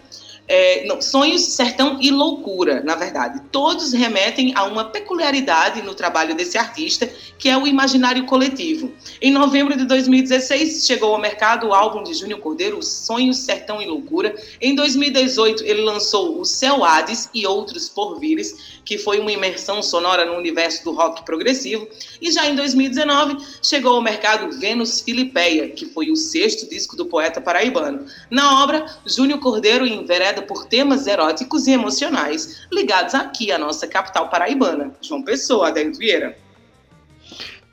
é, 0.53 0.85
não, 0.85 1.01
sonhos, 1.01 1.43
sertão 1.43 1.99
e 2.01 2.11
loucura, 2.11 2.83
na 2.83 2.97
verdade. 2.97 3.41
Todos 3.53 3.93
remetem 3.93 4.53
a 4.57 4.65
uma 4.65 4.85
peculiaridade 4.87 5.81
no 5.81 5.95
trabalho 5.95 6.35
desse 6.35 6.59
artista, 6.59 7.09
que 7.39 7.49
é 7.49 7.57
o 7.57 7.69
imaginário 7.69 8.27
coletivo. 8.27 8.93
Em 9.23 9.31
novembro 9.31 9.77
de 9.77 9.85
2016, 9.85 10.85
chegou 10.85 11.15
ao 11.15 11.21
mercado 11.21 11.69
o 11.69 11.73
álbum 11.73 12.03
de 12.03 12.15
Júnior 12.15 12.41
Cordeiro, 12.41 12.83
Sonhos, 12.83 13.37
Sertão 13.39 13.81
e 13.81 13.87
Loucura. 13.87 14.35
Em 14.61 14.75
2018, 14.75 15.65
ele 15.65 15.83
lançou 15.83 16.41
o 16.41 16.45
Céu 16.45 16.83
Hades 16.85 17.31
e 17.33 17.47
Outros 17.47 17.89
Porvires, 17.89 18.81
que 18.85 18.99
foi 18.99 19.21
uma 19.21 19.31
imersão 19.31 19.81
sonora 19.81 20.25
no 20.25 20.37
universo 20.37 20.83
do 20.83 20.91
rock 20.91 21.25
progressivo. 21.25 21.87
E 22.21 22.33
já 22.33 22.49
em 22.49 22.57
2019, 22.57 23.37
chegou 23.63 23.95
ao 23.95 24.03
mercado 24.03 24.51
Vênus 24.59 25.01
Filipeia, 25.01 25.69
que 25.69 25.87
foi 25.87 26.11
o 26.11 26.17
sexto 26.17 26.69
disco 26.69 26.97
do 26.97 27.07
poeta 27.07 27.41
paraibano. 27.41 28.05
Na 28.29 28.65
obra, 28.65 28.85
Júnior 29.07 29.39
Cordeiro 29.39 29.87
envereda 29.87 30.40
por 30.43 30.67
temas 30.67 31.07
eróticos 31.07 31.67
e 31.67 31.73
emocionais 31.73 32.67
ligados 32.73 33.15
aqui 33.15 33.53
à 33.53 33.59
nossa 33.59 33.87
capital 33.87 34.29
paraibana, 34.29 34.93
João 35.01 35.23
Pessoa, 35.23 35.69
Adélio 35.69 35.95
Vieira. 35.95 36.37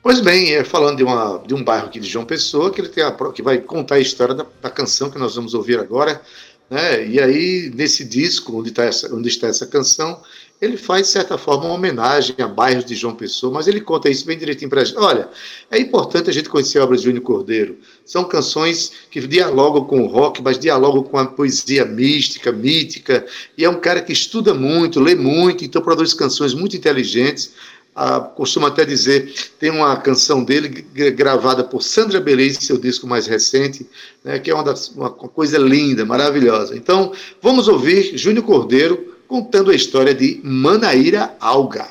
Pois 0.02 0.20
bem, 0.20 0.54
é 0.54 0.64
falando 0.64 0.98
de, 0.98 1.04
uma, 1.04 1.42
de 1.46 1.54
um 1.54 1.62
bairro 1.62 1.86
aqui 1.86 2.00
de 2.00 2.08
João 2.08 2.24
Pessoa, 2.24 2.70
que 2.70 2.80
ele 2.80 2.88
tem 2.88 3.02
a, 3.02 3.12
que 3.32 3.42
vai 3.42 3.58
contar 3.58 3.96
a 3.96 4.00
história 4.00 4.34
da, 4.34 4.46
da 4.62 4.70
canção 4.70 5.10
que 5.10 5.18
nós 5.18 5.34
vamos 5.34 5.54
ouvir 5.54 5.78
agora, 5.78 6.22
né? 6.70 7.06
E 7.06 7.20
aí, 7.20 7.70
nesse 7.74 8.04
disco, 8.04 8.58
onde, 8.58 8.70
tá 8.70 8.84
essa, 8.84 9.12
onde 9.14 9.28
está 9.28 9.48
essa 9.48 9.66
canção, 9.66 10.20
ele 10.60 10.76
faz, 10.76 11.06
de 11.06 11.12
certa 11.12 11.38
forma, 11.38 11.64
uma 11.64 11.74
homenagem 11.74 12.34
a 12.38 12.46
bairros 12.46 12.84
de 12.84 12.94
João 12.94 13.14
Pessoa, 13.14 13.52
mas 13.52 13.68
ele 13.68 13.80
conta 13.80 14.10
isso 14.10 14.26
bem 14.26 14.36
direitinho 14.36 14.68
para 14.68 14.82
a 14.82 14.84
gente. 14.84 14.98
Olha, 14.98 15.28
é 15.70 15.78
importante 15.78 16.28
a 16.28 16.32
gente 16.32 16.48
conhecer 16.48 16.78
a 16.78 16.84
obra 16.84 16.96
de 16.96 17.04
Júnior 17.04 17.22
Cordeiro. 17.22 17.78
São 18.08 18.24
canções 18.24 18.90
que 19.10 19.20
dialogam 19.20 19.84
com 19.84 20.00
o 20.00 20.06
rock, 20.06 20.40
mas 20.40 20.58
dialogam 20.58 21.02
com 21.02 21.18
a 21.18 21.26
poesia 21.26 21.84
mística, 21.84 22.50
mítica, 22.50 23.26
e 23.56 23.66
é 23.66 23.68
um 23.68 23.78
cara 23.78 24.00
que 24.00 24.14
estuda 24.14 24.54
muito, 24.54 24.98
lê 24.98 25.14
muito, 25.14 25.62
então 25.62 25.82
produz 25.82 26.14
canções 26.14 26.54
muito 26.54 26.74
inteligentes. 26.74 27.52
Ah, 27.94 28.18
costumo 28.20 28.64
até 28.64 28.86
dizer, 28.86 29.50
tem 29.60 29.70
uma 29.70 29.94
canção 29.98 30.42
dele 30.42 30.68
gravada 31.10 31.62
por 31.62 31.82
Sandra 31.82 32.18
Beleza, 32.18 32.62
seu 32.62 32.78
disco 32.78 33.06
mais 33.06 33.26
recente, 33.26 33.86
né, 34.24 34.38
que 34.38 34.50
é 34.50 34.54
uma, 34.54 34.64
das, 34.64 34.88
uma 34.88 35.10
coisa 35.10 35.58
linda, 35.58 36.06
maravilhosa. 36.06 36.74
Então, 36.74 37.12
vamos 37.42 37.68
ouvir 37.68 38.16
Júnior 38.16 38.46
Cordeiro 38.46 39.18
contando 39.28 39.70
a 39.70 39.74
história 39.74 40.14
de 40.14 40.40
Manaíra 40.42 41.36
Alga. 41.38 41.88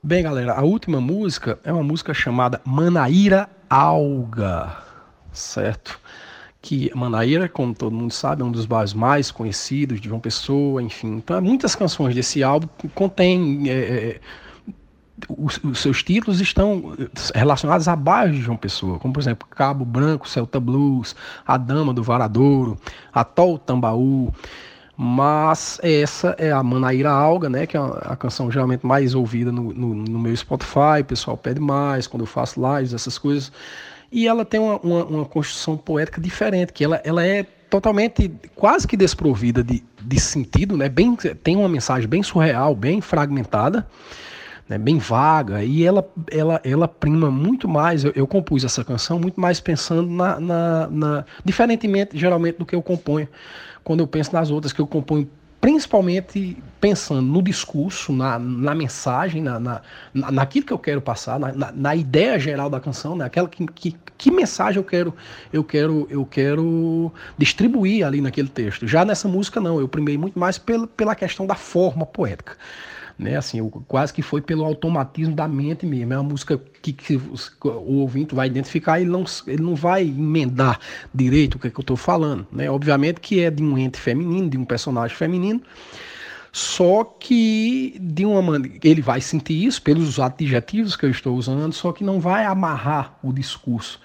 Bem, 0.00 0.22
galera, 0.22 0.52
a 0.52 0.62
última 0.62 1.00
música 1.00 1.58
é 1.64 1.72
uma 1.72 1.82
música 1.82 2.14
chamada 2.14 2.60
Manaíra 2.64 3.50
Alga, 3.68 4.87
certo? 5.32 6.00
que 6.60 6.90
Manaíra, 6.94 7.48
como 7.48 7.72
todo 7.72 7.94
mundo 7.94 8.12
sabe, 8.12 8.42
é 8.42 8.44
um 8.44 8.50
dos 8.50 8.66
bairros 8.66 8.92
mais 8.92 9.30
conhecidos 9.30 10.00
de 10.00 10.08
João 10.08 10.20
Pessoa, 10.20 10.82
enfim. 10.82 11.16
Então, 11.16 11.40
muitas 11.40 11.74
canções 11.74 12.14
desse 12.14 12.42
álbum 12.42 12.68
contêm 12.94 13.70
é, 13.70 13.72
é 13.72 14.20
os, 15.28 15.58
os, 15.64 15.80
seus 15.80 16.02
títulos 16.02 16.40
estão 16.40 16.94
relacionados 17.34 17.88
a 17.88 17.96
bairros 17.96 18.36
de 18.36 18.42
João 18.42 18.56
Pessoa, 18.56 18.98
como 18.98 19.12
por 19.12 19.20
exemplo 19.20 19.48
Cabo 19.48 19.84
Branco, 19.84 20.28
Celta 20.28 20.60
Blues, 20.60 21.16
A 21.46 21.56
Dama 21.56 21.92
do 21.92 22.02
Varadouro, 22.02 22.78
Atol 23.12 23.58
Tambaú. 23.58 24.32
Mas 25.00 25.78
essa 25.80 26.34
é 26.38 26.50
a 26.50 26.60
Manaíra 26.60 27.10
Alga, 27.10 27.48
né? 27.48 27.66
Que 27.66 27.76
é 27.76 27.80
a, 27.80 28.16
canção 28.16 28.50
geralmente 28.50 28.84
mais 28.84 29.14
ouvida 29.14 29.52
no, 29.52 29.72
no, 29.72 29.94
no, 29.94 30.18
meu 30.18 30.36
Spotify, 30.36 31.02
o 31.02 31.04
pessoal 31.04 31.36
pede 31.36 31.60
mais 31.60 32.08
quando 32.08 32.22
eu 32.22 32.26
faço 32.26 32.60
lives, 32.60 32.92
essas 32.92 33.16
coisas. 33.16 33.52
E 34.10 34.26
ela 34.26 34.44
tem 34.44 34.58
uma, 34.58 34.78
uma, 34.78 35.04
uma 35.04 35.24
construção 35.24 35.76
poética 35.76 36.20
diferente, 36.20 36.72
que 36.72 36.82
ela, 36.82 37.00
ela 37.04 37.26
é 37.26 37.42
totalmente, 37.42 38.30
quase 38.54 38.86
que 38.86 38.96
desprovida 38.96 39.62
de, 39.62 39.84
de 40.00 40.20
sentido, 40.20 40.76
né? 40.76 40.88
Bem, 40.88 41.14
tem 41.42 41.56
uma 41.56 41.68
mensagem 41.68 42.08
bem 42.08 42.22
surreal, 42.22 42.74
bem 42.74 43.00
fragmentada 43.00 43.86
né, 44.68 44.76
bem 44.76 44.98
vaga, 44.98 45.64
e 45.64 45.84
ela, 45.84 46.06
ela, 46.30 46.60
ela 46.62 46.86
prima 46.86 47.30
muito 47.30 47.66
mais. 47.66 48.04
Eu, 48.04 48.12
eu 48.14 48.26
compus 48.26 48.64
essa 48.64 48.84
canção 48.84 49.18
muito 49.18 49.40
mais 49.40 49.60
pensando 49.60 50.08
na, 50.10 50.38
na, 50.38 50.88
na, 50.88 51.24
diferentemente, 51.44 52.18
geralmente, 52.18 52.58
do 52.58 52.66
que 52.66 52.74
eu 52.74 52.82
componho 52.82 53.28
quando 53.82 54.00
eu 54.00 54.06
penso 54.06 54.34
nas 54.34 54.50
outras, 54.50 54.72
que 54.72 54.80
eu 54.80 54.86
componho 54.86 55.28
principalmente 55.60 56.62
pensando 56.80 57.22
no 57.22 57.42
discurso, 57.42 58.12
na, 58.12 58.38
na 58.38 58.74
mensagem, 58.74 59.42
na, 59.42 59.58
na, 59.58 59.82
naquilo 60.12 60.66
que 60.66 60.72
eu 60.72 60.78
quero 60.78 61.00
passar, 61.00 61.38
na, 61.38 61.52
na, 61.52 61.72
na 61.72 61.96
ideia 61.96 62.38
geral 62.38 62.70
da 62.70 62.80
canção, 62.80 63.16
naquela 63.16 63.48
né? 63.48 63.54
que, 63.54 63.66
que, 63.66 63.96
que, 64.16 64.30
mensagem 64.30 64.78
eu 64.78 64.84
quero, 64.84 65.14
eu 65.52 65.64
quero, 65.64 66.06
eu 66.10 66.24
quero 66.24 67.12
distribuir 67.36 68.06
ali 68.06 68.20
naquele 68.20 68.48
texto. 68.48 68.86
Já 68.86 69.04
nessa 69.04 69.28
música 69.28 69.60
não, 69.60 69.80
eu 69.80 69.88
primei 69.88 70.16
muito 70.16 70.38
mais 70.38 70.58
pela, 70.58 70.86
pela 70.86 71.14
questão 71.14 71.46
da 71.46 71.54
forma 71.54 72.06
poética 72.06 72.56
né? 73.18 73.36
Assim, 73.36 73.68
quase 73.88 74.14
que 74.14 74.22
foi 74.22 74.40
pelo 74.40 74.64
automatismo 74.64 75.34
da 75.34 75.48
mente 75.48 75.84
mesmo. 75.84 76.12
É 76.12 76.16
uma 76.16 76.22
música 76.22 76.60
que, 76.80 76.92
que 76.92 77.16
o 77.16 77.94
ouvinte 77.94 78.34
vai 78.34 78.46
identificar 78.46 79.00
e 79.00 79.04
não, 79.04 79.24
ele 79.46 79.62
não 79.62 79.74
vai 79.74 80.02
emendar 80.04 80.78
direito 81.12 81.56
o 81.56 81.58
que, 81.58 81.66
é 81.66 81.70
que 81.70 81.78
eu 81.78 81.82
estou 81.82 81.96
falando, 81.96 82.46
né? 82.52 82.70
Obviamente 82.70 83.20
que 83.20 83.40
é 83.40 83.50
de 83.50 83.62
um 83.62 83.76
ente 83.76 83.98
feminino, 83.98 84.48
de 84.48 84.56
um 84.56 84.64
personagem 84.64 85.16
feminino, 85.16 85.60
só 86.58 87.04
que 87.04 87.96
de 88.00 88.26
uma 88.26 88.42
maneira 88.42 88.78
ele 88.82 89.00
vai 89.00 89.20
sentir 89.20 89.64
isso 89.64 89.80
pelos 89.80 90.18
adjetivos 90.18 90.96
que 90.96 91.06
eu 91.06 91.10
estou 91.10 91.36
usando, 91.36 91.72
só 91.72 91.92
que 91.92 92.02
não 92.02 92.18
vai 92.18 92.44
amarrar 92.44 93.16
o 93.22 93.32
discurso. 93.32 94.00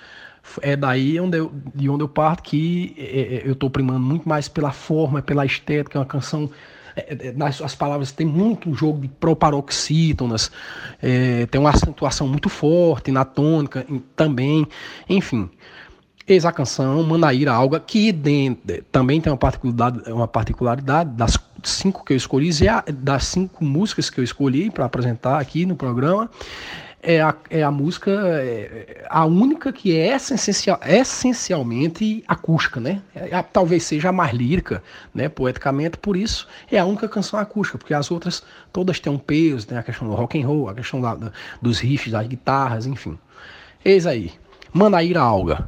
É 0.61 0.75
daí 0.75 1.19
onde 1.19 1.39
eu, 1.39 1.51
de 1.73 1.89
onde 1.89 2.03
eu 2.03 2.07
parto 2.07 2.43
que 2.43 2.93
é, 2.95 3.37
é 3.37 3.41
eu 3.47 3.53
estou 3.53 3.71
primando 3.71 4.01
muito 4.01 4.29
mais 4.29 4.47
pela 4.47 4.71
forma, 4.71 5.19
pela 5.19 5.43
estética, 5.47 5.97
é 5.97 5.99
uma 5.99 6.05
canção 6.05 6.47
é, 6.95 7.29
é, 7.29 7.31
nas 7.31 7.59
as 7.59 7.73
palavras 7.73 8.11
tem 8.11 8.27
muito 8.27 8.71
jogo 8.75 9.01
de 9.01 9.07
proparoxítonas, 9.07 10.51
é, 11.01 11.47
tem 11.47 11.59
uma 11.59 11.71
acentuação 11.71 12.27
muito 12.27 12.49
forte 12.49 13.11
na 13.11 13.25
tônica 13.25 13.83
também, 14.15 14.67
enfim. 15.09 15.49
Eis 16.27 16.45
a 16.45 16.51
canção 16.51 17.01
Manaíra 17.03 17.51
Alga, 17.51 17.79
que 17.79 18.13
também 18.91 19.19
tem 19.19 19.31
uma 19.31 19.37
particularidade, 19.37 20.11
uma 20.11 20.27
particularidade 20.27 21.09
das 21.09 21.35
cinco 21.63 22.03
que 22.03 22.13
eu 22.13 22.17
escolhi, 22.17 22.49
das 22.93 23.25
cinco 23.25 23.63
músicas 23.63 24.09
que 24.09 24.19
eu 24.19 24.23
escolhi 24.23 24.69
para 24.69 24.85
apresentar 24.85 25.39
aqui 25.39 25.65
no 25.65 25.75
programa, 25.75 26.29
é 27.03 27.21
a, 27.21 27.35
é 27.49 27.61
a 27.61 27.69
música, 27.69 28.11
é, 28.11 29.05
a 29.09 29.25
única 29.25 29.73
que 29.73 29.95
é 29.95 30.15
essencial, 30.15 30.79
essencialmente 30.85 32.23
acústica, 32.25 32.79
né? 32.79 33.01
É, 33.13 33.35
a, 33.35 33.43
talvez 33.43 33.83
seja 33.83 34.09
a 34.09 34.11
mais 34.13 34.33
lírica, 34.33 34.81
né, 35.13 35.27
poeticamente, 35.27 35.97
por 35.97 36.15
isso 36.15 36.47
é 36.71 36.79
a 36.79 36.85
única 36.85 37.09
canção 37.09 37.37
acústica, 37.37 37.77
porque 37.77 37.93
as 37.93 38.09
outras 38.09 38.41
todas 38.71 39.01
têm 39.01 39.11
um 39.11 39.19
peso, 39.19 39.67
tem 39.67 39.77
a 39.77 39.83
questão 39.83 40.07
do 40.07 40.13
rock 40.15 40.41
and 40.41 40.47
roll, 40.47 40.69
a 40.69 40.73
questão 40.73 41.01
da, 41.01 41.13
da, 41.13 41.31
dos 41.61 41.79
riffs, 41.79 42.09
das 42.09 42.25
guitarras, 42.25 42.85
enfim. 42.85 43.19
Eis 43.83 44.07
aí, 44.07 44.31
Manaíra 44.71 45.19
Alga. 45.19 45.67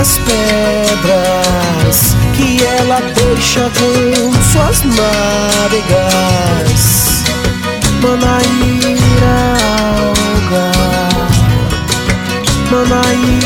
Essas 0.00 0.18
pedras 0.18 1.96
que 2.34 2.64
ela 2.64 3.00
deixa 3.00 3.70
com 3.70 4.32
suas 4.50 4.82
nádegas. 4.82 6.40
Manaíra 8.00 9.36
alga, 10.48 10.72
Manaíra 12.70 13.39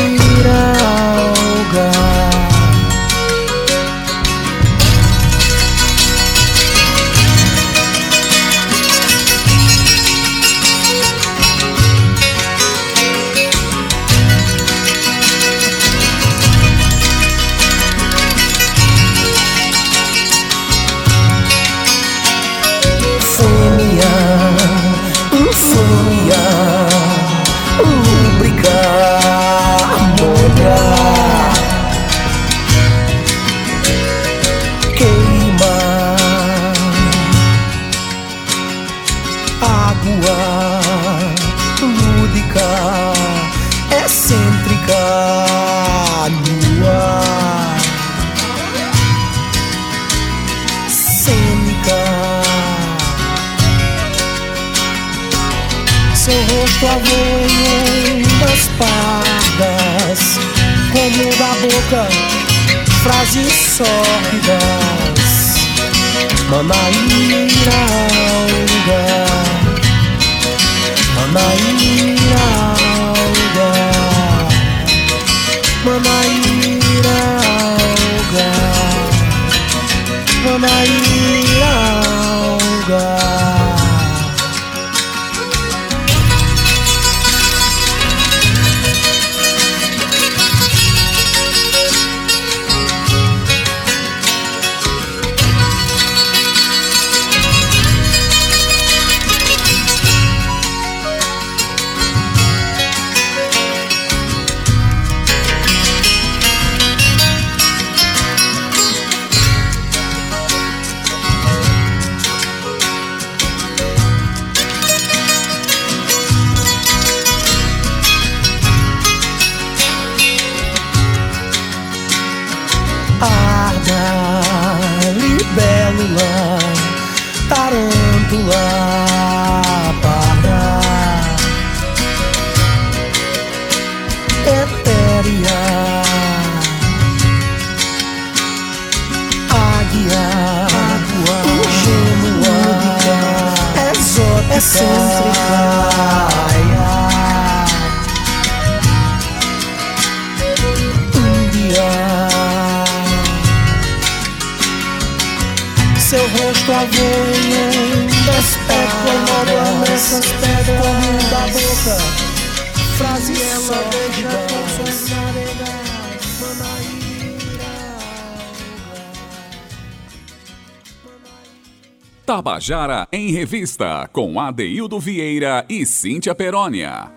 Tabajara 172.65 173.07
em 173.11 173.31
Revista, 173.31 174.09
com 174.11 174.39
Adeildo 174.39 174.99
Vieira 174.99 175.63
e 175.69 175.85
Cíntia 175.85 176.33
Perónia. 176.33 177.11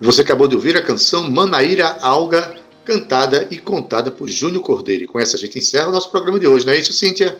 Você 0.00 0.22
acabou 0.22 0.48
de 0.48 0.54
ouvir 0.56 0.74
a 0.74 0.82
canção 0.82 1.30
Manaíra 1.30 1.98
Alga, 2.00 2.56
cantada 2.82 3.46
e 3.50 3.58
contada 3.58 4.10
por 4.10 4.26
Júnior 4.26 4.62
Cordeiro. 4.62 5.04
E 5.04 5.06
com 5.06 5.20
essa 5.20 5.36
a 5.36 5.38
gente 5.38 5.58
encerra 5.58 5.88
o 5.88 5.92
nosso 5.92 6.10
programa 6.10 6.40
de 6.40 6.46
hoje, 6.46 6.64
não 6.64 6.72
é 6.72 6.78
isso, 6.78 6.94
Cíntia? 6.94 7.38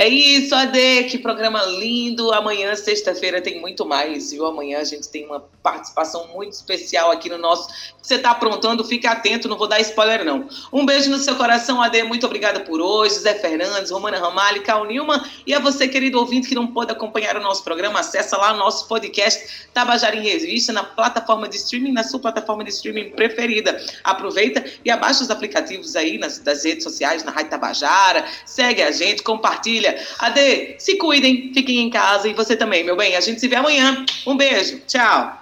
É 0.00 0.08
isso, 0.08 0.54
Ade, 0.54 1.04
que 1.10 1.18
programa 1.18 1.62
lindo. 1.66 2.32
Amanhã, 2.32 2.74
sexta-feira, 2.74 3.42
tem 3.42 3.60
muito 3.60 3.84
mais, 3.84 4.30
viu? 4.30 4.46
Amanhã 4.46 4.78
a 4.78 4.84
gente 4.84 5.06
tem 5.10 5.26
uma 5.26 5.44
participação 5.62 6.26
muito 6.28 6.54
especial 6.54 7.10
aqui 7.10 7.28
no 7.28 7.36
nosso. 7.36 7.68
Você 8.00 8.14
está 8.14 8.30
aprontando, 8.30 8.82
fique 8.82 9.06
atento, 9.06 9.46
não 9.46 9.58
vou 9.58 9.68
dar 9.68 9.78
spoiler, 9.80 10.24
não. 10.24 10.48
Um 10.72 10.86
beijo 10.86 11.10
no 11.10 11.18
seu 11.18 11.36
coração, 11.36 11.82
Ade. 11.82 12.02
Muito 12.02 12.24
obrigada 12.24 12.60
por 12.60 12.80
hoje. 12.80 13.16
Zé 13.16 13.34
Fernandes, 13.34 13.90
Romana 13.90 14.18
Ramalho, 14.18 14.62
Cal 14.62 14.86
Nilman. 14.86 15.20
E 15.46 15.52
a 15.52 15.58
você, 15.58 15.86
querido 15.86 16.18
ouvinte, 16.18 16.48
que 16.48 16.54
não 16.54 16.68
pôde 16.68 16.90
acompanhar 16.90 17.36
o 17.36 17.42
nosso 17.42 17.62
programa, 17.62 18.00
acessa 18.00 18.38
lá 18.38 18.54
o 18.54 18.56
nosso 18.56 18.88
podcast 18.88 19.68
Tabajara 19.74 20.16
em 20.16 20.22
Revista, 20.22 20.72
na 20.72 20.82
plataforma 20.82 21.46
de 21.46 21.56
streaming, 21.56 21.92
na 21.92 22.04
sua 22.04 22.20
plataforma 22.20 22.64
de 22.64 22.70
streaming 22.70 23.10
preferida. 23.10 23.78
Aproveita 24.02 24.64
e 24.82 24.90
abaixa 24.90 25.22
os 25.22 25.30
aplicativos 25.30 25.94
aí 25.94 26.16
nas, 26.16 26.38
das 26.38 26.64
redes 26.64 26.84
sociais, 26.84 27.22
na 27.22 27.32
Rádio 27.32 27.50
Tabajara. 27.50 28.24
Segue 28.46 28.80
a 28.80 28.90
gente, 28.90 29.22
compartilha 29.22 29.89
Ade, 30.18 30.76
se 30.78 30.96
cuidem, 30.96 31.50
fiquem 31.54 31.80
em 31.80 31.90
casa 31.90 32.28
e 32.28 32.34
você 32.34 32.56
também, 32.56 32.84
meu 32.84 32.96
bem. 32.96 33.16
A 33.16 33.20
gente 33.20 33.40
se 33.40 33.48
vê 33.48 33.56
amanhã. 33.56 34.04
Um 34.26 34.36
beijo. 34.36 34.80
Tchau. 34.86 35.39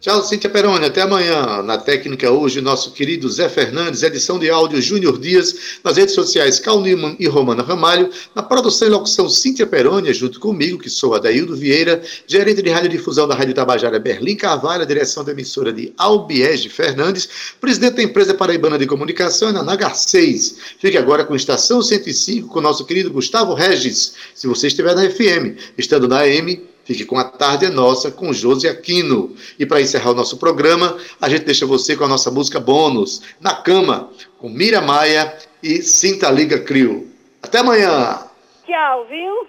Tchau, 0.00 0.22
Cíntia 0.22 0.48
Peroni. 0.48 0.86
Até 0.86 1.02
amanhã. 1.02 1.62
Na 1.62 1.76
técnica 1.76 2.30
hoje, 2.30 2.62
nosso 2.62 2.92
querido 2.92 3.28
Zé 3.28 3.50
Fernandes, 3.50 4.02
edição 4.02 4.38
de 4.38 4.48
áudio 4.48 4.80
Júnior 4.80 5.18
Dias, 5.18 5.78
nas 5.84 5.98
redes 5.98 6.14
sociais 6.14 6.58
Cal 6.58 6.80
Newman 6.80 7.16
e 7.20 7.28
Romana 7.28 7.62
Ramalho, 7.62 8.08
na 8.34 8.42
produção 8.42 8.88
e 8.88 8.90
locução 8.90 9.28
Cíntia 9.28 9.66
Peroni, 9.66 10.14
junto 10.14 10.40
comigo, 10.40 10.78
que 10.78 10.88
sou 10.88 11.14
Adaildo 11.14 11.54
Vieira, 11.54 12.00
gerente 12.26 12.62
de 12.62 12.70
radiodifusão 12.70 13.28
da 13.28 13.34
Rádio 13.34 13.52
Tabajara 13.52 13.98
Berlim 13.98 14.36
Carvalho, 14.36 14.86
direção 14.86 15.22
da 15.22 15.32
emissora 15.32 15.70
de 15.70 15.92
Albiege 15.98 16.70
Fernandes, 16.70 17.28
presidente 17.60 17.96
da 17.96 18.02
empresa 18.02 18.32
paraibana 18.32 18.78
de 18.78 18.86
comunicação, 18.86 19.52
na 19.52 19.62
Nagar 19.62 19.94
6. 19.94 20.56
Fique 20.78 20.96
agora 20.96 21.26
com 21.26 21.36
Estação 21.36 21.82
105, 21.82 22.48
com 22.48 22.62
nosso 22.62 22.86
querido 22.86 23.10
Gustavo 23.10 23.52
Regis, 23.52 24.14
se 24.34 24.46
você 24.46 24.68
estiver 24.68 24.94
na 24.94 25.10
FM, 25.10 25.60
estando 25.76 26.08
na 26.08 26.20
AM, 26.20 26.70
Fique 26.90 27.04
com 27.04 27.16
a 27.16 27.22
tarde 27.22 27.66
é 27.66 27.68
nossa 27.68 28.10
com 28.10 28.32
Josi 28.32 28.66
Aquino. 28.66 29.36
E 29.56 29.64
para 29.64 29.80
encerrar 29.80 30.10
o 30.10 30.14
nosso 30.14 30.38
programa, 30.38 30.98
a 31.20 31.28
gente 31.28 31.44
deixa 31.44 31.64
você 31.64 31.96
com 31.96 32.02
a 32.02 32.08
nossa 32.08 32.32
música 32.32 32.58
bônus, 32.58 33.22
Na 33.40 33.54
Cama, 33.54 34.10
com 34.38 34.48
Mira 34.48 34.80
Maia 34.80 35.38
e 35.62 35.82
Sinta 35.82 36.28
Liga 36.32 36.58
Crio. 36.58 37.08
Até 37.40 37.58
amanhã. 37.58 38.26
Tchau, 38.66 39.06
viu? 39.08 39.46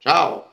Tchau. 0.00 0.48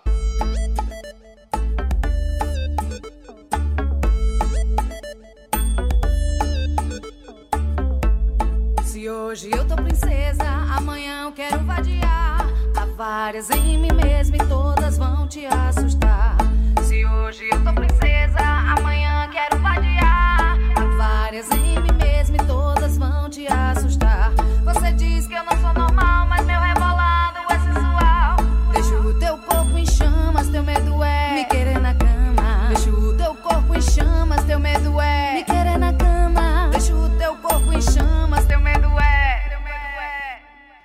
Se 8.84 9.10
hoje 9.10 9.50
eu 9.52 9.68
tô 9.68 9.76
princesa, 9.78 10.44
amanhã 10.78 11.24
eu 11.24 11.32
quero 11.32 11.58
vadiar 11.66 12.19
várias 13.00 13.50
em 13.50 13.78
mim 13.78 13.94
mesma 13.94 14.36
e 14.36 14.40
todas 14.40 14.98
vão 14.98 15.26
te 15.26 15.46
assustar. 15.46 16.36
Se 16.84 17.06
hoje 17.06 17.48
eu 17.50 17.64
tô 17.64 17.72
princesa, 17.72 18.42
amanhã 18.78 19.26
quero 19.32 19.58
vadiar. 19.62 20.58
Há 20.76 20.98
várias 20.98 21.50
em 21.52 21.80
mim 21.80 21.94
mesma 21.98 22.36
e 22.36 22.46
todas 22.46 22.98
vão 22.98 23.30
te 23.30 23.48
assustar. 23.48 24.34
Você 24.66 24.92
diz 24.92 25.28
que 25.28 25.34
eu 25.34 25.44
não 25.46 25.58
sou 25.62 25.74
normal, 25.74 26.28
mas 26.28 26.46
meu 26.46 26.60
rebolado 26.60 27.40
é 27.50 27.60
sensual. 27.60 28.36
Deixo 28.74 28.96
o 28.96 29.18
teu 29.18 29.38
corpo 29.38 29.78
em 29.78 29.86
chamas, 29.86 30.50
teu 30.50 30.62
medo 30.62 31.02
é 31.02 31.36
me 31.36 31.46
querer 31.46 31.80
na 31.80 31.94
cama. 31.94 32.68
Deixo 32.68 32.90
o 32.90 33.16
teu 33.16 33.34
corpo 33.36 33.76
em 33.76 33.82
chamas, 33.82 34.44
teu 34.44 34.60
medo 34.60 35.00
é 35.00 35.36
me 35.36 35.44
querer 35.46 35.59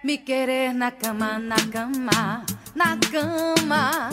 me 0.04 0.18
querer 0.18 0.74
na 0.74 0.90
cama, 0.90 1.38
na 1.38 1.56
cama, 1.72 2.44
na 2.74 2.96
cama. 3.10 4.10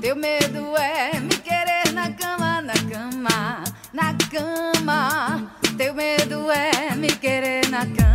Teu 0.00 0.16
medo 0.16 0.74
é 0.78 1.20
me 1.20 1.36
querer 1.36 1.92
na 1.92 2.10
cama, 2.12 2.62
na 2.62 2.72
cama, 2.72 3.64
na 3.92 4.14
cama. 4.32 5.52
Teu 5.76 5.92
medo 5.92 6.50
é 6.50 6.94
me 6.96 7.08
querer 7.08 7.68
na 7.68 7.80
cama. 7.80 8.13